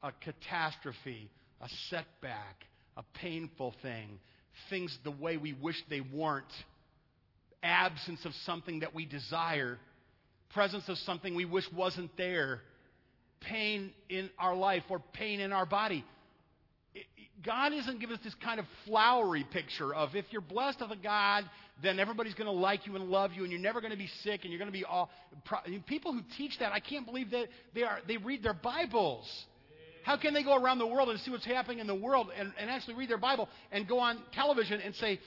a 0.02 0.12
catastrophe, 0.22 1.30
a 1.60 1.68
setback, 1.88 2.64
a 2.96 3.02
painful 3.18 3.74
thing, 3.82 4.18
things 4.68 4.96
the 5.04 5.10
way 5.10 5.36
we 5.36 5.52
wish 5.52 5.76
they 5.88 6.00
weren't, 6.00 6.52
absence 7.62 8.24
of 8.24 8.32
something 8.46 8.80
that 8.80 8.94
we 8.94 9.04
desire, 9.04 9.78
presence 10.54 10.84
of 10.88 10.96
something 10.98 11.34
we 11.34 11.44
wish 11.44 11.64
wasn't 11.74 12.10
there, 12.16 12.60
pain 13.40 13.92
in 14.08 14.30
our 14.38 14.54
life 14.54 14.82
or 14.88 15.00
pain 15.12 15.40
in 15.40 15.52
our 15.52 15.66
body. 15.66 16.04
God 17.44 17.72
isn't 17.72 18.00
giving 18.00 18.16
us 18.16 18.22
this 18.22 18.34
kind 18.42 18.60
of 18.60 18.66
flowery 18.86 19.46
picture 19.50 19.94
of 19.94 20.14
if 20.14 20.26
you're 20.30 20.42
blessed 20.42 20.82
of 20.82 20.90
a 20.90 20.96
God, 20.96 21.44
then 21.82 21.98
everybody's 21.98 22.34
going 22.34 22.46
to 22.46 22.52
like 22.52 22.86
you 22.86 22.96
and 22.96 23.06
love 23.06 23.32
you, 23.32 23.44
and 23.44 23.52
you're 23.52 23.60
never 23.60 23.80
going 23.80 23.92
to 23.92 23.98
be 23.98 24.10
sick, 24.22 24.40
and 24.42 24.52
you're 24.52 24.58
going 24.58 24.70
to 24.70 24.78
be 24.78 24.84
all. 24.84 25.08
People 25.86 26.12
who 26.12 26.20
teach 26.36 26.58
that, 26.58 26.72
I 26.72 26.80
can't 26.80 27.06
believe 27.06 27.30
that 27.30 27.46
they 27.74 27.82
are. 27.82 28.00
They 28.06 28.18
read 28.18 28.42
their 28.42 28.52
Bibles. 28.52 29.26
How 30.02 30.16
can 30.16 30.34
they 30.34 30.42
go 30.42 30.56
around 30.56 30.78
the 30.78 30.86
world 30.86 31.08
and 31.08 31.20
see 31.20 31.30
what's 31.30 31.44
happening 31.44 31.78
in 31.78 31.86
the 31.86 31.94
world 31.94 32.30
and, 32.36 32.52
and 32.58 32.70
actually 32.70 32.94
read 32.94 33.08
their 33.08 33.18
Bible 33.18 33.48
and 33.70 33.86
go 33.86 33.98
on 33.98 34.18
television 34.32 34.80
and 34.80 34.94
say, 34.94 35.20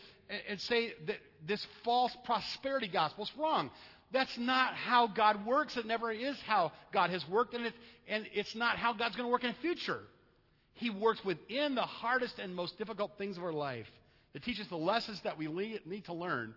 and 0.50 0.60
say 0.60 0.94
that 1.08 1.18
this 1.48 1.66
false 1.84 2.16
prosperity 2.26 2.88
gospel 2.88 3.26
is 3.26 3.32
wrong? 3.38 3.70
That's 4.12 4.38
not 4.38 4.76
how 4.76 5.08
God 5.08 5.46
works. 5.46 5.76
It 5.76 5.86
never 5.86 6.12
is 6.12 6.38
how 6.46 6.72
God 6.94 7.10
has 7.10 7.28
worked, 7.28 7.56
and, 7.56 7.66
it, 7.66 7.74
and 8.08 8.28
it's 8.34 8.56
not 8.56 8.78
how 8.78 8.94
God's 8.94 9.16
going 9.16 9.28
to 9.28 9.32
work 9.32 9.44
in 9.44 9.50
the 9.50 9.62
future. 9.62 10.02
He 10.76 10.90
works 10.90 11.24
within 11.26 11.76
the 11.76 11.82
hardest 11.82 12.40
and 12.40 12.56
most 12.56 12.78
difficult 12.78 13.18
things 13.18 13.38
of 13.38 13.44
our 13.44 13.54
life 13.54 13.88
to 14.34 14.40
teach 14.40 14.60
us 14.60 14.68
the 14.68 14.76
lessons 14.76 15.20
that 15.24 15.38
we 15.38 15.48
need 15.86 16.06
to 16.06 16.14
learn. 16.14 16.54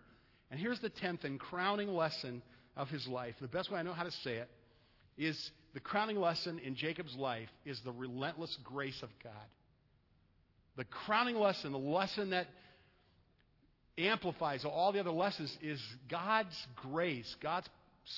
And 0.50 0.60
here's 0.60 0.80
the 0.80 0.88
tenth 0.88 1.24
and 1.24 1.40
crowning 1.40 1.88
lesson 1.88 2.42
of 2.76 2.88
his 2.88 3.06
life. 3.06 3.34
The 3.40 3.48
best 3.48 3.70
way 3.70 3.78
I 3.78 3.82
know 3.82 3.92
how 3.92 4.04
to 4.04 4.10
say 4.10 4.36
it 4.36 4.50
is 5.16 5.50
the 5.76 5.80
crowning 5.80 6.18
lesson 6.18 6.58
in 6.60 6.74
Jacob's 6.74 7.14
life 7.16 7.50
is 7.66 7.78
the 7.84 7.92
relentless 7.92 8.56
grace 8.64 8.98
of 9.02 9.10
God. 9.22 9.34
The 10.78 10.84
crowning 10.84 11.36
lesson, 11.36 11.70
the 11.70 11.78
lesson 11.78 12.30
that 12.30 12.46
amplifies 13.98 14.64
all 14.64 14.92
the 14.92 15.00
other 15.00 15.10
lessons, 15.10 15.54
is 15.60 15.78
God's 16.10 16.56
grace, 16.76 17.36
God's 17.42 17.68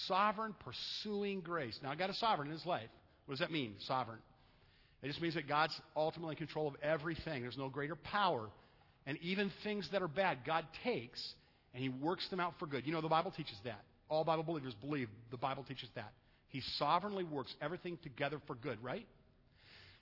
sovereign, 0.07 0.55
pursuing 0.61 1.41
grace. 1.41 1.77
Now, 1.83 1.97
God 1.97 2.11
is 2.11 2.19
sovereign 2.21 2.47
in 2.47 2.55
his 2.55 2.65
life. 2.65 2.91
What 3.27 3.33
does 3.33 3.41
that 3.41 3.51
mean, 3.51 3.75
sovereign? 3.81 4.21
It 5.03 5.09
just 5.09 5.21
means 5.21 5.35
that 5.35 5.49
God's 5.49 5.75
ultimately 5.97 6.35
in 6.35 6.39
control 6.39 6.69
of 6.69 6.77
everything. 6.81 7.43
There's 7.43 7.59
no 7.59 7.71
greater 7.71 7.97
power. 7.97 8.51
And 9.05 9.19
even 9.21 9.51
things 9.65 9.89
that 9.91 10.01
are 10.01 10.07
bad, 10.07 10.45
God 10.47 10.65
takes 10.85 11.35
and 11.75 11.83
He 11.83 11.89
works 11.89 12.29
them 12.29 12.39
out 12.39 12.55
for 12.61 12.67
good. 12.67 12.87
You 12.87 12.93
know, 12.93 13.01
the 13.01 13.09
Bible 13.09 13.33
teaches 13.33 13.57
that. 13.65 13.83
All 14.09 14.23
Bible 14.23 14.45
believers 14.45 14.75
believe 14.81 15.09
the 15.33 15.37
Bible 15.37 15.65
teaches 15.65 15.89
that. 15.97 16.13
He 16.49 16.61
sovereignly 16.61 17.25
works 17.25 17.55
everything 17.61 17.99
together 18.03 18.41
for 18.47 18.55
good, 18.55 18.83
right? 18.83 19.07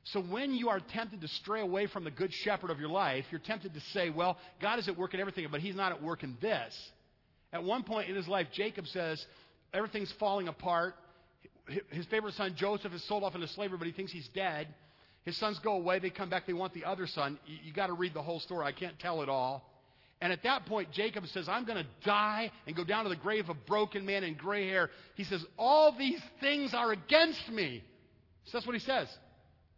So 0.04 0.20
when 0.20 0.54
you 0.54 0.68
are 0.68 0.78
tempted 0.78 1.20
to 1.20 1.28
stray 1.28 1.60
away 1.60 1.86
from 1.86 2.04
the 2.04 2.12
good 2.12 2.32
shepherd 2.32 2.70
of 2.70 2.78
your 2.78 2.88
life, 2.88 3.24
you're 3.30 3.40
tempted 3.40 3.74
to 3.74 3.80
say, 3.92 4.10
well, 4.10 4.38
God 4.60 4.78
is 4.78 4.86
at 4.86 4.96
work 4.96 5.14
in 5.14 5.20
everything, 5.20 5.46
but 5.50 5.60
he's 5.60 5.74
not 5.74 5.90
at 5.90 6.02
work 6.02 6.22
in 6.22 6.36
this. 6.40 6.90
At 7.52 7.64
one 7.64 7.82
point 7.82 8.08
in 8.08 8.14
his 8.14 8.28
life, 8.28 8.46
Jacob 8.52 8.86
says, 8.86 9.24
everything's 9.74 10.12
falling 10.12 10.46
apart. 10.46 10.94
His 11.90 12.06
favorite 12.06 12.34
son, 12.34 12.54
Joseph, 12.54 12.92
is 12.92 13.02
sold 13.04 13.24
off 13.24 13.34
into 13.34 13.48
slavery, 13.48 13.78
but 13.78 13.88
he 13.88 13.92
thinks 13.92 14.12
he's 14.12 14.28
dead. 14.28 14.68
His 15.24 15.36
sons 15.38 15.58
go 15.58 15.72
away. 15.72 15.98
They 15.98 16.10
come 16.10 16.30
back. 16.30 16.46
They 16.46 16.52
want 16.52 16.72
the 16.72 16.84
other 16.84 17.08
son. 17.08 17.38
You, 17.44 17.56
you 17.64 17.72
got 17.72 17.88
to 17.88 17.94
read 17.94 18.14
the 18.14 18.22
whole 18.22 18.38
story. 18.38 18.64
I 18.64 18.70
can't 18.70 18.96
tell 19.00 19.22
it 19.22 19.28
all. 19.28 19.68
And 20.20 20.32
at 20.32 20.42
that 20.44 20.66
point, 20.66 20.92
Jacob 20.92 21.26
says, 21.26 21.48
I'm 21.48 21.64
going 21.64 21.78
to 21.78 22.06
die 22.06 22.50
and 22.66 22.74
go 22.74 22.84
down 22.84 23.04
to 23.04 23.10
the 23.10 23.16
grave 23.16 23.44
of 23.44 23.50
a 23.50 23.60
broken 23.66 24.06
man 24.06 24.24
and 24.24 24.36
gray 24.36 24.66
hair. 24.66 24.90
He 25.14 25.24
says, 25.24 25.44
All 25.58 25.94
these 25.96 26.20
things 26.40 26.72
are 26.72 26.92
against 26.92 27.48
me. 27.50 27.82
So 28.44 28.52
that's 28.58 28.66
what 28.66 28.74
he 28.74 28.80
says. 28.80 29.08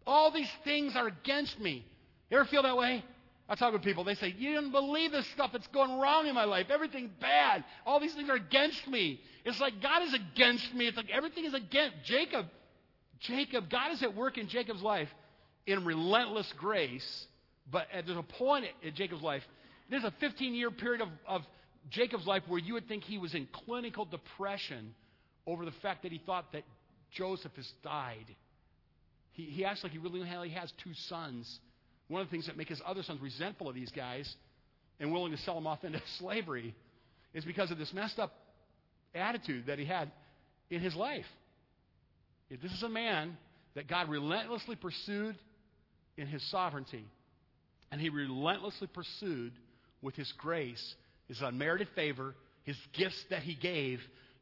All 0.07 0.31
these 0.31 0.51
things 0.65 0.95
are 0.95 1.09
against 1.09 1.59
me. 1.59 1.85
You 2.31 2.39
ever 2.39 2.47
feel 2.47 2.63
that 2.63 2.77
way? 2.77 3.05
I 3.49 3.55
talk 3.55 3.73
with 3.73 3.83
people. 3.83 4.05
They 4.05 4.15
say, 4.15 4.35
You 4.39 4.55
don't 4.55 4.71
believe 4.71 5.11
this 5.11 5.27
stuff 5.29 5.51
that's 5.53 5.67
going 5.69 5.99
wrong 5.99 6.29
in 6.29 6.35
my 6.35 6.45
life. 6.45 6.67
Everything 6.71 7.11
bad. 7.21 7.65
All 7.85 7.99
these 7.99 8.15
things 8.15 8.31
are 8.31 8.37
against 8.37 8.87
me. 8.87 9.21
It's 9.45 9.61
like 9.61 9.83
God 9.83 10.03
is 10.05 10.15
against 10.15 10.73
me. 10.73 10.87
It's 10.87 10.97
like 10.97 11.11
everything 11.11 11.47
is 11.47 11.55
against 11.55 11.97
Jacob. 12.05 12.47
Jacob, 13.21 13.69
God 13.69 13.93
is 13.93 14.03
at 14.05 14.15
work 14.15 14.39
in 14.39 14.49
Jacob's 14.49 14.83
life 14.83 15.09
in 15.67 15.85
relentless 15.85 16.53
grace. 16.59 17.27
But 17.71 17.89
there's 17.93 18.17
a 18.17 18.23
point 18.23 18.67
in 18.83 18.95
Jacob's 18.95 19.23
life 19.23 19.43
there's 19.91 20.05
a 20.05 20.13
15 20.21 20.55
year 20.55 20.71
period 20.71 21.01
of, 21.01 21.09
of 21.27 21.43
Jacob's 21.91 22.27
life 22.27 22.43
where 22.49 22.61
you 22.61 22.75
would 22.75 22.89
think 22.89 23.05
he 23.05 23.19
was 23.19 23.35
in 23.35 23.49
clinical 23.53 24.05
depression 24.05 24.95
over 25.47 25.65
the 25.65 25.73
fact 25.83 26.03
that 26.03 26.13
he 26.13 26.21
thought 26.25 26.53
that 26.53 26.63
Joseph 27.13 27.53
has 27.57 27.71
died. 27.83 28.27
He, 29.33 29.45
he 29.45 29.65
acts 29.65 29.83
like 29.83 29.93
he 29.93 29.99
really 29.99 30.21
only 30.21 30.51
has 30.51 30.73
two 30.85 30.93
sons. 31.09 31.59
One 32.09 32.21
of 32.21 32.29
the 32.29 32.31
things 32.31 32.47
that 32.47 32.57
make 32.57 32.69
his 32.69 32.83
other 32.87 33.03
sons 33.03 33.21
resentful 33.21 33.69
of 33.69 33.75
these 33.75 33.91
guys 33.91 34.33
and 35.01 35.13
willing 35.13 35.33
to 35.33 35.39
sell 35.39 35.55
them 35.55 35.67
off 35.67 35.85
into 35.85 36.01
slavery 36.19 36.75
is 37.33 37.45
because 37.45 37.71
of 37.71 37.79
this 37.79 37.93
messed 37.93 38.19
up 38.19 38.33
attitude 39.15 39.67
that 39.67 39.79
he 39.79 39.85
had 39.85 40.11
in 40.71 40.81
his 40.81 40.95
life. 40.95 41.25
This 42.51 42.73
is 42.73 42.83
a 42.83 42.89
man 42.89 43.37
that 43.75 43.89
God 43.89 44.09
relentlessly 44.09 44.77
pursued 44.77 45.37
in 46.17 46.27
his 46.27 46.43
sovereignty, 46.51 47.05
and 47.93 48.01
he 48.01 48.09
relentlessly 48.09 48.89
pursued 48.89 49.53
with 50.03 50.15
His 50.15 50.33
grace, 50.39 50.95
His 51.29 51.41
unmerited 51.41 51.89
favor, 51.95 52.35
His 52.65 52.77
gifts 52.97 53.23
that 53.31 53.43
He 53.43 53.55
gave, 53.55 54.01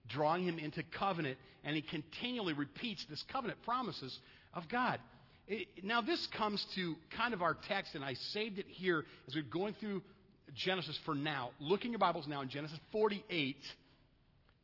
drawing 0.09 0.47
him 0.47 0.59
into 0.59 0.83
covenant, 0.99 1.39
and 1.65 1.75
He 1.75 1.83
continually 1.83 2.53
repeats 2.53 3.05
this 3.09 3.23
covenant 3.33 3.63
promises 3.65 4.17
of 4.55 4.69
God. 4.69 4.99
It, 5.49 5.69
now, 5.85 6.01
this 6.01 6.27
comes 6.37 6.65
to 6.75 6.97
kind 7.17 7.33
of 7.33 7.41
our 7.41 7.57
text, 7.69 7.95
and 7.95 8.05
I 8.05 8.15
saved 8.33 8.59
it 8.59 8.67
here 8.69 9.05
as 9.29 9.35
we're 9.35 9.43
going 9.43 9.75
through 9.79 10.03
Genesis 10.55 10.99
for 11.05 11.15
now. 11.15 11.51
Look 11.61 11.85
in 11.85 11.93
your 11.93 12.01
Bibles 12.01 12.27
now 12.27 12.41
in 12.41 12.49
Genesis 12.49 12.79
48. 12.91 13.57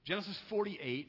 Genesis 0.04 0.36
48. 0.50 1.06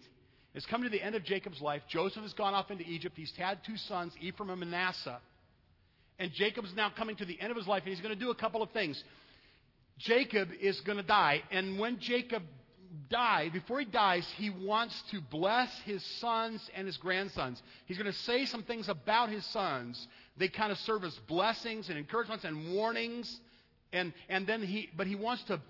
It's 0.53 0.65
come 0.67 0.83
to 0.83 0.89
the 0.89 1.01
end 1.01 1.15
of 1.15 1.23
Jacob's 1.23 1.61
life. 1.61 1.81
Joseph 1.89 2.21
has 2.21 2.33
gone 2.33 2.53
off 2.53 2.69
into 2.69 2.83
Egypt. 2.83 3.15
He's 3.17 3.33
had 3.35 3.59
two 3.65 3.77
sons, 3.77 4.13
Ephraim 4.21 4.51
and 4.51 4.59
Manasseh. 4.59 5.19
And 6.19 6.31
Jacob's 6.31 6.73
now 6.75 6.91
coming 6.95 7.15
to 7.15 7.25
the 7.25 7.39
end 7.41 7.49
of 7.49 7.57
his 7.57 7.67
life, 7.67 7.81
and 7.83 7.91
he's 7.91 8.03
going 8.03 8.13
to 8.13 8.19
do 8.19 8.29
a 8.29 8.35
couple 8.35 8.61
of 8.61 8.69
things. 8.69 9.03
Jacob 9.97 10.49
is 10.59 10.79
going 10.81 10.97
to 10.97 11.03
die. 11.03 11.43
And 11.51 11.79
when 11.79 11.99
Jacob 11.99 12.43
die, 13.09 13.49
before 13.51 13.79
he 13.79 13.85
dies, 13.85 14.27
he 14.37 14.49
wants 14.49 15.01
to 15.11 15.21
bless 15.21 15.69
his 15.85 16.03
sons 16.19 16.67
and 16.75 16.87
his 16.87 16.97
grandsons. 16.97 17.61
He's 17.85 17.97
going 17.97 18.11
to 18.11 18.17
say 18.19 18.45
some 18.45 18.63
things 18.63 18.89
about 18.89 19.29
his 19.29 19.45
sons. 19.47 20.07
They 20.37 20.47
kind 20.47 20.71
of 20.71 20.77
serve 20.79 21.03
as 21.03 21.15
blessings 21.27 21.89
and 21.89 21.97
encouragements 21.97 22.43
and 22.43 22.73
warnings. 22.73 23.39
And, 23.91 24.13
and 24.29 24.47
then 24.47 24.63
he, 24.63 24.89
but 24.97 25.07
he 25.07 25.15
wants 25.15 25.43
to, 25.43 25.61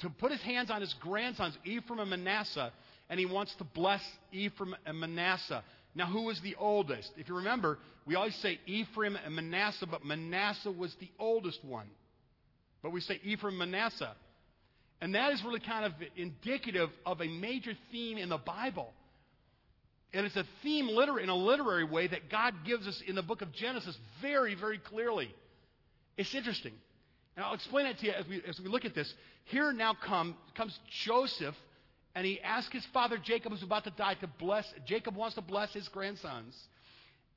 to 0.00 0.10
put 0.10 0.30
his 0.30 0.42
hands 0.42 0.70
on 0.70 0.80
his 0.80 0.94
grandsons, 1.00 1.56
Ephraim 1.64 2.00
and 2.00 2.10
Manasseh, 2.10 2.72
and 3.08 3.18
he 3.18 3.26
wants 3.26 3.54
to 3.56 3.64
bless 3.64 4.02
Ephraim 4.32 4.76
and 4.86 5.00
Manasseh. 5.00 5.64
Now, 5.94 6.06
who 6.06 6.22
was 6.22 6.40
the 6.40 6.54
oldest? 6.58 7.10
If 7.16 7.28
you 7.28 7.36
remember, 7.36 7.78
we 8.06 8.14
always 8.14 8.36
say 8.36 8.60
Ephraim 8.66 9.16
and 9.24 9.34
Manasseh, 9.34 9.86
but 9.86 10.04
Manasseh 10.04 10.70
was 10.70 10.94
the 11.00 11.10
oldest 11.18 11.64
one. 11.64 11.86
But 12.82 12.92
we 12.92 13.00
say 13.00 13.20
Ephraim 13.22 13.58
Manasseh. 13.58 14.14
And 15.00 15.14
that 15.14 15.32
is 15.32 15.42
really 15.44 15.60
kind 15.60 15.84
of 15.84 15.92
indicative 16.16 16.90
of 17.06 17.20
a 17.20 17.26
major 17.26 17.72
theme 17.90 18.18
in 18.18 18.28
the 18.28 18.38
Bible. 18.38 18.92
And 20.12 20.26
it's 20.26 20.36
a 20.36 20.44
theme 20.62 20.88
liter- 20.88 21.18
in 21.18 21.28
a 21.28 21.34
literary 21.34 21.84
way 21.84 22.06
that 22.06 22.28
God 22.28 22.64
gives 22.64 22.86
us 22.86 23.00
in 23.06 23.14
the 23.14 23.22
book 23.22 23.42
of 23.42 23.52
Genesis 23.52 23.96
very, 24.20 24.54
very 24.54 24.78
clearly. 24.78 25.32
It's 26.16 26.34
interesting. 26.34 26.74
And 27.36 27.44
I'll 27.44 27.54
explain 27.54 27.86
it 27.86 27.98
to 27.98 28.06
you 28.06 28.12
as 28.12 28.26
we, 28.26 28.42
as 28.46 28.60
we 28.60 28.68
look 28.68 28.84
at 28.84 28.94
this. 28.94 29.12
Here 29.44 29.72
now 29.72 29.94
come, 29.94 30.36
comes 30.54 30.78
Joseph, 31.04 31.54
and 32.14 32.26
he 32.26 32.40
asks 32.40 32.72
his 32.72 32.84
father 32.86 33.18
Jacob, 33.18 33.52
who's 33.52 33.62
about 33.62 33.84
to 33.84 33.90
die, 33.90 34.14
to 34.14 34.26
bless. 34.26 34.66
Jacob 34.84 35.16
wants 35.16 35.36
to 35.36 35.40
bless 35.42 35.72
his 35.72 35.88
grandsons. 35.88 36.58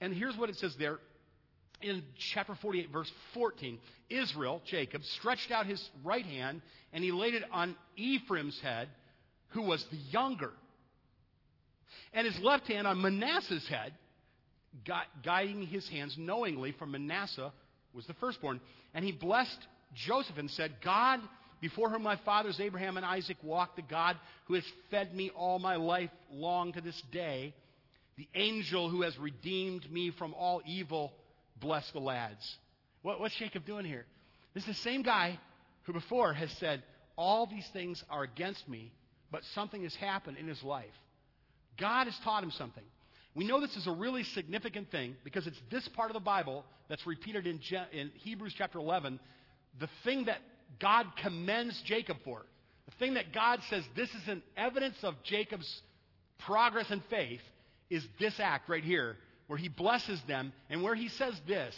And 0.01 0.13
here's 0.13 0.35
what 0.35 0.49
it 0.49 0.57
says 0.57 0.75
there 0.77 0.99
in 1.83 2.03
chapter 2.33 2.55
48, 2.55 2.91
verse 2.91 3.11
14, 3.33 3.77
Israel, 4.09 4.61
Jacob, 4.65 5.03
stretched 5.03 5.51
out 5.51 5.65
his 5.65 5.89
right 6.03 6.25
hand 6.25 6.61
and 6.91 7.03
he 7.03 7.11
laid 7.11 7.33
it 7.33 7.43
on 7.51 7.75
Ephraim's 7.95 8.59
head, 8.61 8.87
who 9.49 9.63
was 9.63 9.85
the 9.91 9.97
younger, 10.11 10.51
and 12.13 12.25
his 12.25 12.39
left 12.43 12.67
hand 12.67 12.87
on 12.87 13.01
Manasseh's 13.01 13.67
head, 13.67 13.93
guiding 15.23 15.65
his 15.65 15.87
hands 15.89 16.15
knowingly, 16.17 16.71
for 16.71 16.85
Manasseh 16.85 17.51
was 17.93 18.05
the 18.07 18.13
firstborn. 18.15 18.59
And 18.93 19.03
he 19.05 19.11
blessed 19.11 19.57
Joseph 19.93 20.37
and 20.37 20.49
said, 20.49 20.73
God, 20.83 21.19
before 21.61 21.89
whom 21.89 22.03
my 22.03 22.17
fathers 22.17 22.59
Abraham 22.59 22.97
and 22.97 23.05
Isaac 23.05 23.37
walked, 23.43 23.75
the 23.75 23.83
God 23.83 24.17
who 24.45 24.55
has 24.55 24.63
fed 24.91 25.15
me 25.15 25.31
all 25.35 25.59
my 25.59 25.75
life 25.75 26.09
long 26.31 26.73
to 26.73 26.81
this 26.81 27.01
day, 27.11 27.53
the 28.17 28.27
angel 28.35 28.89
who 28.89 29.01
has 29.01 29.17
redeemed 29.17 29.91
me 29.91 30.11
from 30.11 30.33
all 30.33 30.61
evil 30.65 31.13
bless 31.59 31.89
the 31.91 31.99
lads. 31.99 32.57
What, 33.01 33.19
what's 33.19 33.35
Jacob 33.35 33.65
doing 33.65 33.85
here? 33.85 34.05
This 34.53 34.63
is 34.63 34.75
the 34.75 34.89
same 34.89 35.03
guy 35.03 35.39
who 35.83 35.93
before 35.93 36.33
has 36.33 36.51
said, 36.59 36.83
All 37.15 37.45
these 37.45 37.67
things 37.73 38.03
are 38.09 38.23
against 38.23 38.67
me, 38.67 38.91
but 39.31 39.41
something 39.53 39.83
has 39.83 39.95
happened 39.95 40.37
in 40.37 40.47
his 40.47 40.61
life. 40.63 40.85
God 41.79 42.05
has 42.05 42.17
taught 42.23 42.43
him 42.43 42.51
something. 42.51 42.83
We 43.35 43.45
know 43.45 43.59
this 43.59 43.75
is 43.75 43.87
a 43.87 43.91
really 43.91 44.23
significant 44.23 44.91
thing 44.91 45.15
because 45.23 45.47
it's 45.47 45.59
this 45.71 45.87
part 45.89 46.11
of 46.11 46.13
the 46.13 46.19
Bible 46.19 46.63
that's 46.87 47.05
repeated 47.07 47.47
in, 47.47 47.59
Je- 47.59 47.87
in 47.91 48.11
Hebrews 48.15 48.53
chapter 48.55 48.77
11. 48.77 49.19
The 49.79 49.89
thing 50.03 50.25
that 50.25 50.37
God 50.79 51.07
commends 51.21 51.81
Jacob 51.85 52.17
for, 52.23 52.43
the 52.85 52.95
thing 52.99 53.15
that 53.15 53.33
God 53.33 53.59
says 53.69 53.83
this 53.95 54.09
is 54.09 54.27
an 54.27 54.43
evidence 54.55 54.97
of 55.01 55.15
Jacob's 55.23 55.81
progress 56.45 56.85
and 56.91 57.01
faith, 57.09 57.41
is 57.89 58.05
this 58.19 58.35
act 58.39 58.69
right 58.69 58.83
here 58.83 59.17
where 59.53 59.59
he 59.59 59.69
blesses 59.69 60.19
them, 60.23 60.51
and 60.71 60.81
where 60.81 60.95
he 60.95 61.09
says 61.09 61.39
this. 61.45 61.75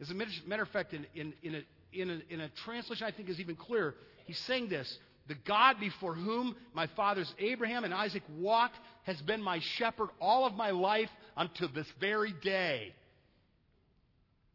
As 0.00 0.08
a 0.08 0.14
matter 0.14 0.62
of 0.62 0.68
fact, 0.68 0.94
in, 0.94 1.04
in, 1.16 1.34
in, 1.42 1.54
a, 1.56 1.62
in, 1.92 2.10
a, 2.10 2.32
in 2.32 2.40
a 2.42 2.48
translation 2.50 3.04
I 3.04 3.10
think 3.10 3.28
is 3.28 3.40
even 3.40 3.56
clearer, 3.56 3.96
he's 4.26 4.38
saying 4.38 4.68
this 4.68 4.96
The 5.26 5.34
God 5.44 5.80
before 5.80 6.14
whom 6.14 6.54
my 6.74 6.86
fathers 6.86 7.34
Abraham 7.40 7.82
and 7.82 7.92
Isaac 7.92 8.22
walked 8.36 8.76
has 9.02 9.20
been 9.22 9.42
my 9.42 9.58
shepherd 9.58 10.10
all 10.20 10.46
of 10.46 10.54
my 10.54 10.70
life 10.70 11.10
until 11.36 11.66
this 11.74 11.88
very 11.98 12.32
day. 12.40 12.94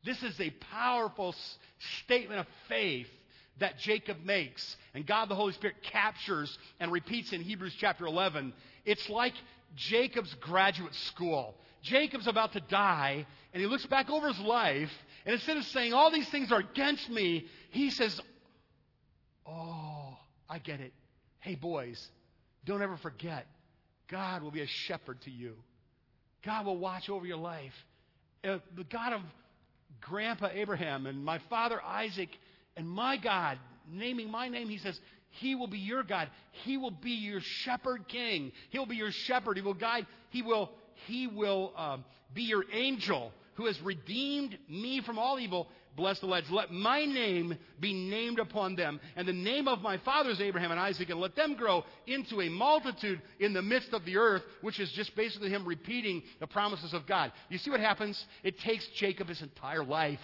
This 0.06 0.24
is 0.24 0.40
a 0.40 0.52
powerful 0.72 1.36
statement 2.06 2.40
of 2.40 2.46
faith 2.70 3.10
that 3.60 3.78
Jacob 3.80 4.24
makes, 4.24 4.78
and 4.94 5.06
God 5.06 5.28
the 5.28 5.36
Holy 5.36 5.52
Spirit 5.52 5.84
captures 5.84 6.58
and 6.80 6.94
repeats 6.94 7.34
in 7.34 7.42
Hebrews 7.42 7.76
chapter 7.78 8.06
11. 8.06 8.54
It's 8.86 9.10
like 9.10 9.34
Jacob's 9.76 10.34
graduate 10.36 10.96
school. 10.96 11.56
Jacob's 11.84 12.28
about 12.28 12.54
to 12.54 12.62
die, 12.62 13.26
and 13.54 13.62
he 13.62 13.68
looks 13.68 13.86
back 13.86 14.10
over 14.10 14.30
his 14.30 14.40
life, 14.40 14.92
and 15.26 15.34
instead 15.34 15.58
of 15.58 15.66
saying, 15.66 15.94
All 15.94 16.12
these 16.12 16.30
things 16.30 16.52
are 16.52 16.60
against 16.60 17.10
me, 17.10 17.46
he 17.70 17.92
says, 17.92 18.20
Oh, 19.46 20.18
I 20.50 20.60
get 20.60 20.80
it. 20.80 20.94
Hey, 21.40 21.56
boys, 21.56 22.10
don't 22.66 22.82
ever 22.82 22.98
forget, 22.98 23.46
God 24.10 24.44
will 24.44 24.52
be 24.52 24.62
a 24.62 24.68
shepherd 24.68 25.22
to 25.22 25.32
you. 25.32 25.56
God 26.46 26.66
will 26.66 26.78
watch 26.78 27.10
over 27.10 27.26
your 27.26 27.38
life. 27.38 27.74
Uh, 28.44 28.60
the 28.76 28.84
God 28.86 29.14
of 29.14 29.22
Grandpa 30.02 30.50
Abraham 30.54 31.06
and 31.06 31.24
my 31.24 31.40
father 31.50 31.82
Isaac 31.82 32.30
and 32.76 32.90
my 32.90 33.18
God, 33.18 33.58
naming 33.92 34.30
my 34.30 34.48
name, 34.48 34.70
he 34.70 34.78
says, 34.78 35.00
He 35.30 35.56
will 35.56 35.68
be 35.68 35.80
your 35.80 36.04
God. 36.04 36.30
He 36.64 36.78
will 36.78 36.92
be 36.92 37.12
your 37.12 37.42
shepherd 37.42 38.08
king. 38.08 38.52
He'll 38.70 38.86
be 38.86 38.96
your 38.96 39.12
shepherd. 39.12 39.58
He 39.58 39.64
will 39.64 39.74
guide. 39.74 40.06
He 40.30 40.42
will 40.42 40.72
he 41.08 41.28
will 41.28 41.74
um, 41.76 42.04
be 42.34 42.44
your 42.44 42.64
angel 42.72 43.32
who 43.56 43.66
has 43.68 43.80
redeemed 43.82 44.58
me 44.68 45.02
from 45.02 45.20
all 45.20 45.40
evil. 45.40 45.68
Bless 45.96 46.20
the 46.20 46.26
lads. 46.26 46.50
Let 46.50 46.72
my 46.72 47.06
name 47.06 47.56
be 47.80 47.94
named 47.94 48.40
upon 48.40 48.76
them, 48.76 49.00
and 49.16 49.28
the 49.28 49.34
name 49.34 49.68
of 49.68 49.82
my 49.82 49.98
fathers, 50.00 50.42
Abraham 50.42 50.72
and 50.72 50.80
Isaac, 50.80 51.10
and 51.10 51.20
let 51.20 51.36
them 51.36 51.54
grow 51.54 51.84
into 52.08 52.42
a 52.42 52.50
multitude 52.50 53.22
in 53.40 53.54
the 53.54 53.62
midst 53.62 53.94
of 53.94 54.04
the 54.04 54.18
earth, 54.18 54.42
which 54.62 54.80
is 54.80 54.92
just 54.94 55.16
basically 55.16 55.50
him 55.50 55.68
repeating 55.68 56.24
the 56.40 56.48
promises 56.48 56.94
of 56.94 57.06
God. 57.06 57.32
You 57.50 57.60
see 57.60 57.70
what 57.70 57.80
happens? 57.80 58.24
It 58.44 58.60
takes 58.60 58.88
Jacob 58.96 59.28
his 59.28 59.44
entire 59.44 59.84
life. 59.84 60.20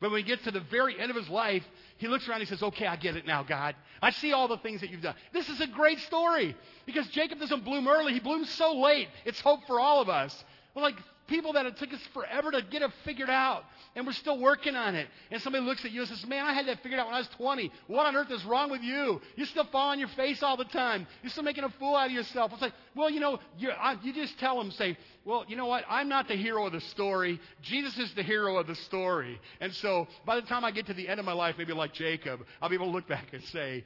But 0.00 0.10
when 0.10 0.22
he 0.22 0.26
gets 0.26 0.44
to 0.44 0.50
the 0.50 0.60
very 0.60 0.98
end 0.98 1.10
of 1.10 1.16
his 1.16 1.28
life, 1.28 1.64
he 1.96 2.06
looks 2.06 2.28
around 2.28 2.40
and 2.40 2.48
he 2.48 2.54
says, 2.54 2.62
Okay, 2.62 2.86
I 2.86 2.96
get 2.96 3.16
it 3.16 3.26
now, 3.26 3.42
God. 3.42 3.74
I 4.00 4.10
see 4.10 4.32
all 4.32 4.46
the 4.46 4.58
things 4.58 4.80
that 4.80 4.90
you've 4.90 5.02
done. 5.02 5.16
This 5.32 5.48
is 5.48 5.60
a 5.60 5.66
great 5.66 5.98
story 6.00 6.56
because 6.86 7.08
Jacob 7.08 7.40
doesn't 7.40 7.64
bloom 7.64 7.88
early, 7.88 8.12
he 8.12 8.20
blooms 8.20 8.48
so 8.50 8.74
late. 8.78 9.08
It's 9.24 9.40
hope 9.40 9.60
for 9.66 9.80
all 9.80 10.00
of 10.00 10.08
us. 10.08 10.44
We're 10.74 10.82
like 10.82 10.96
people 11.28 11.52
that 11.52 11.66
it 11.66 11.76
took 11.76 11.92
us 11.92 12.00
forever 12.12 12.50
to 12.50 12.62
get 12.62 12.82
it 12.82 12.90
figured 13.04 13.30
out, 13.30 13.62
and 13.94 14.06
we're 14.06 14.12
still 14.12 14.40
working 14.40 14.74
on 14.74 14.94
it. 14.94 15.06
And 15.30 15.40
somebody 15.40 15.64
looks 15.64 15.84
at 15.84 15.92
you 15.92 16.00
and 16.00 16.08
says, 16.08 16.26
Man, 16.26 16.44
I 16.44 16.52
had 16.52 16.66
that 16.66 16.82
figured 16.82 16.98
out 16.98 17.06
when 17.06 17.14
I 17.14 17.18
was 17.18 17.28
20. 17.36 17.70
What 17.86 18.06
on 18.06 18.16
earth 18.16 18.30
is 18.30 18.44
wrong 18.44 18.70
with 18.70 18.82
you? 18.82 19.20
You 19.36 19.44
still 19.44 19.64
fall 19.64 19.90
on 19.90 19.98
your 19.98 20.08
face 20.08 20.42
all 20.42 20.56
the 20.56 20.64
time. 20.64 21.06
You're 21.22 21.30
still 21.30 21.44
making 21.44 21.64
a 21.64 21.68
fool 21.70 21.94
out 21.94 22.06
of 22.06 22.12
yourself. 22.12 22.52
It's 22.52 22.62
like, 22.62 22.72
Well, 22.96 23.10
you 23.10 23.20
know, 23.20 23.38
you, 23.58 23.70
I, 23.70 23.96
you 24.02 24.12
just 24.12 24.38
tell 24.38 24.58
them, 24.58 24.70
say, 24.72 24.96
Well, 25.24 25.44
you 25.46 25.56
know 25.56 25.66
what? 25.66 25.84
I'm 25.88 26.08
not 26.08 26.26
the 26.26 26.36
hero 26.36 26.66
of 26.66 26.72
the 26.72 26.80
story. 26.80 27.40
Jesus 27.62 27.96
is 27.98 28.12
the 28.14 28.22
hero 28.22 28.56
of 28.56 28.66
the 28.66 28.74
story. 28.74 29.40
And 29.60 29.72
so 29.74 30.08
by 30.26 30.36
the 30.36 30.42
time 30.42 30.64
I 30.64 30.70
get 30.70 30.86
to 30.86 30.94
the 30.94 31.08
end 31.08 31.20
of 31.20 31.26
my 31.26 31.34
life, 31.34 31.56
maybe 31.58 31.72
like 31.72 31.92
Jacob, 31.92 32.40
I'll 32.60 32.68
be 32.68 32.74
able 32.74 32.86
to 32.86 32.92
look 32.92 33.08
back 33.08 33.32
and 33.32 33.42
say, 33.44 33.84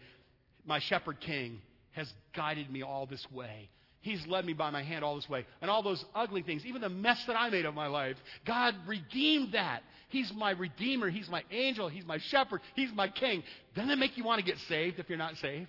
My 0.64 0.78
shepherd 0.78 1.20
king 1.20 1.60
has 1.92 2.12
guided 2.34 2.70
me 2.70 2.82
all 2.82 3.06
this 3.06 3.26
way. 3.30 3.68
He's 4.02 4.26
led 4.26 4.44
me 4.44 4.52
by 4.52 4.70
my 4.70 4.82
hand 4.82 5.04
all 5.04 5.14
this 5.14 5.28
way. 5.28 5.46
And 5.60 5.70
all 5.70 5.82
those 5.82 6.04
ugly 6.14 6.42
things, 6.42 6.66
even 6.66 6.82
the 6.82 6.88
mess 6.88 7.24
that 7.26 7.36
I 7.36 7.48
made 7.50 7.64
of 7.64 7.74
my 7.74 7.86
life, 7.86 8.16
God 8.44 8.74
redeemed 8.86 9.52
that. 9.52 9.82
He's 10.08 10.32
my 10.34 10.50
redeemer. 10.50 11.08
He's 11.08 11.28
my 11.28 11.44
angel. 11.52 11.88
He's 11.88 12.04
my 12.04 12.18
shepherd. 12.18 12.60
He's 12.74 12.92
my 12.92 13.08
king. 13.08 13.44
Doesn't 13.74 13.90
it 13.90 13.98
make 13.98 14.18
you 14.18 14.24
want 14.24 14.40
to 14.40 14.44
get 14.44 14.58
saved 14.68 14.98
if 14.98 15.08
you're 15.08 15.18
not 15.18 15.36
saved? 15.36 15.68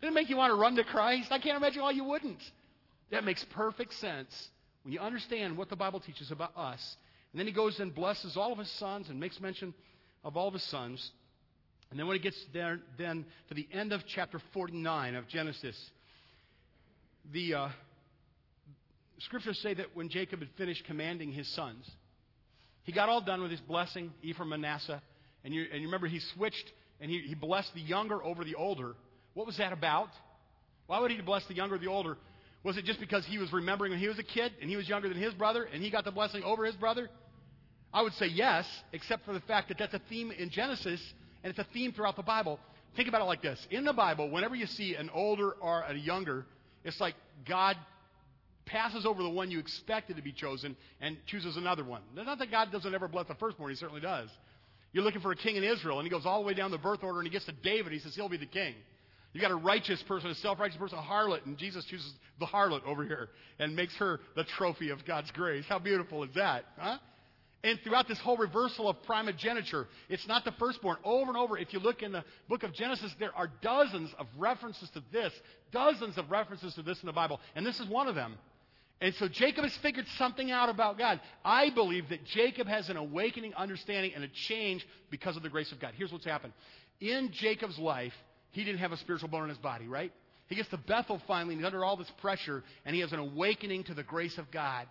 Doesn't 0.00 0.14
it 0.14 0.18
make 0.20 0.28
you 0.28 0.36
want 0.36 0.50
to 0.50 0.56
run 0.56 0.76
to 0.76 0.84
Christ? 0.84 1.32
I 1.32 1.38
can't 1.38 1.56
imagine 1.56 1.82
why 1.82 1.92
you 1.92 2.04
wouldn't. 2.04 2.42
That 3.10 3.24
makes 3.24 3.44
perfect 3.44 3.94
sense 3.94 4.48
when 4.84 4.92
you 4.92 5.00
understand 5.00 5.56
what 5.56 5.70
the 5.70 5.76
Bible 5.76 6.00
teaches 6.00 6.30
about 6.30 6.56
us. 6.56 6.96
And 7.32 7.40
then 7.40 7.46
he 7.46 7.52
goes 7.52 7.80
and 7.80 7.94
blesses 7.94 8.36
all 8.36 8.52
of 8.52 8.58
his 8.58 8.70
sons 8.72 9.08
and 9.08 9.18
makes 9.18 9.40
mention 9.40 9.72
of 10.22 10.36
all 10.36 10.48
of 10.48 10.54
his 10.54 10.62
sons. 10.64 11.12
And 11.90 11.98
then 11.98 12.06
when 12.06 12.16
he 12.16 12.22
gets 12.22 12.38
there, 12.52 12.78
then 12.98 13.24
to 13.48 13.54
the 13.54 13.66
end 13.72 13.92
of 13.92 14.02
chapter 14.06 14.38
49 14.52 15.14
of 15.14 15.26
Genesis, 15.28 15.90
the 17.32 17.54
uh, 17.54 17.68
scriptures 19.18 19.58
say 19.62 19.74
that 19.74 19.94
when 19.94 20.08
Jacob 20.08 20.40
had 20.40 20.48
finished 20.56 20.84
commanding 20.84 21.32
his 21.32 21.48
sons, 21.48 21.88
he 22.82 22.92
got 22.92 23.08
all 23.08 23.20
done 23.20 23.42
with 23.42 23.50
his 23.50 23.60
blessing, 23.60 24.12
Ephraim, 24.22 24.50
Manasseh, 24.50 25.02
and 25.44 25.54
you, 25.54 25.66
and 25.72 25.80
you 25.80 25.88
remember 25.88 26.06
he 26.06 26.20
switched 26.34 26.72
and 27.00 27.10
he, 27.10 27.20
he 27.20 27.34
blessed 27.34 27.72
the 27.74 27.80
younger 27.80 28.22
over 28.22 28.44
the 28.44 28.54
older. 28.54 28.94
What 29.34 29.46
was 29.46 29.56
that 29.58 29.72
about? 29.72 30.08
Why 30.86 31.00
would 31.00 31.10
he 31.10 31.20
bless 31.20 31.46
the 31.46 31.54
younger 31.54 31.76
or 31.76 31.78
the 31.78 31.86
older? 31.86 32.16
Was 32.62 32.76
it 32.76 32.84
just 32.84 33.00
because 33.00 33.24
he 33.24 33.38
was 33.38 33.52
remembering 33.52 33.92
when 33.92 34.00
he 34.00 34.08
was 34.08 34.18
a 34.18 34.24
kid 34.24 34.52
and 34.60 34.68
he 34.68 34.76
was 34.76 34.88
younger 34.88 35.08
than 35.08 35.18
his 35.18 35.32
brother 35.34 35.64
and 35.72 35.82
he 35.82 35.90
got 35.90 36.04
the 36.04 36.10
blessing 36.10 36.42
over 36.42 36.64
his 36.64 36.74
brother? 36.74 37.08
I 37.92 38.02
would 38.02 38.12
say 38.14 38.26
yes, 38.26 38.66
except 38.92 39.24
for 39.24 39.32
the 39.32 39.40
fact 39.40 39.68
that 39.68 39.78
that's 39.78 39.94
a 39.94 40.00
theme 40.08 40.30
in 40.30 40.50
Genesis 40.50 41.00
and 41.42 41.50
it's 41.50 41.58
a 41.58 41.72
theme 41.72 41.92
throughout 41.92 42.16
the 42.16 42.22
Bible. 42.22 42.58
Think 42.96 43.08
about 43.08 43.22
it 43.22 43.24
like 43.24 43.40
this. 43.40 43.66
In 43.70 43.84
the 43.84 43.92
Bible, 43.92 44.30
whenever 44.30 44.54
you 44.54 44.66
see 44.66 44.94
an 44.94 45.10
older 45.14 45.52
or 45.52 45.82
a 45.82 45.94
younger, 45.94 46.44
it's 46.84 47.00
like 47.00 47.14
God 47.48 47.76
passes 48.66 49.04
over 49.04 49.22
the 49.22 49.28
one 49.28 49.50
you 49.50 49.58
expected 49.58 50.16
to 50.16 50.22
be 50.22 50.32
chosen 50.32 50.76
and 51.00 51.16
chooses 51.26 51.56
another 51.56 51.84
one. 51.84 52.02
Not 52.14 52.38
that 52.38 52.50
God 52.50 52.70
doesn't 52.70 52.94
ever 52.94 53.08
bless 53.08 53.26
the 53.26 53.34
firstborn, 53.34 53.70
He 53.70 53.76
certainly 53.76 54.00
does. 54.00 54.28
You're 54.92 55.04
looking 55.04 55.20
for 55.20 55.32
a 55.32 55.36
king 55.36 55.56
in 55.56 55.64
Israel, 55.64 55.98
and 55.98 56.06
He 56.06 56.10
goes 56.10 56.26
all 56.26 56.40
the 56.40 56.46
way 56.46 56.54
down 56.54 56.70
the 56.70 56.78
birth 56.78 57.02
order 57.02 57.18
and 57.18 57.26
He 57.26 57.32
gets 57.32 57.46
to 57.46 57.52
David. 57.52 57.92
He 57.92 57.98
says 57.98 58.14
he'll 58.14 58.28
be 58.28 58.36
the 58.36 58.46
king. 58.46 58.74
You've 59.32 59.42
got 59.42 59.52
a 59.52 59.56
righteous 59.56 60.02
person, 60.08 60.30
a 60.30 60.34
self-righteous 60.34 60.78
person, 60.78 60.98
a 60.98 61.02
harlot, 61.02 61.46
and 61.46 61.56
Jesus 61.56 61.84
chooses 61.84 62.12
the 62.40 62.46
harlot 62.46 62.84
over 62.84 63.04
here 63.04 63.28
and 63.60 63.76
makes 63.76 63.94
her 63.96 64.18
the 64.34 64.44
trophy 64.44 64.90
of 64.90 65.04
God's 65.06 65.30
grace. 65.30 65.64
How 65.68 65.78
beautiful 65.78 66.24
is 66.24 66.30
that? 66.34 66.64
Huh? 66.76 66.98
And 67.62 67.78
throughout 67.84 68.08
this 68.08 68.18
whole 68.18 68.38
reversal 68.38 68.88
of 68.88 69.02
primogeniture, 69.02 69.86
it's 70.08 70.26
not 70.26 70.44
the 70.44 70.52
firstborn. 70.52 70.96
Over 71.04 71.28
and 71.28 71.36
over, 71.36 71.58
if 71.58 71.74
you 71.74 71.78
look 71.78 72.02
in 72.02 72.12
the 72.12 72.24
book 72.48 72.62
of 72.62 72.72
Genesis, 72.72 73.14
there 73.18 73.36
are 73.36 73.50
dozens 73.60 74.10
of 74.18 74.26
references 74.38 74.88
to 74.94 75.02
this, 75.12 75.32
dozens 75.70 76.16
of 76.16 76.30
references 76.30 76.74
to 76.74 76.82
this 76.82 77.00
in 77.02 77.06
the 77.06 77.12
Bible, 77.12 77.38
and 77.54 77.66
this 77.66 77.78
is 77.78 77.86
one 77.86 78.08
of 78.08 78.14
them. 78.14 78.36
And 79.02 79.14
so 79.14 79.28
Jacob 79.28 79.64
has 79.64 79.76
figured 79.82 80.06
something 80.16 80.50
out 80.50 80.68
about 80.68 80.98
God. 80.98 81.20
I 81.44 81.70
believe 81.70 82.08
that 82.10 82.24
Jacob 82.24 82.66
has 82.66 82.88
an 82.88 82.96
awakening 82.96 83.54
understanding 83.54 84.12
and 84.14 84.24
a 84.24 84.28
change 84.48 84.86
because 85.10 85.36
of 85.36 85.42
the 85.42 85.48
grace 85.48 85.72
of 85.72 85.80
God. 85.80 85.94
Here's 85.96 86.12
what's 86.12 86.24
happened. 86.24 86.52
In 87.00 87.30
Jacob's 87.32 87.78
life, 87.78 88.12
he 88.52 88.64
didn't 88.64 88.80
have 88.80 88.92
a 88.92 88.98
spiritual 88.98 89.28
bone 89.28 89.44
in 89.44 89.48
his 89.48 89.58
body, 89.58 89.86
right? 89.86 90.12
He 90.48 90.54
gets 90.54 90.68
to 90.70 90.76
Bethel 90.76 91.20
finally, 91.26 91.54
and 91.54 91.62
he's 91.62 91.66
under 91.66 91.84
all 91.84 91.96
this 91.96 92.10
pressure, 92.20 92.62
and 92.84 92.94
he 92.94 93.00
has 93.00 93.12
an 93.12 93.20
awakening 93.20 93.84
to 93.84 93.94
the 93.94 94.02
grace 94.02 94.36
of 94.36 94.50
God. 94.50 94.86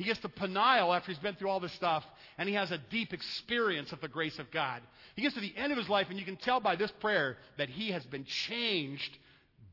He 0.00 0.06
gets 0.06 0.20
to 0.20 0.30
Peniel 0.30 0.94
after 0.94 1.12
he's 1.12 1.20
been 1.20 1.34
through 1.34 1.50
all 1.50 1.60
this 1.60 1.74
stuff, 1.74 2.02
and 2.38 2.48
he 2.48 2.54
has 2.54 2.70
a 2.70 2.78
deep 2.78 3.12
experience 3.12 3.92
of 3.92 4.00
the 4.00 4.08
grace 4.08 4.38
of 4.38 4.50
God. 4.50 4.80
He 5.14 5.20
gets 5.20 5.34
to 5.34 5.42
the 5.42 5.54
end 5.54 5.72
of 5.72 5.78
his 5.78 5.90
life, 5.90 6.06
and 6.08 6.18
you 6.18 6.24
can 6.24 6.38
tell 6.38 6.58
by 6.58 6.74
this 6.74 6.90
prayer 7.00 7.36
that 7.58 7.68
he 7.68 7.90
has 7.90 8.02
been 8.06 8.24
changed 8.24 9.18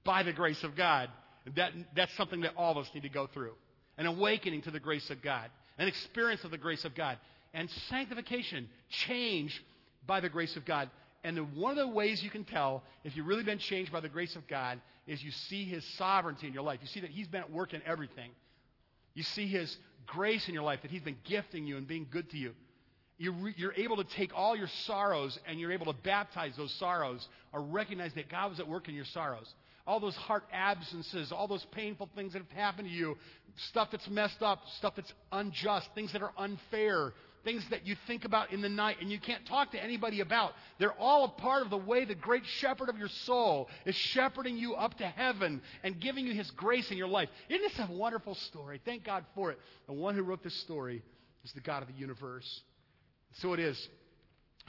by 0.04 0.24
the 0.24 0.34
grace 0.34 0.66
of 0.66 0.76
God. 0.76 1.10
That, 1.56 1.72
that's 1.96 2.14
something 2.18 2.42
that 2.42 2.56
all 2.58 2.74
of 2.74 2.78
us 2.78 2.90
need 2.94 3.04
to 3.04 3.10
go 3.10 3.28
through 3.28 3.54
an 3.98 4.06
awakening 4.06 4.64
to 4.64 4.72
the 4.72 4.82
grace 4.82 5.10
of 5.10 5.22
God, 5.22 5.50
an 5.78 5.88
experience 5.88 6.44
of 6.44 6.52
the 6.52 6.58
grace 6.58 6.84
of 6.84 6.94
God, 6.94 7.18
and 7.54 7.70
sanctification, 7.88 8.68
change 8.90 9.64
by 10.06 10.20
the 10.20 10.28
grace 10.28 10.58
of 10.58 10.66
God. 10.66 10.90
And 11.24 11.56
one 11.56 11.72
of 11.72 11.78
the 11.78 11.88
ways 11.88 12.22
you 12.22 12.30
can 12.30 12.44
tell 12.44 12.84
if 13.06 13.16
you've 13.16 13.28
really 13.28 13.44
been 13.44 13.60
changed 13.60 13.94
by 13.94 14.02
the 14.02 14.10
grace 14.10 14.36
of 14.36 14.46
God 14.50 14.82
is 15.08 15.24
you 15.24 15.32
see 15.32 15.64
His 15.64 15.86
sovereignty 15.98 16.48
in 16.48 16.54
your 16.54 16.64
life. 16.64 16.80
You 16.82 16.88
see 16.88 17.00
that 17.00 17.12
He's 17.12 17.30
been 17.30 17.40
at 17.40 17.50
work 17.50 17.74
in 17.74 17.82
everything. 17.86 18.32
You 19.18 19.24
see 19.24 19.48
His 19.48 19.76
grace 20.06 20.48
in 20.48 20.54
your 20.54 20.62
life, 20.62 20.84
that 20.84 20.92
He's 20.92 21.02
been 21.02 21.18
gifting 21.24 21.66
you 21.66 21.76
and 21.78 21.88
being 21.88 22.06
good 22.12 22.30
to 22.30 22.38
you. 22.38 22.54
You're, 23.18 23.34
you're, 23.58 23.74
able 23.74 23.98
to 23.98 24.04
take 24.04 24.32
all 24.36 24.56
your 24.56 24.68
sorrows 24.86 25.40
and 25.48 25.60
you're 25.60 25.72
able 25.72 25.88
to 25.88 26.00
baptize 26.04 26.54
those 26.56 26.72
sorrows 26.76 27.28
or 27.52 27.64
recognize 27.64 28.14
that 28.14 28.30
God 28.30 28.52
was 28.52 28.60
at 28.60 28.68
work 28.68 28.88
in 28.88 28.94
your 28.94 29.06
sorrows. 29.06 29.52
All 29.88 30.00
those 30.00 30.16
heart 30.16 30.44
absences, 30.54 31.32
all 31.32 31.48
those 31.48 31.66
painful 31.72 32.10
things 32.16 32.34
that 32.34 32.44
have 32.44 32.52
happened 32.52 32.90
to 32.90 32.94
you, 32.94 33.18
stuff 33.70 33.90
that's 33.92 34.08
messed 34.08 34.44
up, 34.44 34.60
stuff 34.78 34.94
that's 34.96 35.12
unjust, 35.32 35.90
things 35.96 36.14
that 36.14 36.22
are 36.22 36.34
unfair, 36.38 37.14
things 37.48 37.64
that 37.70 37.88
you 37.88 37.96
think 38.08 38.26
about 38.26 38.52
in 38.52 38.60
the 38.60 38.68
night 38.68 38.98
and 39.00 39.10
you 39.10 39.18
can't 39.18 39.46
talk 39.46 39.72
to 39.72 39.82
anybody 39.82 40.20
about. 40.20 40.52
They're 40.80 40.92
all 41.00 41.24
a 41.24 41.30
part 41.30 41.62
of 41.62 41.70
the 41.70 41.78
way 41.78 42.04
the 42.04 42.14
great 42.14 42.46
shepherd 42.46 42.90
of 42.90 42.98
your 42.98 43.08
soul 43.08 43.70
is 43.86 43.96
shepherding 43.96 44.58
you 44.58 44.74
up 44.74 44.98
to 44.98 45.08
heaven 45.08 45.62
and 45.82 45.98
giving 45.98 46.28
you 46.28 46.34
his 46.34 46.52
grace 46.52 46.92
in 46.92 46.98
your 46.98 47.08
life. 47.08 47.30
Isn't 47.48 47.62
this 47.62 47.80
a 47.80 47.90
wonderful 47.90 48.36
story? 48.36 48.82
Thank 48.84 49.06
God 49.06 49.24
for 49.34 49.50
it. 49.52 49.60
The 49.86 49.94
one 49.94 50.14
who 50.14 50.24
wrote 50.24 50.44
this 50.44 50.56
story 50.56 51.02
is 51.46 51.54
the 51.54 51.62
God 51.62 51.84
of 51.84 51.88
the 51.88 51.94
universe. 51.94 52.62
So 53.36 53.54
it 53.54 53.62
is. 53.62 53.88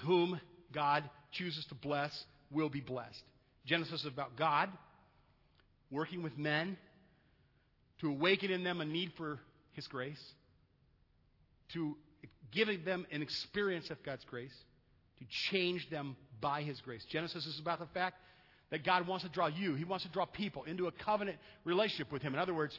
Whom 0.03 0.41
God 0.73 1.03
chooses 1.33 1.65
to 1.67 1.75
bless 1.75 2.27
will 2.53 2.69
be 2.69 2.81
blessed. 2.81 3.25
Genesis 3.67 4.03
is 4.03 4.07
about 4.07 4.37
God 4.37 4.71
working 5.91 6.23
with 6.23 6.39
men 6.39 6.77
to 8.03 8.09
awaken 8.09 8.53
in 8.53 8.63
them 8.63 8.81
a 8.81 8.85
need 8.85 9.11
for 9.17 9.41
His 9.73 9.89
grace, 9.89 10.23
to 11.73 11.97
giving 12.53 12.85
them 12.85 13.07
an 13.11 13.23
experience 13.23 13.91
of 13.91 14.03
God's 14.03 14.25
grace, 14.25 14.55
to 15.19 15.25
change 15.51 15.89
them 15.91 16.17
by 16.41 16.63
His 16.63 16.81
grace. 16.81 17.05
Genesis 17.09 17.47
is 17.47 17.59
about 17.59 17.81
the 17.81 17.87
fact 17.87 18.17
that 18.71 18.85
God 18.85 19.07
wants 19.07 19.25
to 19.25 19.31
draw 19.31 19.47
you, 19.47 19.75
He 19.75 19.85
wants 19.85 20.05
to 20.05 20.11
draw 20.11 20.25
people 20.25 20.65
into 20.65 20.87
a 20.87 20.93
covenant 20.93 21.39
relationship 21.65 22.13
with 22.13 22.23
Him. 22.23 22.35
In 22.35 22.41
other 22.41 22.55
words, 22.55 22.79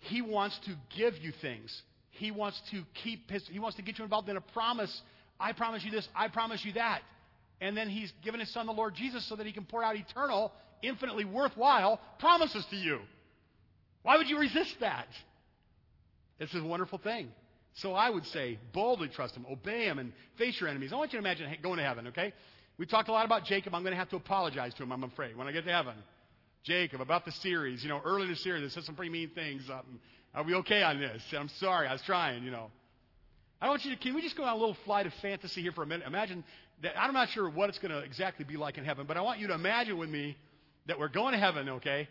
He 0.00 0.22
wants 0.22 0.58
to 0.60 0.74
give 0.96 1.18
you 1.18 1.32
things. 1.32 1.82
He 2.10 2.30
wants 2.30 2.60
to 2.70 2.82
keep 3.02 3.30
his, 3.30 3.46
He 3.48 3.58
wants 3.58 3.76
to 3.76 3.82
get 3.82 3.98
you 3.98 4.04
involved 4.04 4.28
in 4.28 4.36
a 4.36 4.40
promise. 4.40 5.02
I 5.40 5.52
promise 5.52 5.82
you 5.84 5.90
this, 5.90 6.08
I 6.14 6.28
promise 6.28 6.64
you 6.64 6.74
that. 6.74 7.00
And 7.60 7.76
then 7.76 7.88
He's 7.88 8.12
given 8.22 8.40
His 8.40 8.50
Son, 8.50 8.66
the 8.66 8.72
Lord 8.72 8.94
Jesus, 8.94 9.24
so 9.24 9.36
that 9.36 9.46
He 9.46 9.52
can 9.52 9.64
pour 9.64 9.82
out 9.82 9.96
eternal, 9.96 10.52
infinitely 10.82 11.24
worthwhile 11.24 12.00
promises 12.18 12.64
to 12.66 12.76
you. 12.76 12.98
Why 14.02 14.16
would 14.16 14.28
you 14.28 14.38
resist 14.38 14.76
that? 14.80 15.06
It's 16.38 16.54
a 16.54 16.62
wonderful 16.62 16.98
thing. 16.98 17.28
So 17.74 17.94
I 17.94 18.10
would 18.10 18.26
say, 18.26 18.58
boldly 18.72 19.08
trust 19.08 19.34
him, 19.34 19.46
obey 19.50 19.84
him, 19.84 19.98
and 19.98 20.12
face 20.36 20.60
your 20.60 20.68
enemies. 20.68 20.92
I 20.92 20.96
want 20.96 21.12
you 21.12 21.18
to 21.20 21.24
imagine 21.24 21.48
going 21.62 21.78
to 21.78 21.84
heaven, 21.84 22.08
okay? 22.08 22.32
We 22.78 22.86
talked 22.86 23.08
a 23.08 23.12
lot 23.12 23.24
about 23.24 23.44
Jacob. 23.44 23.74
I'm 23.74 23.82
going 23.82 23.92
to 23.92 23.98
have 23.98 24.10
to 24.10 24.16
apologize 24.16 24.74
to 24.74 24.82
him, 24.82 24.92
I'm 24.92 25.04
afraid, 25.04 25.36
when 25.36 25.48
I 25.48 25.52
get 25.52 25.64
to 25.64 25.72
heaven. 25.72 25.94
Jacob, 26.64 27.00
about 27.00 27.24
the 27.24 27.32
series. 27.32 27.82
You 27.82 27.88
know, 27.88 28.00
early 28.04 28.24
in 28.24 28.28
the 28.28 28.36
series, 28.36 28.64
I 28.64 28.74
said 28.74 28.84
some 28.84 28.94
pretty 28.94 29.10
mean 29.10 29.30
things. 29.30 29.68
Um, 29.70 30.00
are 30.34 30.44
we 30.44 30.54
okay 30.56 30.82
on 30.82 31.00
this? 31.00 31.22
I'm 31.36 31.48
sorry. 31.48 31.88
I 31.88 31.92
was 31.92 32.02
trying, 32.02 32.44
you 32.44 32.50
know. 32.50 32.70
I 33.60 33.68
want 33.68 33.84
you 33.84 33.94
to, 33.94 33.96
can 33.96 34.14
we 34.14 34.22
just 34.22 34.36
go 34.36 34.44
on 34.44 34.52
a 34.52 34.56
little 34.56 34.76
flight 34.84 35.06
of 35.06 35.14
fantasy 35.22 35.62
here 35.62 35.72
for 35.72 35.82
a 35.82 35.86
minute? 35.86 36.06
Imagine 36.06 36.44
that, 36.82 37.00
I'm 37.00 37.12
not 37.12 37.28
sure 37.30 37.48
what 37.48 37.68
it's 37.68 37.78
going 37.78 37.92
to 37.92 37.98
exactly 38.00 38.44
be 38.44 38.56
like 38.56 38.76
in 38.76 38.84
heaven, 38.84 39.06
but 39.06 39.16
I 39.16 39.22
want 39.22 39.40
you 39.40 39.46
to 39.48 39.54
imagine 39.54 39.98
with 39.98 40.10
me 40.10 40.36
that 40.86 40.98
we're 40.98 41.08
going 41.08 41.32
to 41.32 41.38
heaven, 41.38 41.68
okay? 41.68 42.08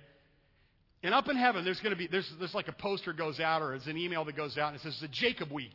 And 1.03 1.13
up 1.13 1.27
in 1.29 1.35
heaven, 1.35 1.65
there's 1.65 1.79
going 1.79 1.91
to 1.91 1.97
be, 1.97 2.07
there's, 2.07 2.31
there's 2.37 2.53
like 2.53 2.67
a 2.67 2.73
poster 2.73 3.11
goes 3.13 3.39
out 3.39 3.61
or 3.61 3.73
it's 3.73 3.87
an 3.87 3.97
email 3.97 4.23
that 4.25 4.35
goes 4.35 4.57
out 4.57 4.67
and 4.67 4.75
it 4.77 4.83
says 4.83 4.93
it's 4.93 5.01
the 5.01 5.07
Jacob 5.07 5.51
week. 5.51 5.73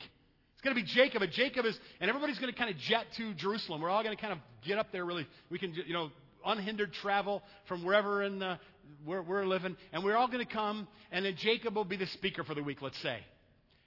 It's 0.52 0.62
going 0.62 0.74
to 0.74 0.80
be 0.80 0.88
Jacob, 0.88 1.20
and 1.20 1.30
Jacob 1.32 1.66
is, 1.66 1.78
and 2.00 2.08
everybody's 2.08 2.38
going 2.38 2.50
to 2.50 2.58
kind 2.58 2.70
of 2.70 2.78
jet 2.78 3.06
to 3.18 3.34
Jerusalem. 3.34 3.82
We're 3.82 3.90
all 3.90 4.02
going 4.02 4.16
to 4.16 4.20
kind 4.20 4.32
of 4.32 4.38
get 4.66 4.78
up 4.78 4.90
there 4.90 5.04
really, 5.04 5.26
we 5.50 5.58
can, 5.58 5.74
you 5.74 5.92
know, 5.92 6.10
unhindered 6.46 6.94
travel 6.94 7.42
from 7.68 7.84
wherever 7.84 8.22
in 8.22 8.38
the, 8.38 8.58
where 9.04 9.20
we're 9.20 9.44
living, 9.44 9.76
and 9.92 10.02
we're 10.02 10.16
all 10.16 10.28
going 10.28 10.44
to 10.44 10.50
come, 10.50 10.88
and 11.12 11.26
then 11.26 11.34
Jacob 11.36 11.76
will 11.76 11.84
be 11.84 11.96
the 11.96 12.06
speaker 12.06 12.42
for 12.42 12.54
the 12.54 12.62
week, 12.62 12.80
let's 12.80 13.00
say. 13.02 13.18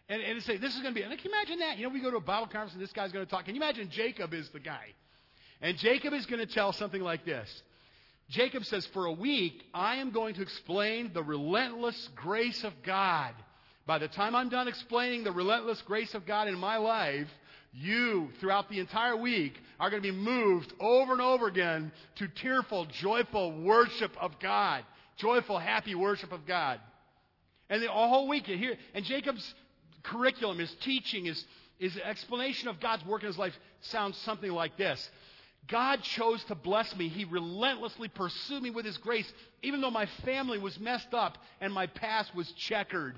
And, 0.10 0.22
and 0.22 0.44
say, 0.44 0.58
this 0.58 0.76
is 0.76 0.82
going 0.82 0.94
to 0.94 1.00
be, 1.00 1.04
and 1.04 1.12
can 1.12 1.24
you 1.24 1.32
imagine 1.32 1.60
that? 1.60 1.78
You 1.78 1.84
know, 1.84 1.90
we 1.94 2.02
go 2.02 2.12
to 2.12 2.18
a 2.18 2.22
Bible 2.22 2.48
conference 2.48 2.74
and 2.74 2.82
this 2.82 2.92
guy's 2.92 3.12
going 3.12 3.26
to 3.26 3.30
talk. 3.30 3.46
Can 3.46 3.56
you 3.56 3.62
imagine 3.62 3.90
Jacob 3.92 4.34
is 4.34 4.50
the 4.50 4.60
guy? 4.60 4.94
And 5.62 5.78
Jacob 5.78 6.14
is 6.14 6.26
going 6.26 6.40
to 6.40 6.52
tell 6.52 6.74
something 6.74 7.02
like 7.02 7.26
this. 7.26 7.48
Jacob 8.30 8.66
says, 8.66 8.86
For 8.88 9.06
a 9.06 9.12
week, 9.12 9.64
I 9.74 9.96
am 9.96 10.12
going 10.12 10.36
to 10.36 10.42
explain 10.42 11.12
the 11.14 11.24
relentless 11.24 12.10
grace 12.16 12.64
of 12.64 12.74
God. 12.84 13.34
By 13.88 13.98
the 13.98 14.08
time 14.08 14.36
I'm 14.36 14.50
done 14.50 14.68
explaining 14.68 15.24
the 15.24 15.32
relentless 15.32 15.82
grace 15.82 16.14
of 16.14 16.28
God 16.28 16.48
in 16.48 16.58
my 16.58 16.78
life, 16.78 17.28
you, 17.74 18.30
throughout 18.40 18.70
the 18.70 18.80
entire 18.80 19.16
week, 19.16 19.54
are 19.80 19.90
going 19.90 20.02
to 20.02 20.12
be 20.12 20.16
moved 20.16 20.72
over 20.80 21.14
and 21.14 21.22
over 21.22 21.48
again 21.48 21.92
to 22.16 22.28
tearful, 22.28 22.86
joyful 22.86 23.64
worship 23.64 24.12
of 24.22 24.40
God. 24.40 24.84
Joyful, 25.18 25.58
happy 25.58 25.96
worship 25.96 26.32
of 26.32 26.46
God. 26.46 26.80
And 27.70 27.82
the 27.82 27.90
whole 27.90 28.28
week, 28.28 28.48
and 28.94 29.06
Jacob's 29.06 29.54
curriculum, 30.04 30.60
his 30.60 30.74
teaching, 30.82 31.26
his, 31.26 31.44
his 31.78 31.98
explanation 31.98 32.68
of 32.68 32.80
God's 32.80 33.06
work 33.06 33.22
in 33.22 33.28
his 33.28 33.38
life 33.38 33.54
sounds 33.82 34.18
something 34.20 34.52
like 34.52 34.78
this. 34.78 35.10
God 35.68 36.02
chose 36.02 36.44
to 36.46 36.56
bless 36.56 36.96
me. 36.96 37.10
He 37.10 37.26
relentlessly 37.26 38.08
pursued 38.08 38.64
me 38.64 38.70
with 38.72 38.86
His 38.86 38.98
grace, 38.98 39.32
even 39.62 39.82
though 39.82 39.92
my 39.92 40.08
family 40.26 40.58
was 40.58 40.80
messed 40.80 41.14
up 41.14 41.38
and 41.62 41.74
my 41.74 41.88
past 41.88 42.34
was 42.34 42.52
checkered, 42.54 43.16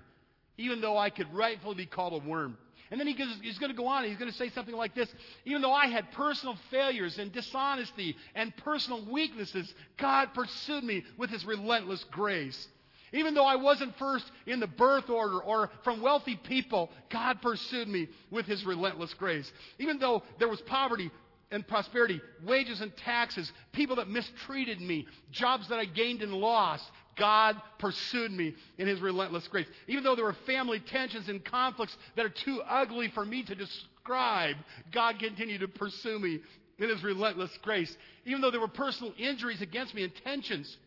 even 0.57 0.81
though 0.81 0.97
I 0.97 1.09
could 1.09 1.33
rightfully 1.33 1.75
be 1.75 1.85
called 1.85 2.13
a 2.13 2.27
worm. 2.27 2.57
And 2.91 2.99
then 2.99 3.07
he 3.07 3.13
goes, 3.13 3.33
he's 3.41 3.57
going 3.57 3.71
to 3.71 3.77
go 3.77 3.87
on. 3.87 4.03
He's 4.03 4.17
going 4.17 4.29
to 4.29 4.37
say 4.37 4.49
something 4.49 4.75
like 4.75 4.93
this 4.93 5.09
Even 5.45 5.61
though 5.61 5.73
I 5.73 5.87
had 5.87 6.11
personal 6.11 6.57
failures 6.69 7.17
and 7.17 7.31
dishonesty 7.31 8.17
and 8.35 8.55
personal 8.57 9.05
weaknesses, 9.05 9.73
God 9.97 10.33
pursued 10.33 10.83
me 10.83 11.05
with 11.17 11.29
His 11.29 11.45
relentless 11.45 12.03
grace. 12.11 12.67
Even 13.13 13.33
though 13.33 13.45
I 13.45 13.55
wasn't 13.55 13.97
first 13.97 14.29
in 14.45 14.59
the 14.59 14.67
birth 14.67 15.09
order 15.09 15.39
or 15.39 15.69
from 15.83 16.01
wealthy 16.01 16.35
people, 16.35 16.91
God 17.09 17.41
pursued 17.41 17.87
me 17.87 18.09
with 18.29 18.45
His 18.45 18.65
relentless 18.65 19.13
grace. 19.13 19.51
Even 19.79 19.97
though 19.99 20.23
there 20.39 20.47
was 20.49 20.61
poverty, 20.61 21.11
and 21.51 21.67
prosperity, 21.67 22.21
wages 22.43 22.81
and 22.81 22.95
taxes, 22.97 23.51
people 23.73 23.97
that 23.97 24.09
mistreated 24.09 24.79
me, 24.79 25.05
jobs 25.31 25.67
that 25.69 25.79
I 25.79 25.85
gained 25.85 26.21
and 26.21 26.33
lost. 26.33 26.83
God 27.17 27.61
pursued 27.77 28.31
me 28.31 28.55
in 28.77 28.87
His 28.87 29.01
relentless 29.01 29.47
grace. 29.49 29.67
Even 29.87 30.03
though 30.03 30.15
there 30.15 30.25
were 30.25 30.35
family 30.45 30.79
tensions 30.79 31.27
and 31.27 31.43
conflicts 31.43 31.95
that 32.15 32.25
are 32.25 32.29
too 32.29 32.61
ugly 32.67 33.09
for 33.09 33.25
me 33.25 33.43
to 33.43 33.53
describe, 33.53 34.55
God 34.91 35.19
continued 35.19 35.59
to 35.59 35.67
pursue 35.67 36.17
me 36.17 36.39
in 36.79 36.89
His 36.89 37.03
relentless 37.03 37.51
grace. 37.61 37.95
Even 38.25 38.41
though 38.41 38.51
there 38.51 38.61
were 38.61 38.67
personal 38.69 39.13
injuries 39.17 39.61
against 39.61 39.93
me 39.93 40.03
and 40.03 40.13
tensions, 40.23 40.77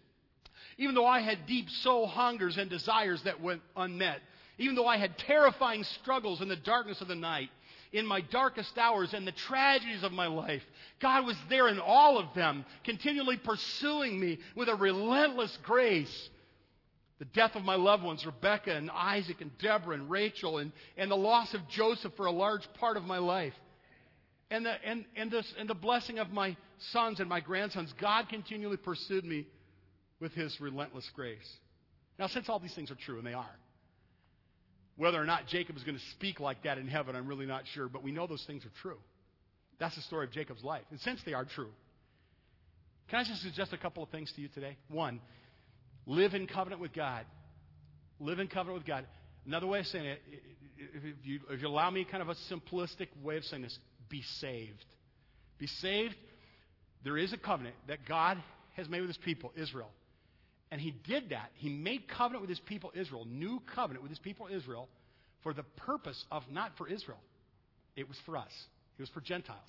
even 0.78 0.94
though 0.94 1.06
I 1.06 1.20
had 1.20 1.46
deep 1.46 1.68
soul 1.68 2.06
hungers 2.06 2.56
and 2.56 2.70
desires 2.70 3.22
that 3.24 3.40
went 3.40 3.60
unmet, 3.76 4.20
even 4.58 4.74
though 4.76 4.86
I 4.86 4.96
had 4.96 5.18
terrifying 5.18 5.84
struggles 5.84 6.40
in 6.40 6.48
the 6.48 6.56
darkness 6.56 7.00
of 7.00 7.08
the 7.08 7.14
night, 7.14 7.50
in 7.92 8.06
my 8.06 8.20
darkest 8.20 8.76
hours 8.78 9.14
and 9.14 9.26
the 9.26 9.32
tragedies 9.32 10.02
of 10.02 10.12
my 10.12 10.26
life. 10.26 10.62
God 11.00 11.26
was 11.26 11.36
there 11.48 11.68
in 11.68 11.78
all 11.78 12.18
of 12.18 12.34
them, 12.34 12.64
continually 12.84 13.36
pursuing 13.36 14.18
me 14.18 14.38
with 14.56 14.68
a 14.68 14.74
relentless 14.74 15.56
grace. 15.62 16.30
The 17.18 17.24
death 17.26 17.54
of 17.54 17.64
my 17.64 17.76
loved 17.76 18.02
ones, 18.02 18.26
Rebecca 18.26 18.74
and 18.74 18.90
Isaac 18.90 19.40
and 19.40 19.56
Deborah 19.58 19.94
and 19.94 20.10
Rachel, 20.10 20.58
and, 20.58 20.72
and 20.96 21.10
the 21.10 21.16
loss 21.16 21.54
of 21.54 21.68
Joseph 21.68 22.14
for 22.16 22.26
a 22.26 22.32
large 22.32 22.70
part 22.74 22.96
of 22.96 23.04
my 23.04 23.18
life. 23.18 23.54
And 24.50 24.66
the, 24.66 24.74
and, 24.84 25.04
and, 25.16 25.30
this, 25.30 25.54
and 25.58 25.68
the 25.68 25.74
blessing 25.74 26.18
of 26.18 26.30
my 26.30 26.56
sons 26.78 27.20
and 27.20 27.28
my 27.28 27.40
grandsons, 27.40 27.92
God 28.00 28.28
continually 28.28 28.76
pursued 28.76 29.24
me 29.24 29.46
with 30.20 30.34
his 30.34 30.60
relentless 30.60 31.08
grace. 31.14 31.58
Now, 32.18 32.26
since 32.26 32.48
all 32.48 32.58
these 32.58 32.74
things 32.74 32.90
are 32.90 32.96
true, 32.96 33.18
and 33.18 33.26
they 33.26 33.32
are, 33.32 33.56
whether 34.96 35.20
or 35.20 35.24
not 35.24 35.46
Jacob 35.46 35.76
is 35.76 35.82
going 35.82 35.96
to 35.96 36.04
speak 36.12 36.40
like 36.40 36.62
that 36.64 36.78
in 36.78 36.86
heaven, 36.86 37.16
I'm 37.16 37.26
really 37.26 37.46
not 37.46 37.64
sure, 37.74 37.88
but 37.88 38.02
we 38.02 38.12
know 38.12 38.26
those 38.26 38.44
things 38.46 38.64
are 38.64 38.72
true. 38.82 38.98
That's 39.78 39.96
the 39.96 40.02
story 40.02 40.26
of 40.26 40.32
Jacob's 40.32 40.62
life. 40.62 40.84
And 40.90 41.00
since 41.00 41.20
they 41.26 41.34
are 41.34 41.44
true, 41.44 41.70
can 43.08 43.18
I 43.18 43.24
just 43.24 43.42
suggest 43.42 43.72
a 43.72 43.76
couple 43.78 44.02
of 44.02 44.08
things 44.10 44.32
to 44.36 44.40
you 44.40 44.48
today? 44.48 44.76
One, 44.88 45.20
live 46.06 46.34
in 46.34 46.46
covenant 46.46 46.80
with 46.80 46.92
God. 46.92 47.24
Live 48.20 48.38
in 48.38 48.46
covenant 48.46 48.78
with 48.78 48.86
God. 48.86 49.04
Another 49.46 49.66
way 49.66 49.80
of 49.80 49.86
saying 49.86 50.06
it, 50.06 50.22
if 50.78 51.02
you, 51.24 51.40
if 51.50 51.60
you 51.60 51.68
allow 51.68 51.90
me 51.90 52.04
kind 52.04 52.22
of 52.22 52.28
a 52.28 52.34
simplistic 52.50 53.08
way 53.22 53.36
of 53.36 53.44
saying 53.44 53.62
this, 53.62 53.78
be 54.08 54.22
saved. 54.40 54.84
Be 55.58 55.66
saved. 55.66 56.14
There 57.02 57.18
is 57.18 57.32
a 57.32 57.36
covenant 57.36 57.74
that 57.88 58.06
God 58.08 58.38
has 58.76 58.88
made 58.88 59.00
with 59.00 59.10
his 59.10 59.18
people, 59.18 59.52
Israel. 59.56 59.90
And 60.74 60.80
he 60.80 60.90
did 61.06 61.28
that. 61.28 61.52
He 61.54 61.68
made 61.68 62.08
covenant 62.08 62.40
with 62.40 62.50
his 62.50 62.58
people, 62.58 62.90
Israel, 62.96 63.24
new 63.30 63.62
covenant 63.76 64.02
with 64.02 64.10
his 64.10 64.18
people, 64.18 64.48
Israel, 64.50 64.88
for 65.44 65.54
the 65.54 65.62
purpose 65.62 66.24
of 66.32 66.42
not 66.50 66.76
for 66.76 66.88
Israel. 66.88 67.20
It 67.94 68.08
was 68.08 68.18
for 68.26 68.36
us, 68.36 68.50
it 68.98 69.02
was 69.02 69.08
for 69.10 69.20
Gentiles. 69.20 69.60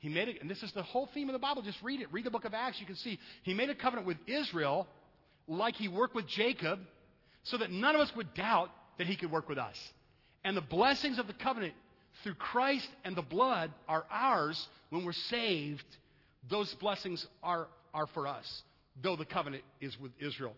He 0.00 0.08
made 0.08 0.26
it, 0.26 0.40
and 0.40 0.50
this 0.50 0.64
is 0.64 0.72
the 0.72 0.82
whole 0.82 1.08
theme 1.14 1.28
of 1.28 1.34
the 1.34 1.38
Bible. 1.38 1.62
Just 1.62 1.80
read 1.82 2.00
it. 2.00 2.12
Read 2.12 2.24
the 2.24 2.32
book 2.32 2.44
of 2.44 2.52
Acts. 2.52 2.80
You 2.80 2.86
can 2.86 2.96
see 2.96 3.20
he 3.44 3.54
made 3.54 3.70
a 3.70 3.76
covenant 3.76 4.08
with 4.08 4.16
Israel 4.26 4.88
like 5.46 5.76
he 5.76 5.86
worked 5.86 6.16
with 6.16 6.26
Jacob 6.26 6.80
so 7.44 7.56
that 7.58 7.70
none 7.70 7.94
of 7.94 8.00
us 8.00 8.10
would 8.16 8.34
doubt 8.34 8.70
that 8.98 9.06
he 9.06 9.14
could 9.14 9.30
work 9.30 9.48
with 9.48 9.58
us. 9.58 9.76
And 10.42 10.56
the 10.56 10.62
blessings 10.62 11.20
of 11.20 11.28
the 11.28 11.32
covenant 11.32 11.74
through 12.24 12.34
Christ 12.34 12.88
and 13.04 13.14
the 13.14 13.22
blood 13.22 13.70
are 13.86 14.04
ours 14.10 14.66
when 14.88 15.04
we're 15.04 15.12
saved. 15.12 15.84
Those 16.48 16.74
blessings 16.74 17.24
are, 17.40 17.68
are 17.94 18.08
for 18.08 18.26
us, 18.26 18.62
though 19.02 19.16
the 19.16 19.24
covenant 19.24 19.64
is 19.80 19.98
with 19.98 20.12
Israel. 20.20 20.54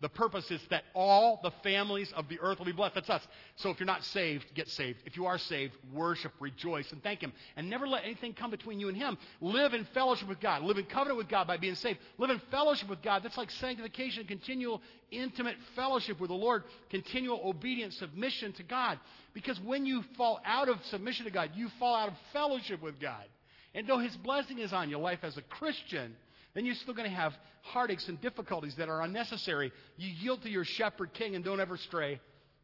The 0.00 0.08
purpose 0.08 0.50
is 0.50 0.62
that 0.70 0.84
all 0.94 1.40
the 1.42 1.50
families 1.62 2.10
of 2.12 2.26
the 2.28 2.40
earth 2.40 2.58
will 2.58 2.64
be 2.64 2.72
blessed. 2.72 2.94
That's 2.94 3.10
us. 3.10 3.26
So 3.56 3.68
if 3.68 3.78
you're 3.78 3.86
not 3.86 4.02
saved, 4.02 4.46
get 4.54 4.66
saved. 4.68 4.98
If 5.04 5.14
you 5.14 5.26
are 5.26 5.36
saved, 5.36 5.74
worship, 5.92 6.32
rejoice, 6.40 6.90
and 6.90 7.02
thank 7.02 7.20
Him. 7.20 7.34
And 7.54 7.68
never 7.68 7.86
let 7.86 8.04
anything 8.04 8.32
come 8.32 8.50
between 8.50 8.80
you 8.80 8.88
and 8.88 8.96
Him. 8.96 9.18
Live 9.42 9.74
in 9.74 9.84
fellowship 9.92 10.26
with 10.26 10.40
God. 10.40 10.62
Live 10.62 10.78
in 10.78 10.86
covenant 10.86 11.18
with 11.18 11.28
God 11.28 11.46
by 11.46 11.58
being 11.58 11.74
saved. 11.74 11.98
Live 12.16 12.30
in 12.30 12.40
fellowship 12.50 12.88
with 12.88 13.02
God. 13.02 13.22
That's 13.22 13.36
like 13.36 13.50
sanctification, 13.50 14.24
continual, 14.24 14.80
intimate 15.10 15.56
fellowship 15.76 16.18
with 16.18 16.30
the 16.30 16.34
Lord, 16.34 16.64
continual 16.88 17.42
obedience, 17.44 17.98
submission 17.98 18.54
to 18.54 18.62
God. 18.62 18.98
Because 19.34 19.60
when 19.60 19.84
you 19.84 20.02
fall 20.16 20.40
out 20.46 20.70
of 20.70 20.82
submission 20.86 21.26
to 21.26 21.30
God, 21.30 21.50
you 21.54 21.68
fall 21.78 21.94
out 21.94 22.08
of 22.08 22.14
fellowship 22.32 22.80
with 22.80 22.98
God. 22.98 23.26
And 23.74 23.86
though 23.86 23.98
His 23.98 24.16
blessing 24.16 24.60
is 24.60 24.72
on 24.72 24.88
your 24.88 25.00
life 25.00 25.20
as 25.22 25.36
a 25.36 25.42
Christian, 25.42 26.16
then 26.54 26.64
you're 26.64 26.74
still 26.74 26.94
going 26.94 27.08
to 27.08 27.14
have 27.14 27.32
heartaches 27.62 28.08
and 28.08 28.20
difficulties 28.20 28.74
that 28.76 28.88
are 28.88 29.02
unnecessary. 29.02 29.72
You 29.96 30.08
yield 30.08 30.42
to 30.42 30.50
your 30.50 30.64
shepherd 30.64 31.12
king 31.14 31.34
and 31.34 31.44
don't 31.44 31.60
ever 31.60 31.76
stray 31.76 32.20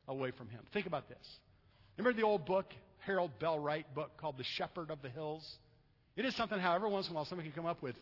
away 0.08 0.32
from 0.32 0.48
him. 0.48 0.60
Think 0.72 0.86
about 0.86 1.08
this. 1.08 1.38
Remember 1.96 2.18
the 2.18 2.26
old 2.26 2.46
book, 2.46 2.72
Harold 2.98 3.30
Bell 3.38 3.58
Wright 3.58 3.86
book 3.94 4.10
called 4.16 4.38
The 4.38 4.44
Shepherd 4.44 4.90
of 4.90 5.02
the 5.02 5.08
Hills? 5.08 5.58
It 6.16 6.24
is 6.24 6.34
something 6.34 6.58
how 6.58 6.74
every 6.74 6.90
once 6.90 7.06
in 7.06 7.12
a 7.12 7.14
while 7.14 7.24
somebody 7.24 7.48
can 7.48 7.56
come 7.56 7.70
up 7.70 7.82
with 7.82 7.96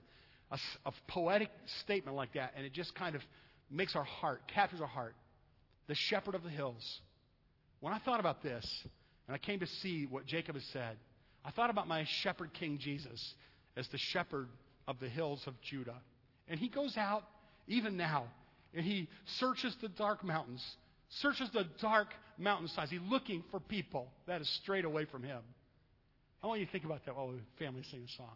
a, 0.50 0.58
a 0.86 0.92
poetic 1.08 1.50
statement 1.80 2.16
like 2.16 2.34
that, 2.34 2.52
and 2.56 2.64
it 2.64 2.72
just 2.72 2.94
kind 2.94 3.14
of 3.14 3.22
makes 3.70 3.96
our 3.96 4.04
heart, 4.04 4.42
captures 4.48 4.80
our 4.80 4.86
heart. 4.86 5.14
The 5.86 5.94
Shepherd 5.94 6.34
of 6.34 6.42
the 6.42 6.50
Hills. 6.50 7.00
When 7.80 7.92
I 7.92 7.98
thought 7.98 8.20
about 8.20 8.42
this, 8.42 8.66
and 9.26 9.34
I 9.34 9.38
came 9.38 9.60
to 9.60 9.66
see 9.66 10.06
what 10.06 10.26
Jacob 10.26 10.54
has 10.54 10.64
said, 10.72 10.96
I 11.44 11.50
thought 11.50 11.70
about 11.70 11.88
my 11.88 12.04
shepherd 12.04 12.54
king 12.54 12.78
Jesus 12.78 13.34
as 13.76 13.86
the 13.88 13.98
shepherd 13.98 14.48
of 14.86 15.00
the 15.00 15.08
hills 15.08 15.42
of 15.46 15.54
Judah. 15.62 16.00
And 16.48 16.58
he 16.58 16.68
goes 16.68 16.96
out, 16.96 17.24
even 17.66 17.96
now, 17.96 18.24
and 18.74 18.84
he 18.84 19.08
searches 19.38 19.74
the 19.80 19.88
dark 19.88 20.24
mountains, 20.24 20.64
searches 21.20 21.48
the 21.52 21.66
dark 21.80 22.08
mountainsides. 22.38 22.90
He's 22.90 23.00
looking 23.08 23.42
for 23.50 23.60
people 23.60 24.08
that 24.26 24.40
is 24.40 24.48
strayed 24.62 24.84
away 24.84 25.06
from 25.06 25.22
him. 25.22 25.40
I 26.42 26.46
want 26.46 26.60
you 26.60 26.66
to 26.66 26.72
think 26.72 26.84
about 26.84 27.04
that 27.06 27.16
while 27.16 27.28
the 27.28 27.38
family 27.58 27.82
sing 27.90 28.04
a 28.06 28.16
song. 28.16 28.34